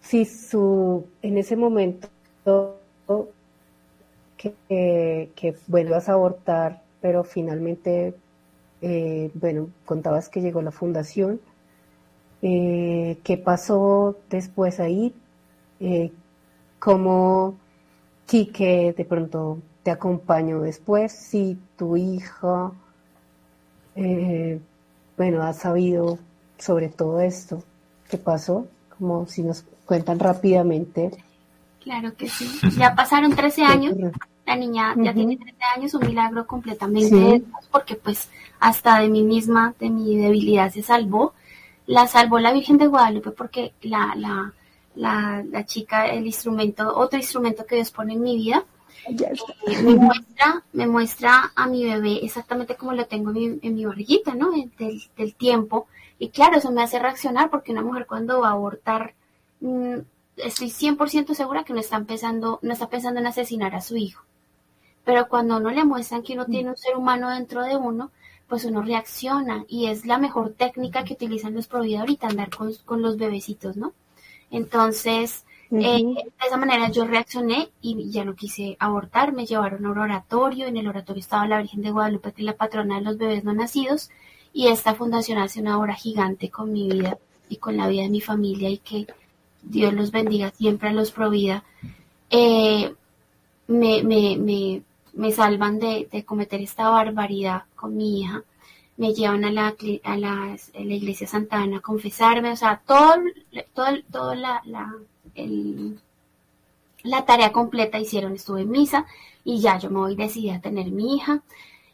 [0.00, 2.08] si su, en ese momento
[4.38, 8.14] que, que, que vuelvas a abortar, pero finalmente,
[8.82, 11.40] eh, bueno, contabas que llegó la fundación,
[12.42, 15.14] eh, ¿qué pasó después ahí?
[15.80, 16.12] Eh,
[16.78, 17.56] ¿Cómo
[18.26, 21.12] Quique de pronto te acompañó después?
[21.12, 22.72] Si tu hija,
[23.94, 24.60] eh,
[25.16, 26.18] bueno, ha sabido
[26.58, 27.62] sobre todo esto,
[28.10, 28.66] ¿qué pasó?
[28.98, 31.10] Como si nos cuentan rápidamente.
[31.82, 32.60] Claro que sí.
[32.76, 33.94] Ya pasaron 13 años.
[34.46, 37.44] La niña ya tiene 13 años, un milagro completamente Sí.
[37.70, 41.34] porque pues hasta de mí misma, de mi debilidad se salvó.
[41.86, 44.52] La salvó la Virgen de Guadalupe porque la, la,
[44.94, 48.64] la, la chica, el instrumento, otro instrumento que Dios pone en mi vida,
[49.08, 53.74] eh, me muestra, me muestra a mi bebé exactamente como lo tengo en mi, en
[53.74, 54.50] mi barriguita, ¿no?
[54.50, 55.86] Del, del tiempo.
[56.18, 59.14] Y claro, eso me hace reaccionar porque una mujer cuando va a abortar,
[59.60, 59.96] mm,
[60.38, 64.22] estoy 100% segura que no está empezando, no está pensando en asesinar a su hijo.
[65.06, 68.10] Pero cuando uno le muestran que uno tiene un ser humano dentro de uno,
[68.48, 72.74] pues uno reacciona y es la mejor técnica que utilizan los proveedores ahorita, andar con,
[72.84, 73.92] con los bebecitos, ¿no?
[74.50, 79.90] Entonces, eh, de esa manera yo reaccioné y ya no quise abortar, me llevaron a
[79.92, 83.02] un oratorio, en el oratorio estaba la Virgen de Guadalupe, que es la patrona de
[83.02, 84.10] los bebés no nacidos,
[84.52, 87.16] y esta fundación hace una obra gigante con mi vida
[87.48, 89.06] y con la vida de mi familia y que
[89.62, 91.62] Dios los bendiga siempre a los provida.
[92.30, 92.92] Eh,
[93.68, 94.82] me, me, me,
[95.16, 98.44] me salvan de, de cometer esta barbaridad con mi hija,
[98.96, 99.74] me llevan a la,
[100.04, 103.16] a la, iglesia Santa Ana a confesarme, o sea, todo,
[103.74, 104.94] todo, todo la, la,
[107.02, 109.06] la tarea completa hicieron, estuve en misa
[109.44, 111.42] y ya yo me voy decidida a tener mi hija.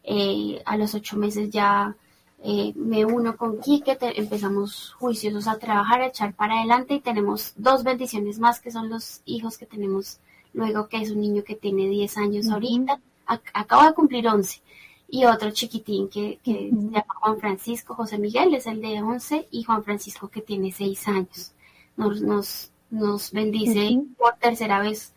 [0.05, 1.95] Eh, a los ocho meses ya
[2.43, 7.53] eh, me uno con Quique, empezamos juiciosos a trabajar, a echar para adelante y tenemos
[7.57, 10.19] dos bendiciones más que son los hijos que tenemos
[10.53, 14.61] luego, que es un niño que tiene 10 años ahorita, acaba de cumplir 11
[15.09, 19.63] y otro chiquitín que, se llama Juan Francisco, José Miguel es el de 11 y
[19.63, 21.53] Juan Francisco que tiene 6 años.
[21.99, 25.13] Nos, nos, nos bendice por tercera vez.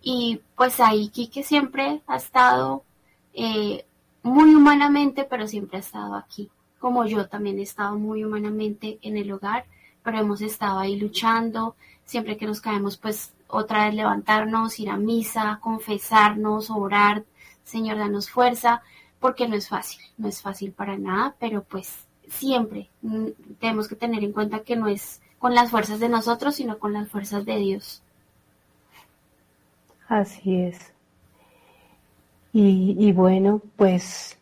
[0.00, 2.84] Y pues ahí Quique siempre ha estado
[3.34, 3.84] eh,
[4.22, 6.48] muy humanamente, pero siempre ha estado aquí.
[6.78, 9.64] Como yo también he estado muy humanamente en el hogar,
[10.04, 11.74] pero hemos estado ahí luchando.
[12.04, 17.24] Siempre que nos caemos, pues otra vez levantarnos, ir a misa, confesarnos, orar,
[17.64, 18.82] Señor, danos fuerza
[19.20, 23.28] porque no es fácil, no es fácil para nada, pero pues siempre mm,
[23.60, 26.92] tenemos que tener en cuenta que no es con las fuerzas de nosotros, sino con
[26.92, 28.02] las fuerzas de Dios.
[30.08, 30.92] Así es.
[32.54, 34.38] Y, bueno, pues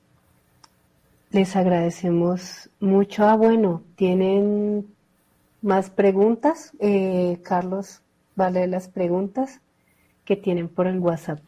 [1.31, 3.25] les agradecemos mucho.
[3.25, 4.93] Ah, bueno, ¿tienen
[5.63, 6.73] más preguntas?
[6.81, 8.03] Eh, Carlos,
[8.35, 9.61] vale las preguntas
[10.25, 11.41] que tienen por el WhatsApp.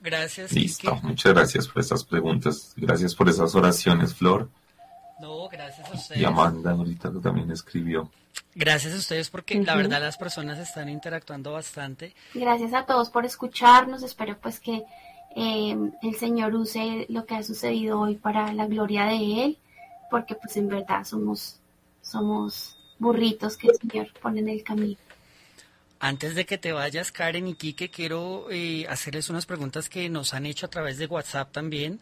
[0.00, 0.52] Gracias.
[0.52, 2.72] Listo, muchas gracias por esas preguntas.
[2.76, 4.48] Gracias por esas oraciones, Flor.
[5.20, 6.20] No, gracias a ustedes.
[6.20, 8.10] Y Amanda ahorita también escribió.
[8.54, 12.14] Gracias a ustedes porque la verdad las personas están interactuando bastante.
[12.34, 14.02] Gracias a todos por escucharnos.
[14.02, 14.82] Espero pues que
[15.36, 19.58] eh, el Señor use lo que ha sucedido hoy para la gloria de Él,
[20.10, 21.60] porque pues en verdad somos,
[22.00, 24.98] somos burritos que el Señor pone en el camino.
[26.02, 30.32] Antes de que te vayas, Karen y Quique, quiero eh, hacerles unas preguntas que nos
[30.32, 32.00] han hecho a través de WhatsApp también.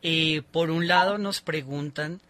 [0.00, 2.20] Eh, por un lado, nos preguntan,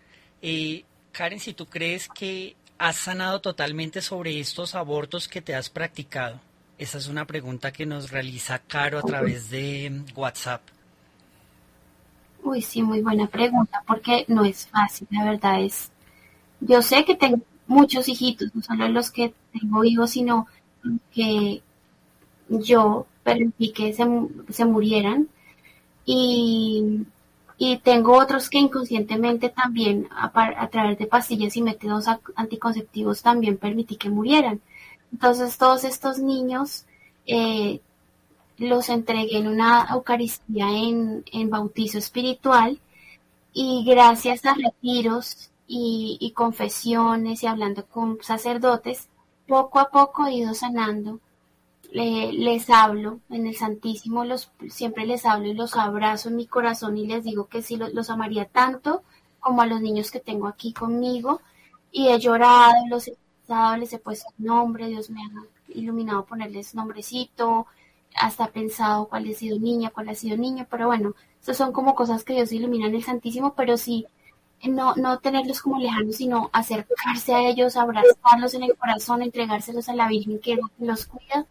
[0.41, 5.69] eh, Karen, si tú crees que has sanado totalmente sobre estos abortos que te has
[5.69, 6.41] practicado.
[6.79, 10.63] Esa es una pregunta que nos realiza Caro a través de mm, WhatsApp.
[12.43, 15.93] Uy, sí, muy buena pregunta, porque no es fácil, la verdad es.
[16.61, 20.49] Yo sé que tengo muchos hijitos, no solo los que tengo hijos, sino
[21.13, 21.63] que
[22.49, 24.05] yo permití que se,
[24.51, 25.29] se murieran
[26.05, 27.07] y,
[27.57, 33.97] y, tengo otros que inconscientemente también a, través de pastillas y métodos anticonceptivos también permití
[33.97, 34.61] que murieran.
[35.13, 36.87] Entonces todos estos niños
[37.27, 37.81] eh,
[38.59, 42.81] los entregué en una Eucaristía en, en bautizo espiritual
[43.53, 49.09] y gracias a retiros y, y confesiones y hablando con sacerdotes,
[49.47, 51.21] poco a poco he ido sanando.
[51.93, 56.97] les hablo en el Santísimo, los, siempre les hablo y los abrazo en mi corazón
[56.97, 59.03] y les digo que sí los, amaría tanto
[59.41, 61.41] como a los niños que tengo aquí conmigo.
[61.91, 63.17] Y he llorado, los he
[63.47, 65.31] pensado, les he puesto nombre, Dios me ha
[65.75, 67.67] iluminado ponerles nombrecito,
[68.15, 71.95] hasta pensado cuál ha sido niña, cuál ha sido niño, pero bueno, eso son como
[71.95, 74.07] cosas que Dios ilumina en el Santísimo, pero sí
[74.69, 79.95] no, no tenerlos como lejanos, sino acercarse a ellos, abrazarlos en el corazón, entregárselos a
[79.95, 81.47] la Virgen que los cuida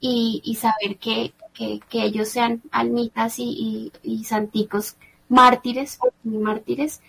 [0.00, 4.96] y, y saber que, que, que, ellos sean almitas y, y, santicos
[5.28, 7.00] mártires, mártires,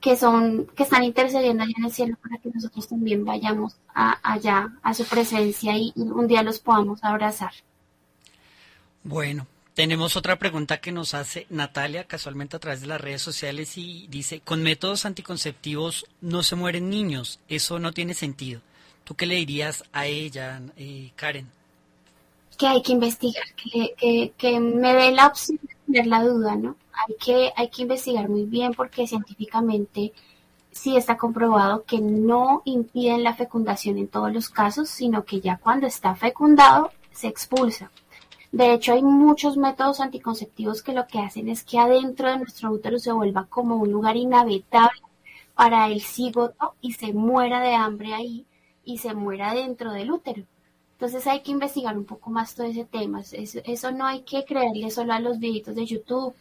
[0.00, 4.18] que son, que están intercediendo allá en el cielo para que nosotros también vayamos a,
[4.22, 7.52] allá a su presencia y un día los podamos abrazar.
[9.02, 13.76] Bueno, tenemos otra pregunta que nos hace Natalia casualmente a través de las redes sociales
[13.76, 18.60] y dice, con métodos anticonceptivos no se mueren niños, eso no tiene sentido.
[19.02, 21.48] ¿Tú qué le dirías a ella, eh, Karen?
[22.56, 26.76] Que hay que investigar, que, que, me dé la opción de tener la duda, ¿no?
[26.92, 30.12] Hay que, hay que investigar muy bien porque científicamente
[30.70, 35.56] sí está comprobado que no impiden la fecundación en todos los casos, sino que ya
[35.56, 37.90] cuando está fecundado se expulsa.
[38.54, 42.70] De hecho, hay muchos métodos anticonceptivos que lo que hacen es que adentro de nuestro
[42.70, 45.00] útero se vuelva como un lugar inhabitable
[45.56, 48.46] para el cigoto y se muera de hambre ahí
[48.84, 50.44] y se muera dentro del útero.
[50.92, 53.22] Entonces hay que investigar un poco más todo ese tema.
[53.32, 56.32] Eso, no hay que creerle solo a los videitos de YouTube,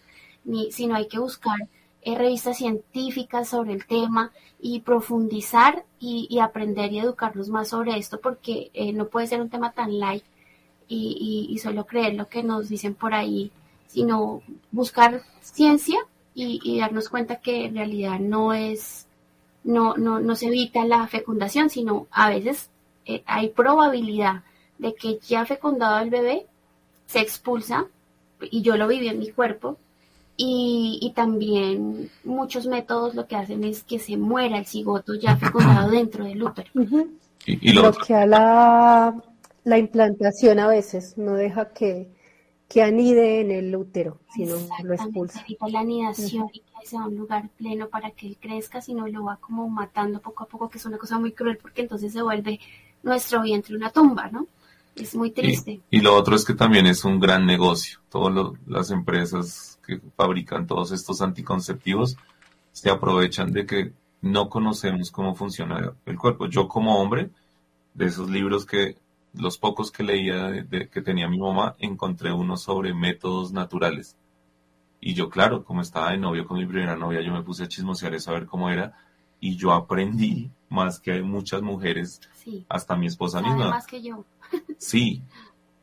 [0.44, 1.68] ni, sino hay que buscar
[2.04, 4.32] eh, revistas científicas sobre el tema
[4.62, 9.50] y profundizar y, aprender y educarnos más sobre esto porque eh, no puede ser un
[9.50, 10.24] tema tan light
[10.88, 13.52] y, solo creer lo que nos dicen por ahí,
[13.88, 14.42] sino
[14.72, 16.00] buscar ciencia
[16.36, 19.08] y, darnos cuenta que en realidad no es,
[19.64, 22.70] no, no, no se evita la fecundación, sino a veces
[23.06, 24.44] eh, hay probabilidad
[24.78, 26.46] de que ya fecundado el bebé
[27.06, 27.86] se expulsa,
[28.42, 29.78] y yo lo viví en mi cuerpo,
[30.36, 35.38] Y, y, también muchos métodos lo que hacen es que se muera el cigoto ya
[35.38, 36.72] fecundado dentro del útero.
[37.46, 39.14] y, y lo Bloquea la,
[39.64, 42.10] la implantación a veces, no deja que,
[42.68, 45.42] que anide en el útero, sino lo expulsa.
[45.42, 49.24] Evita la anidación y que sea un lugar pleno para que él crezca, sino lo
[49.24, 52.22] va como matando poco a poco, que es una cosa muy cruel porque entonces se
[52.22, 52.60] vuelve
[53.04, 54.48] nuestro vientre una tumba, ¿no?
[54.96, 55.82] Es muy triste.
[55.90, 58.00] Y, y lo otro es que también es un gran negocio.
[58.10, 62.16] Todas las empresas que fabrican todos estos anticonceptivos
[62.72, 66.48] se aprovechan de que no conocemos cómo funciona el cuerpo.
[66.48, 67.30] Yo como hombre,
[67.94, 68.98] de esos libros que
[69.34, 74.16] los pocos que leía de, de, que tenía mi mamá, encontré uno sobre métodos naturales.
[75.02, 77.68] Y yo, claro, como estaba de novio con mi primera novia, yo me puse a
[77.68, 78.94] chismosear eso a ver cómo era.
[79.40, 83.70] Y yo aprendí más que muchas mujeres, Sí, hasta mi esposa sabe misma.
[83.72, 84.24] más que yo.
[84.78, 85.22] Sí,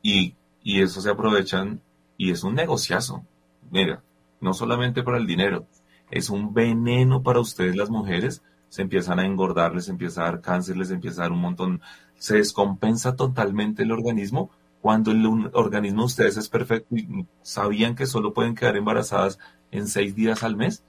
[0.01, 0.33] y,
[0.63, 1.81] y eso se aprovechan
[2.17, 3.23] y es un negociazo.
[3.69, 4.01] Mira,
[4.39, 5.67] no solamente para el dinero,
[6.09, 8.41] es un veneno para ustedes las mujeres.
[8.69, 11.81] Se empiezan a engordar, les empieza a dar cáncer, les empieza a dar un montón.
[12.21, 18.05] Se descompensa totalmente el organismo cuando el organismo de ustedes es perfecto y sabían que
[18.05, 19.39] solo pueden quedar embarazadas
[19.71, 20.83] en seis días al mes.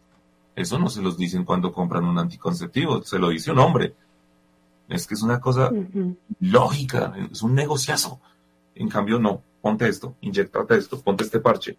[0.56, 3.94] Eso no se los dicen cuando compran un anticonceptivo, se lo dice un hombre.
[4.90, 5.70] Es que es una cosa
[6.38, 8.20] lógica, es un negociazo.
[8.74, 11.78] En cambio, no, ponte esto, inyectate esto, ponte este parche.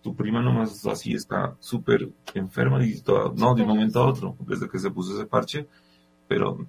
[0.00, 4.36] Tu prima nomás así está súper enferma y toda, no, de un momento a otro,
[4.46, 5.66] desde que se puso ese parche,
[6.28, 6.64] pero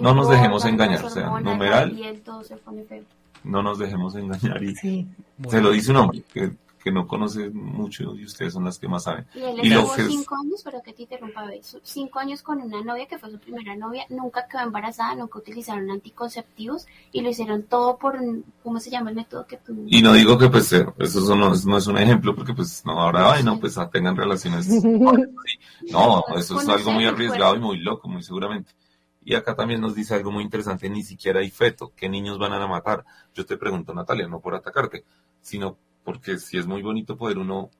[0.00, 1.90] No nos dejemos engañar, o sea, numeral.
[1.92, 3.04] piel, todo se pone feo.
[3.42, 5.06] no nos dejemos engañar y Sí.
[5.48, 6.52] se lo dice un hombre que,
[6.84, 9.26] que no conoce mucho y ustedes son las que más saben.
[9.34, 11.44] Y él Y lo estuvo que es- cinco años, pero que te interrumpa,
[11.82, 15.90] cinco años con una novia que fue su primera novia, nunca quedó embarazada, nunca utilizaron
[15.90, 19.84] anticonceptivos y lo hicieron todo por, un- ¿cómo se llama el método que tú?
[19.88, 22.82] Y no digo que pues eh, eso no es, no es un ejemplo porque pues
[22.84, 24.66] no, ahora ay, no, pues ah, tengan relaciones.
[25.90, 28.70] No, eso es algo muy arriesgado y muy loco, muy seguramente.
[29.22, 32.52] Y acá también nos dice algo muy interesante, ni siquiera hay feto, ¿qué niños van
[32.52, 33.04] a matar?
[33.34, 35.04] Yo te pregunto, Natalia, no por atacarte,
[35.42, 37.70] sino porque sí es muy bonito poder uno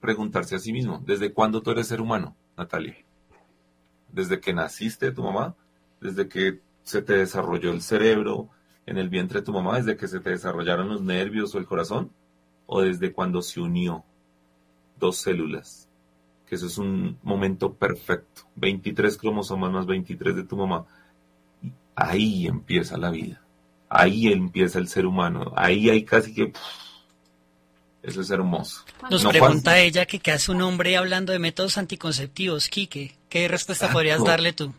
[0.00, 2.96] preguntarse a sí mismo, ¿desde cuándo tú eres ser humano, Natalia?
[4.10, 5.54] ¿Desde que naciste tu mamá?
[6.00, 8.50] ¿Desde que se te desarrolló el cerebro
[8.84, 9.76] en el vientre de tu mamá?
[9.76, 12.12] ¿Desde que se te desarrollaron los nervios o el corazón?
[12.66, 14.04] ¿O desde cuando se unió
[14.98, 15.88] dos células?
[16.52, 18.42] Que eso es un momento perfecto.
[18.56, 20.84] 23 cromosomas más 23 de tu mamá.
[21.62, 23.40] Y ahí empieza la vida.
[23.88, 25.54] Ahí empieza el ser humano.
[25.56, 26.48] Ahí hay casi que...
[26.48, 26.60] pff,
[28.02, 28.84] eso es hermoso.
[29.10, 29.78] Nos No pregunta falta.
[29.78, 32.68] ella que qué hace un hombre hablando de métodos anticonceptivos.
[32.68, 33.96] Quique, ¿qué respuesta Exacto.
[33.96, 34.74] podrías darle tú?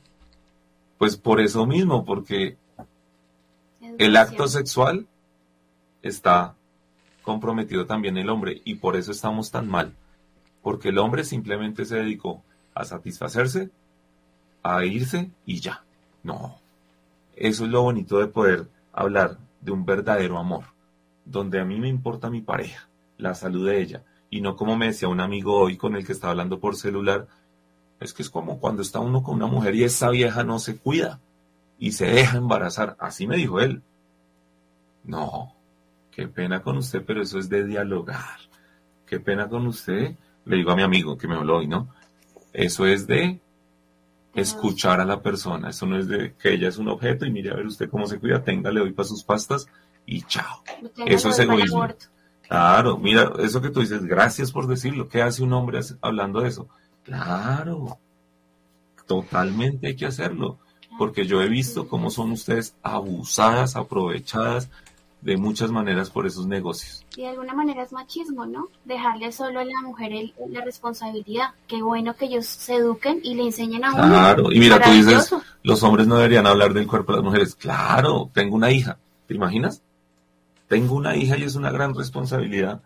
[0.99, 2.55] Pues por eso mismo, porque
[3.97, 5.07] el acto sexual
[6.03, 6.53] está
[7.23, 9.95] comprometido también el hombre y por eso estamos tan mal.
[10.64, 13.69] Porque el hombre simplemente se dedicó a satisfacerse,
[14.64, 15.84] a irse y ya.
[16.23, 16.57] No.
[17.35, 20.65] Eso es lo bonito de poder hablar de un verdadero amor,
[21.26, 22.88] donde a mí me importa mi pareja,
[23.18, 26.11] la salud de ella, y no como me decía un amigo hoy con el que
[26.11, 27.27] estaba hablando por celular,
[27.99, 30.77] es que es como cuando está uno con una mujer y esa vieja no se
[30.77, 31.19] cuida
[31.80, 32.95] y se deja embarazar.
[32.99, 33.81] Así me dijo él.
[35.03, 35.53] No,
[36.11, 38.40] qué pena con usted, pero eso es de dialogar.
[39.06, 40.15] Qué pena con usted,
[40.45, 41.88] le digo a mi amigo que me habló hoy, ¿no?
[42.52, 43.40] Eso es de
[44.36, 45.70] escuchar a la persona.
[45.70, 48.07] Eso no es de que ella es un objeto y mire a ver usted cómo
[48.07, 49.68] se cuida, tenga, le doy para sus pastas
[50.06, 50.64] y chao.
[51.06, 51.88] Eso es egoísmo.
[52.48, 55.07] Claro, mira, eso que tú dices, gracias por decirlo.
[55.07, 56.68] ¿Qué hace un hombre hablando de eso?
[57.03, 57.98] Claro,
[59.07, 60.60] totalmente hay que hacerlo,
[60.98, 64.70] porque yo he visto cómo son ustedes abusadas, aprovechadas
[65.23, 67.05] de muchas maneras por esos negocios.
[67.15, 68.67] Y de alguna manera es machismo, ¿no?
[68.83, 71.51] Dejarle solo a la mujer el- la responsabilidad.
[71.67, 74.03] Qué bueno que ellos se eduquen y le enseñen a uno.
[74.07, 75.33] Claro, y mira, tú dices,
[75.63, 77.55] los hombres no deberían hablar del cuerpo de las mujeres.
[77.55, 78.97] Claro, tengo una hija,
[79.27, 79.81] ¿te imaginas?
[80.67, 82.81] Tengo una hija y es una gran responsabilidad.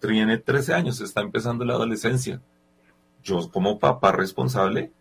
[0.00, 2.40] Tiene 13 años, está empezando la adolescencia.
[3.24, 4.92] Yo como papá responsable,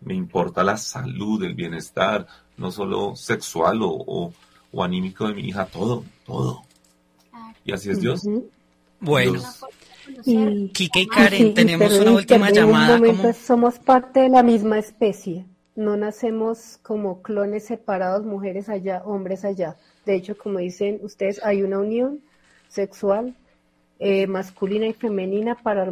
[0.00, 2.26] me importa la salud, el bienestar,
[2.56, 4.32] no solo sexual o, o-
[4.76, 6.62] o anímico de mi hija, todo, todo.
[7.64, 8.22] Y así es Dios.
[9.00, 9.40] Bueno.
[10.24, 12.98] Y, Quique y Karen, sí, tenemos una última un llamada.
[12.98, 15.46] momento, Somos parte de la misma especie.
[15.74, 19.76] No nacemos como clones separados, mujeres allá, hombres allá.
[20.04, 22.20] De hecho, como dicen ustedes, hay una unión
[22.68, 23.34] sexual
[23.98, 25.90] eh, masculina y femenina para,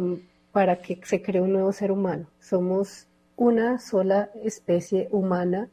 [0.51, 2.27] para que se cree un nuevo ser humano.
[2.39, 5.69] Somos una sola especie humana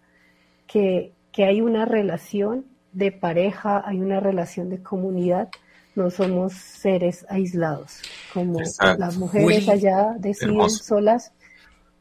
[0.67, 5.49] que, que hay una relación de pareja, hay una relación de comunidad,
[5.95, 8.01] no somos seres aislados,
[8.33, 8.61] como
[8.99, 11.33] las mujeres allá deciden solas.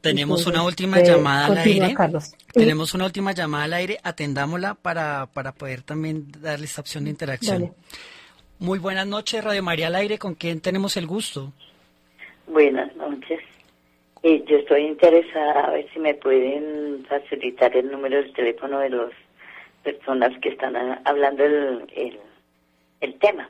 [0.00, 1.94] Tenemos una última llamada al aire.
[2.52, 7.10] Tenemos una última llamada al aire, atendámosla para, para poder también darle esta opción de
[7.10, 7.72] interacción.
[8.58, 11.52] Muy buenas noches, Radio María al aire, ¿con quién tenemos el gusto?
[12.46, 13.40] Buenas noches.
[14.22, 18.90] Eh, yo estoy interesada a ver si me pueden facilitar el número de teléfono de
[18.90, 19.10] las
[19.82, 22.18] personas que están hablando el,
[23.00, 23.48] el, tema.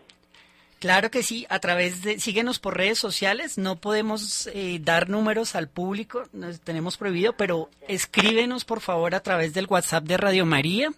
[0.78, 5.54] Claro que sí, a través de, síguenos por redes sociales, no podemos eh, dar números
[5.54, 10.44] al público, nos tenemos prohibido, pero escríbenos por favor a través del WhatsApp de Radio
[10.44, 10.90] María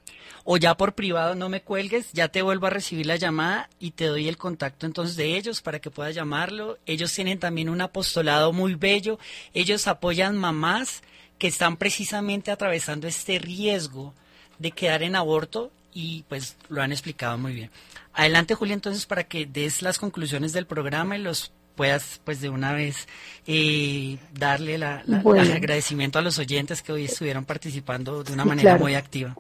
[0.45, 3.91] o ya por privado no me cuelgues, ya te vuelvo a recibir la llamada y
[3.91, 6.79] te doy el contacto entonces de ellos para que puedas llamarlo.
[6.87, 9.19] Ellos tienen también un apostolado muy bello,
[9.53, 11.03] ellos apoyan mamás
[11.39, 14.15] que están precisamente atravesando este riesgo
[14.59, 17.71] de quedar en aborto y pues lo han explicado muy bien.
[18.13, 22.49] Adelante, Julia, entonces, para que des las conclusiones del programa y los puedas, pues, de
[22.49, 23.09] una vez
[23.47, 28.95] eh, darle el agradecimiento a los oyentes que hoy estuvieron participando de una manera muy
[28.95, 29.37] activa.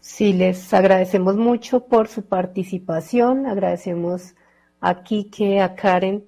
[0.00, 4.34] Sí, les agradecemos mucho por su participación, agradecemos
[4.80, 6.24] a Kike, a Karen.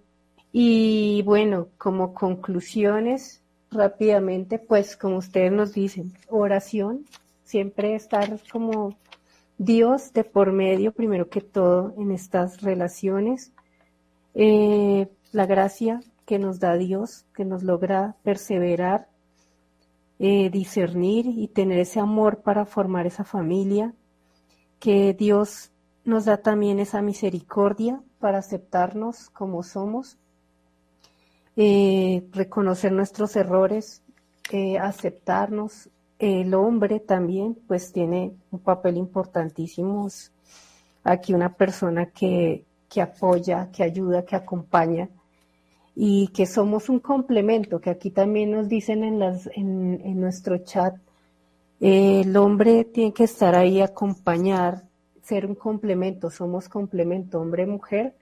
[0.53, 3.40] Y bueno, como conclusiones,
[3.71, 7.07] rápidamente, pues como ustedes nos dicen, oración,
[7.45, 8.97] siempre estar como
[9.59, 13.53] Dios de por medio, primero que todo, en estas relaciones.
[14.35, 19.09] Eh, la gracia que nos da Dios, que nos logra perseverar,
[20.19, 23.95] eh, discernir y tener ese amor para formar esa familia,
[24.79, 25.73] que Dios
[26.05, 30.19] nos da también esa misericordia para aceptarnos como somos,
[31.57, 34.03] eh, reconocer nuestros errores,
[34.81, 35.89] aceptarnos,
[36.21, 40.07] el hombre también pues tiene un papel importantísimo.
[41.03, 42.65] Aquí una persona que,
[43.01, 45.09] apoya, que ayuda, que acompaña
[45.97, 50.95] y que somos un complemento, que aquí también nos dicen en, las, en, nuestro chat,
[51.81, 54.83] el hombre tiene que estar ahí, acompañar,
[55.23, 58.15] ser un complemento, somos complemento, hombre-mujer,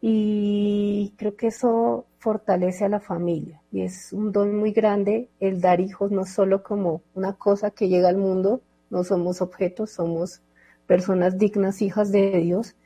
[0.00, 3.62] y creo que eso fortalece a la familia.
[3.72, 7.88] Y es un don muy grande el dar hijos no solo como una cosa que
[7.88, 10.42] llega al mundo, no somos objetos, somos
[10.86, 12.76] personas dignas, hijas de Dios.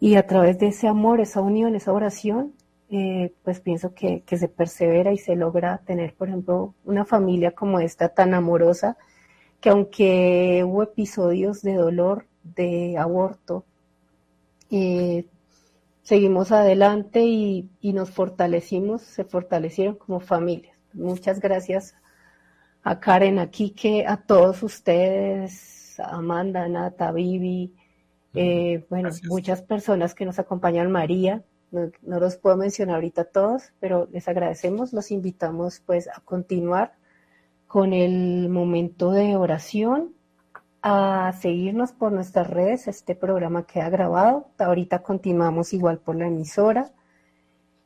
[0.00, 2.54] Y a través de ese amor, esa unión, esa oración,
[2.90, 7.52] eh, pues pienso que, que se persevera y se logra tener, por ejemplo, una familia
[7.52, 8.96] como esta tan amorosa,
[9.60, 13.64] que aunque hubo episodios de dolor, de aborto,
[14.70, 15.26] eh,
[16.04, 20.74] seguimos adelante y, nos fortalecimos, se fortalecieron como familia.
[20.92, 21.96] Muchas gracias
[22.84, 27.74] a Karen, a Kike, a todos ustedes, a Amanda, Nata, Vivi,
[28.34, 33.72] eh, bueno, muchas personas que nos acompañan, María, no, no, los puedo mencionar ahorita todos,
[33.80, 36.94] pero les agradecemos, los invitamos pues a continuar
[37.66, 40.14] con el momento de oración
[40.86, 42.86] a seguirnos por nuestras redes.
[42.88, 44.50] Este programa queda grabado.
[44.58, 46.92] Ahorita continuamos igual por la emisora.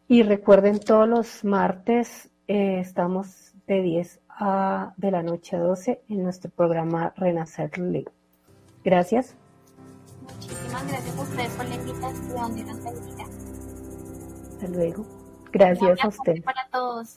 [0.08, 6.02] Y recuerden, todos los martes eh, estamos de 10 a, de la noche a 12
[6.08, 8.04] en nuestro programa Renacer Ley.
[8.82, 9.36] Gracias.
[10.22, 12.56] Muchísimas gracias a ustedes por la invitación.
[12.56, 12.68] Dios
[14.50, 15.06] Hasta luego.
[15.52, 16.42] Gracias a ustedes.
[16.42, 17.14] Para todos.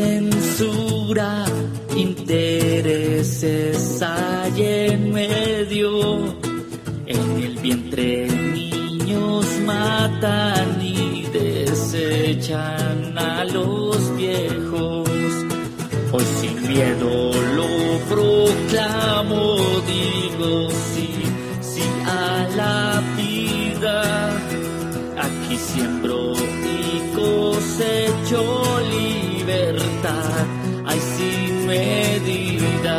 [0.00, 1.44] Censura,
[1.96, 5.88] intereses hay en medio.
[7.06, 15.08] En el vientre niños matan y desechan a los viejos.
[16.12, 17.70] Hoy sin miedo lo
[18.12, 19.56] proclamo,
[19.94, 21.10] digo sí,
[21.60, 23.98] sí a la vida.
[25.26, 26.32] Aquí siembro
[26.76, 28.79] y cosecho
[29.50, 30.46] libertad
[30.86, 32.98] hay sin medida.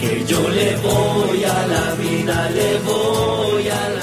[0.00, 4.01] Que yo le voy a la vida, le voy a la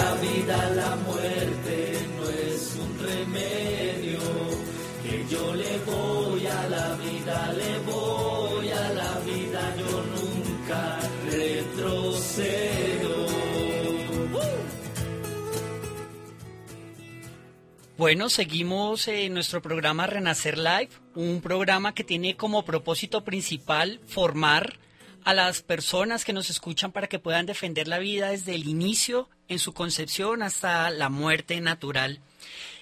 [17.99, 24.79] Bueno, seguimos en nuestro programa Renacer Live, un programa que tiene como propósito principal formar
[25.25, 29.27] a las personas que nos escuchan para que puedan defender la vida desde el inicio,
[29.49, 32.21] en su concepción, hasta la muerte natural.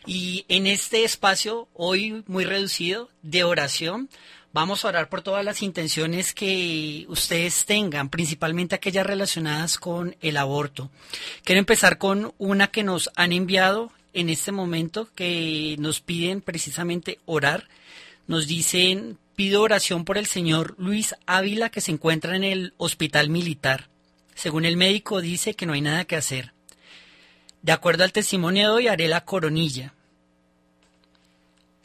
[0.06, 4.12] Y en este espacio, hoy muy reducido, de oración,
[4.54, 10.38] vamos a orar por todas las intenciones que ustedes tengan, principalmente aquellas relacionadas con el
[10.38, 10.92] aborto.
[11.44, 17.20] Quiero empezar con una que nos han enviado en este momento, que nos piden precisamente
[17.26, 17.68] orar.
[18.26, 23.30] Nos dicen, pido oración por el señor Luis Ávila que se encuentra en el hospital
[23.30, 23.90] militar.
[24.34, 26.54] Según el médico dice que no hay nada que hacer.
[27.62, 29.94] De acuerdo al testimonio de hoy haré la coronilla.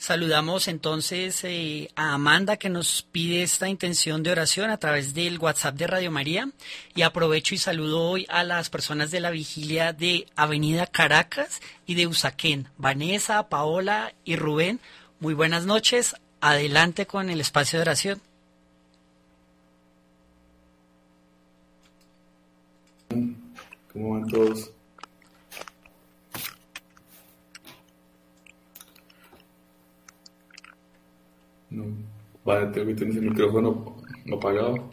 [0.03, 5.39] Saludamos entonces eh, a Amanda que nos pide esta intención de oración a través del
[5.39, 6.51] WhatsApp de Radio María
[6.97, 11.95] y aprovecho y saludo hoy a las personas de la vigilia de Avenida Caracas y
[11.95, 14.81] de Usaquén, Vanessa, Paola y Rubén.
[15.21, 18.21] Muy buenas noches, adelante con el espacio de oración.
[23.93, 24.72] ¿Cómo van todos?
[31.73, 31.85] No.
[32.45, 33.97] Vale, tengo que tener el micrófono
[34.33, 34.91] apagado.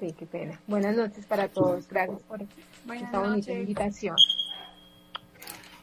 [0.00, 0.60] Sí, qué pena.
[0.66, 1.86] Buenas noches para todos.
[1.88, 2.42] Gracias por
[2.92, 4.16] esta bonita invitación.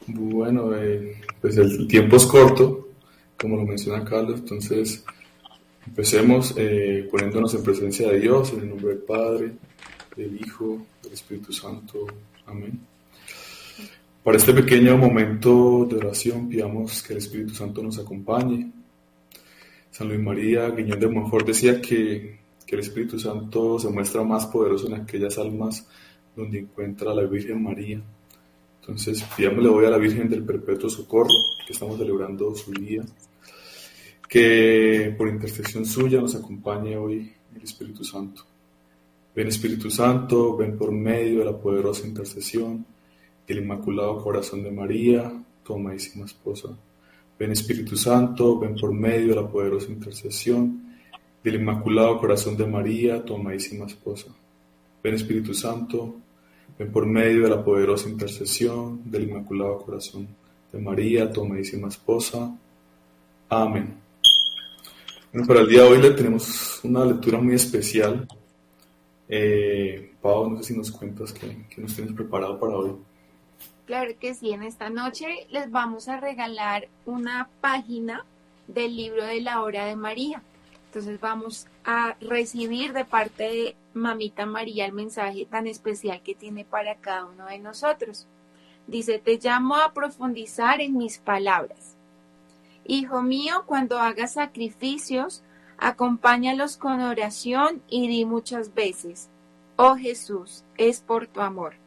[0.06, 2.88] Bueno, eh, pues el tiempo es corto,
[3.38, 5.04] como lo menciona Carlos, entonces
[5.86, 9.52] empecemos eh, poniéndonos en presencia de Dios, en el nombre del Padre,
[10.16, 12.06] del Hijo, del Espíritu Santo.
[12.46, 12.78] Amén.
[14.22, 18.70] Para este pequeño momento de oración, pidamos que el Espíritu Santo nos acompañe
[19.90, 22.38] San Luis María Guiñón de Montfort decía que,
[22.70, 25.88] el Espíritu Santo se muestra más poderoso en aquellas almas
[26.36, 28.00] donde encuentra a la Virgen María.
[28.80, 31.34] Entonces, pidámosle hoy a la Virgen del Perpetuo Socorro,
[31.66, 33.02] que estamos celebrando su día,
[34.28, 38.44] que por intercesión suya nos acompañe hoy el Espíritu Santo.
[39.34, 42.86] Ven Espíritu Santo, ven por medio de la poderosa intercesión
[43.48, 45.32] del Inmaculado Corazón de María,
[45.64, 46.78] tu amadísima esposa
[47.40, 50.98] Ven Espíritu Santo, ven por medio de la poderosa intercesión
[51.42, 54.26] del Inmaculado Corazón de María, tu amadísima esposa.
[55.02, 56.16] Ven Espíritu Santo,
[56.78, 60.28] ven por medio de la poderosa intercesión del Inmaculado Corazón
[60.70, 62.54] de María, tu amadísima esposa.
[63.48, 63.94] Amén.
[65.32, 68.28] Bueno, para el día de hoy le tenemos una lectura muy especial.
[69.30, 72.96] Eh, no sé si nos cuentas qué nos tienes preparado para hoy.
[73.90, 78.24] Claro que sí, en esta noche les vamos a regalar una página
[78.68, 80.44] del libro de la hora de María.
[80.86, 86.64] Entonces vamos a recibir de parte de Mamita María el mensaje tan especial que tiene
[86.64, 88.28] para cada uno de nosotros.
[88.86, 91.96] Dice, te llamo a profundizar en mis palabras.
[92.84, 95.42] Hijo mío, cuando hagas sacrificios,
[95.78, 99.28] acompáñalos con oración y di muchas veces,
[99.74, 101.79] oh Jesús, es por tu amor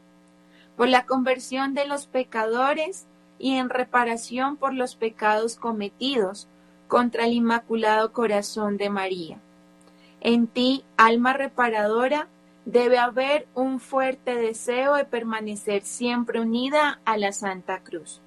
[0.76, 3.06] por la conversión de los pecadores
[3.38, 6.48] y en reparación por los pecados cometidos
[6.88, 9.38] contra el Inmaculado Corazón de María.
[10.20, 12.28] En ti, alma reparadora,
[12.64, 18.20] debe haber un fuerte deseo de permanecer siempre unida a la Santa Cruz.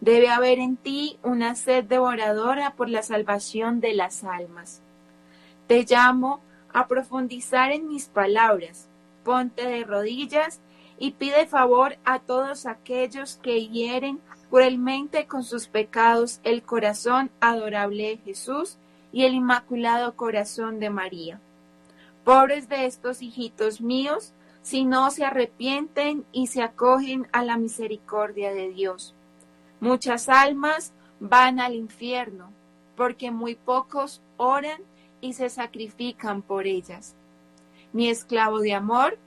[0.00, 4.80] Debe haber en ti una sed devoradora por la salvación de las almas.
[5.66, 6.40] Te llamo
[6.72, 8.86] a profundizar en mis palabras.
[9.24, 10.60] Ponte de rodillas
[10.98, 18.10] y pide favor a todos aquellos que hieren cruelmente con sus pecados el corazón adorable
[18.10, 18.78] de Jesús
[19.12, 21.40] y el inmaculado corazón de María.
[22.24, 28.52] Pobres de estos hijitos míos, si no se arrepienten y se acogen a la misericordia
[28.52, 29.14] de Dios.
[29.80, 32.50] Muchas almas van al infierno,
[32.96, 34.80] porque muy pocos oran
[35.20, 37.14] y se sacrifican por ellas.
[37.92, 39.18] Mi esclavo de amor,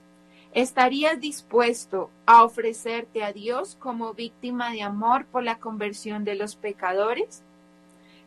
[0.52, 6.56] ¿Estarías dispuesto a ofrecerte a Dios como víctima de amor por la conversión de los
[6.56, 7.42] pecadores?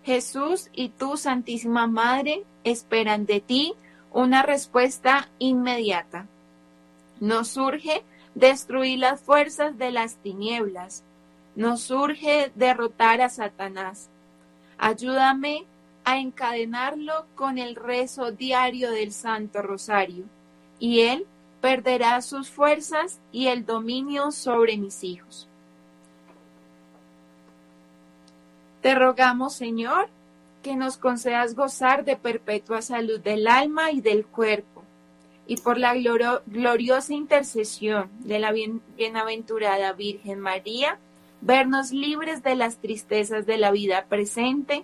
[0.03, 3.73] Jesús y tu Santísima Madre esperan de ti
[4.11, 6.27] una respuesta inmediata.
[7.19, 8.03] Nos surge
[8.35, 11.03] destruir las fuerzas de las tinieblas.
[11.55, 14.09] Nos surge derrotar a Satanás.
[14.77, 15.65] Ayúdame
[16.03, 20.25] a encadenarlo con el rezo diario del Santo Rosario,
[20.79, 21.27] y él
[21.61, 25.47] perderá sus fuerzas y el dominio sobre mis hijos.
[28.81, 30.09] Te rogamos, Señor,
[30.63, 34.83] que nos concedas gozar de perpetua salud del alma y del cuerpo,
[35.45, 38.51] y por la gloriosa intercesión de la
[38.97, 40.97] bienaventurada Virgen María,
[41.41, 44.83] vernos libres de las tristezas de la vida presente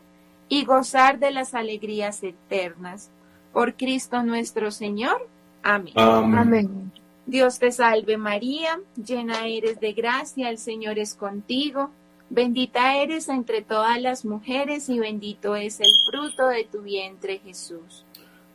[0.49, 3.09] y gozar de las alegrías eternas.
[3.53, 5.27] Por Cristo nuestro Señor.
[5.67, 6.91] Amén.
[7.25, 11.91] Dios te salve María, llena eres de gracia, el Señor es contigo.
[12.29, 18.05] Bendita eres entre todas las mujeres y bendito es el fruto de tu vientre Jesús.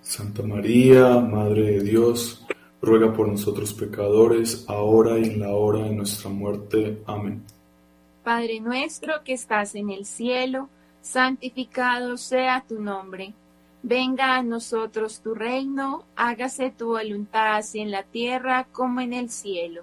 [0.01, 2.47] Santa María, Madre de Dios,
[2.81, 7.03] ruega por nosotros pecadores, ahora y en la hora de nuestra muerte.
[7.07, 7.43] Amén.
[8.25, 10.71] Padre nuestro que estás en el cielo,
[11.03, 13.35] santificado sea tu nombre.
[13.83, 19.29] Venga a nosotros tu reino, hágase tu voluntad así en la tierra como en el
[19.29, 19.83] cielo.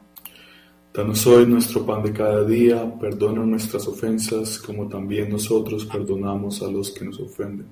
[0.93, 6.71] Danos hoy nuestro pan de cada día, perdona nuestras ofensas como también nosotros perdonamos a
[6.71, 7.67] los que nos ofenden.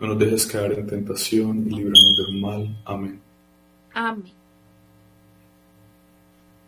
[0.00, 2.82] No nos dejes caer en tentación y líbranos del mal.
[2.86, 3.20] Amén.
[3.94, 4.32] Amén.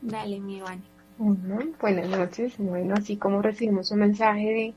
[0.02, 0.82] Dale, mi Iván.
[1.81, 2.52] Buenas noches.
[2.59, 4.74] Bueno, así como recibimos un mensaje de,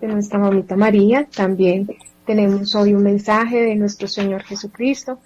[0.00, 1.86] de nuestra mamita María, también
[2.24, 5.18] tenemos hoy un mensaje de nuestro Señor Jesucristo.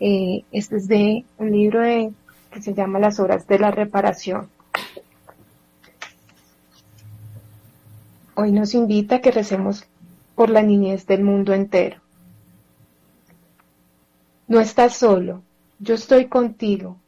[0.00, 1.82] Eh, este es de un libro
[2.50, 4.48] que se llama Las Horas de la Reparación.
[8.34, 9.86] Hoy nos invita a que recemos
[10.34, 12.00] por la niñez del mundo entero.
[14.48, 15.42] No estás solo,
[15.78, 16.98] yo estoy contigo.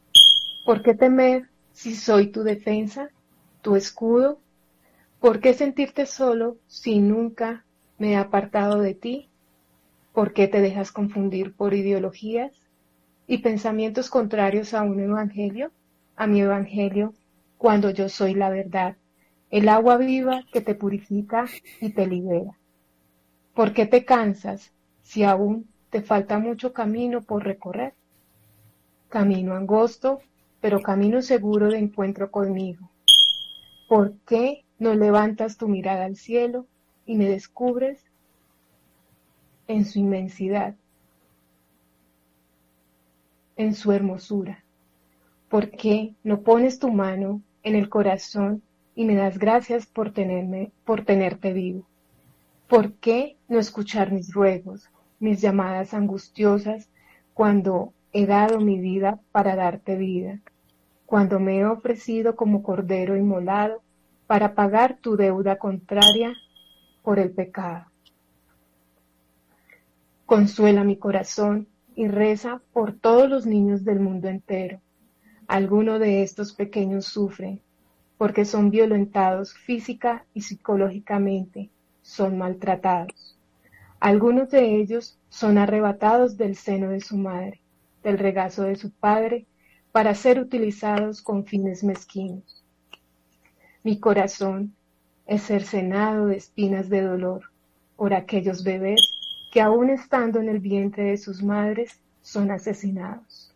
[0.64, 3.10] ¿Por qué temer si soy tu defensa,
[3.62, 4.38] tu escudo?
[5.20, 7.64] ¿Por qué sentirte solo si nunca
[7.98, 9.28] me he apartado de ti?
[10.18, 12.50] ¿Por qué te dejas confundir por ideologías
[13.28, 15.70] y pensamientos contrarios a un evangelio,
[16.16, 17.14] a mi evangelio,
[17.56, 18.96] cuando yo soy la verdad,
[19.50, 21.46] el agua viva que te purifica
[21.80, 22.58] y te libera?
[23.54, 24.72] ¿Por qué te cansas
[25.02, 27.94] si aún te falta mucho camino por recorrer?
[29.08, 30.18] Camino angosto,
[30.60, 32.90] pero camino seguro de encuentro conmigo.
[33.88, 36.66] ¿Por qué no levantas tu mirada al cielo
[37.06, 38.07] y me descubres
[39.68, 40.74] en su inmensidad,
[43.56, 44.64] en su hermosura?
[45.48, 48.62] ¿Por qué no pones tu mano en el corazón
[48.94, 51.86] y me das gracias por tenerme, por tenerte vivo?
[52.66, 54.88] ¿Por qué no escuchar mis ruegos,
[55.20, 56.88] mis llamadas angustiosas
[57.34, 60.40] cuando he dado mi vida para darte vida,
[61.06, 63.82] cuando me he ofrecido como cordero inmolado
[64.26, 66.32] para pagar tu deuda contraria
[67.02, 67.87] por el pecado?
[70.28, 74.78] Consuela mi corazón y reza por todos los niños del mundo entero.
[75.46, 77.62] Algunos de estos pequeños sufren
[78.18, 81.70] porque son violentados física y psicológicamente,
[82.02, 83.38] son maltratados.
[84.00, 87.62] Algunos de ellos son arrebatados del seno de su madre,
[88.02, 89.46] del regazo de su padre,
[89.92, 92.62] para ser utilizados con fines mezquinos.
[93.82, 94.74] Mi corazón
[95.26, 97.44] es cercenado de espinas de dolor
[97.96, 99.17] por aquellos bebés
[99.50, 103.54] que aún estando en el vientre de sus madres son asesinados.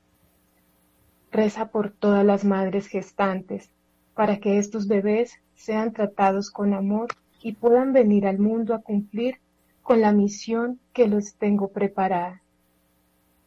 [1.31, 3.71] Reza por todas las madres gestantes
[4.15, 7.09] para que estos bebés sean tratados con amor
[7.43, 9.37] y puedan venir al mundo a cumplir
[9.83, 12.43] con la misión que los tengo preparada.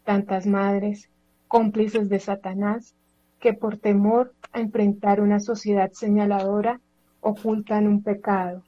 [0.04, 1.10] Tantas madres,
[1.48, 2.94] cómplices de Satanás,
[3.40, 6.80] que por temor a enfrentar una sociedad señaladora
[7.22, 8.64] ocultan un pecado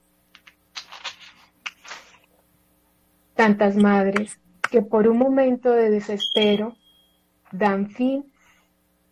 [3.37, 4.39] Tantas madres
[4.71, 6.75] que por un momento de desespero
[7.51, 8.25] dan fin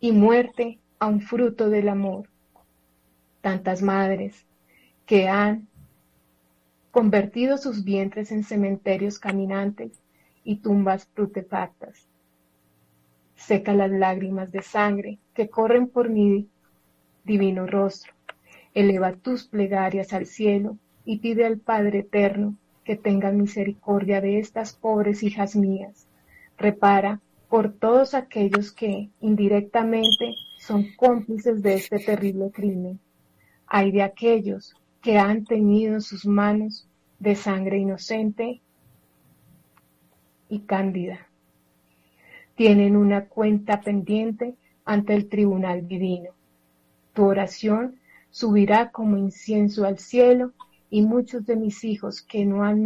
[0.00, 2.28] y muerte a un fruto del amor.
[3.40, 4.44] Tantas madres
[5.06, 5.68] que han
[6.90, 10.00] convertido sus vientres en cementerios caminantes
[10.42, 12.08] y tumbas prutefactas.
[13.36, 16.48] Seca las lágrimas de sangre que corren por mi
[17.22, 18.12] divino rostro.
[18.74, 24.72] Eleva tus plegarias al cielo y pide al Padre Eterno que tengan misericordia de estas
[24.72, 26.06] pobres hijas mías.
[26.56, 33.00] Repara por todos aquellos que indirectamente son cómplices de este terrible crimen.
[33.66, 36.88] Hay de aquellos que han tenido sus manos
[37.18, 38.60] de sangre inocente
[40.48, 41.26] y cándida.
[42.54, 44.54] Tienen una cuenta pendiente
[44.84, 46.30] ante el tribunal divino.
[47.14, 47.96] Tu oración
[48.30, 50.52] subirá como incienso al cielo
[50.90, 52.84] y muchos de mis hijos que no han,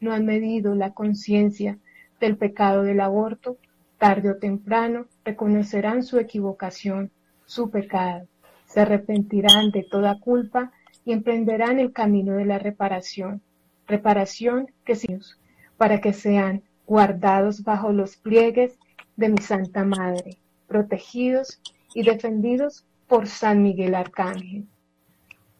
[0.00, 1.78] no han medido la conciencia
[2.20, 3.58] del pecado del aborto,
[3.98, 7.10] tarde o temprano reconocerán su equivocación,
[7.44, 8.26] su pecado,
[8.66, 10.72] se arrepentirán de toda culpa
[11.04, 13.40] y emprenderán el camino de la reparación,
[13.86, 14.96] reparación que
[15.76, 18.78] para que sean guardados bajo los pliegues
[19.16, 21.60] de mi Santa Madre, protegidos
[21.94, 24.66] y defendidos por San Miguel Arcángel.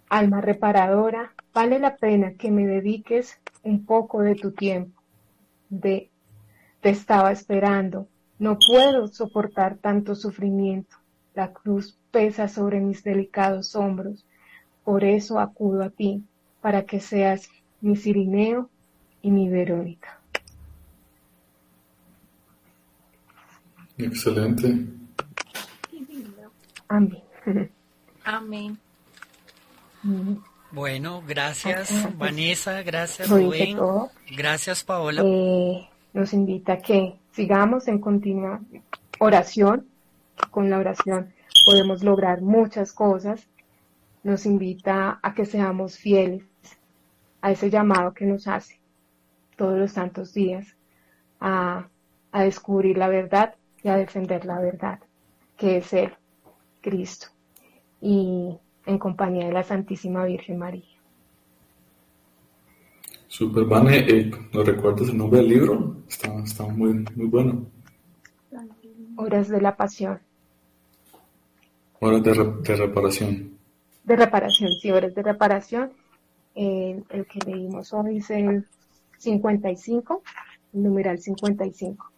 [0.09, 5.03] Alma reparadora, vale la pena que me dediques un poco de tu tiempo.
[5.69, 6.11] De,
[6.81, 8.09] te estaba esperando.
[8.39, 10.97] No puedo soportar tanto sufrimiento.
[11.35, 14.25] La cruz pesa sobre mis delicados hombros.
[14.85, 16.23] Por eso acudo a ti.
[16.61, 17.49] para que seas
[17.81, 18.69] mi Cirineo
[19.23, 20.19] y mi Verónica.
[23.99, 24.87] Excelente.
[26.89, 27.23] Amén.
[28.25, 28.79] Amén.
[30.73, 33.79] Bueno, gracias Vanessa, gracias Rubén,
[34.37, 35.23] gracias Paola.
[35.25, 38.61] Eh, nos invita a que sigamos en continua
[39.19, 39.87] oración.
[40.51, 41.33] Con la oración
[41.65, 43.49] podemos lograr muchas cosas.
[44.23, 46.43] Nos invita a que seamos fieles
[47.41, 48.81] a ese llamado que nos hace
[49.57, 50.67] todos los santos días
[51.41, 51.89] a,
[52.33, 54.99] a descubrir la verdad y a defender la verdad,
[55.57, 56.13] que es Él,
[56.83, 57.29] Cristo,
[58.01, 60.85] y en compañía de la Santísima Virgen María.
[63.29, 65.97] Super, Vane, eh, ¿nos recuerdas el nombre del libro?
[66.09, 67.67] Está, está muy, muy bueno.
[69.17, 70.21] Horas de la Pasión,
[72.01, 73.59] Horas de, re- de reparación.
[74.05, 75.93] de reparación, sí, horas de reparación.
[76.55, 78.67] El, el que leímos hoy es el
[79.19, 80.23] 55,
[80.75, 82.13] el numeral 55.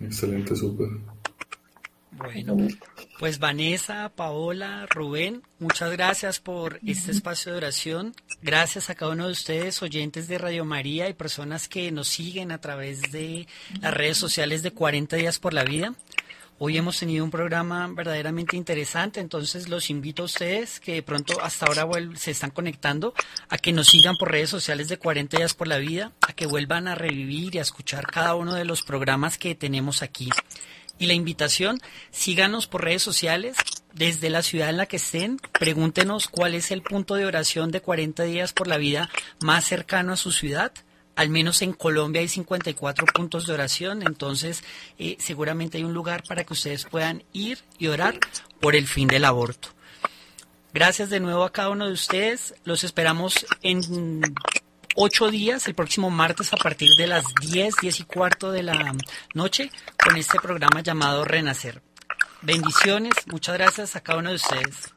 [0.00, 0.88] Excelente, súper.
[2.12, 2.56] Bueno,
[3.18, 8.14] pues Vanessa, Paola, Rubén, muchas gracias por este espacio de oración.
[8.42, 12.50] Gracias a cada uno de ustedes, oyentes de Radio María y personas que nos siguen
[12.50, 13.46] a través de
[13.80, 15.94] las redes sociales de 40 días por la vida.
[16.62, 21.40] Hoy hemos tenido un programa verdaderamente interesante, entonces los invito a ustedes que de pronto
[21.40, 23.14] hasta ahora se están conectando
[23.48, 26.44] a que nos sigan por redes sociales de 40 días por la vida, a que
[26.44, 30.28] vuelvan a revivir y a escuchar cada uno de los programas que tenemos aquí.
[31.00, 33.56] Y la invitación, síganos por redes sociales,
[33.94, 37.80] desde la ciudad en la que estén, pregúntenos cuál es el punto de oración de
[37.80, 39.08] 40 días por la vida
[39.40, 40.72] más cercano a su ciudad.
[41.16, 44.62] Al menos en Colombia hay 54 puntos de oración, entonces
[44.98, 48.18] eh, seguramente hay un lugar para que ustedes puedan ir y orar
[48.60, 49.70] por el fin del aborto.
[50.74, 52.54] Gracias de nuevo a cada uno de ustedes.
[52.64, 54.22] Los esperamos en
[54.94, 58.94] ocho días, el próximo martes a partir de las 10, 10 y cuarto de la
[59.34, 59.70] noche,
[60.02, 61.82] con este programa llamado Renacer.
[62.42, 64.92] Bendiciones, muchas gracias a cada uno de ustedes.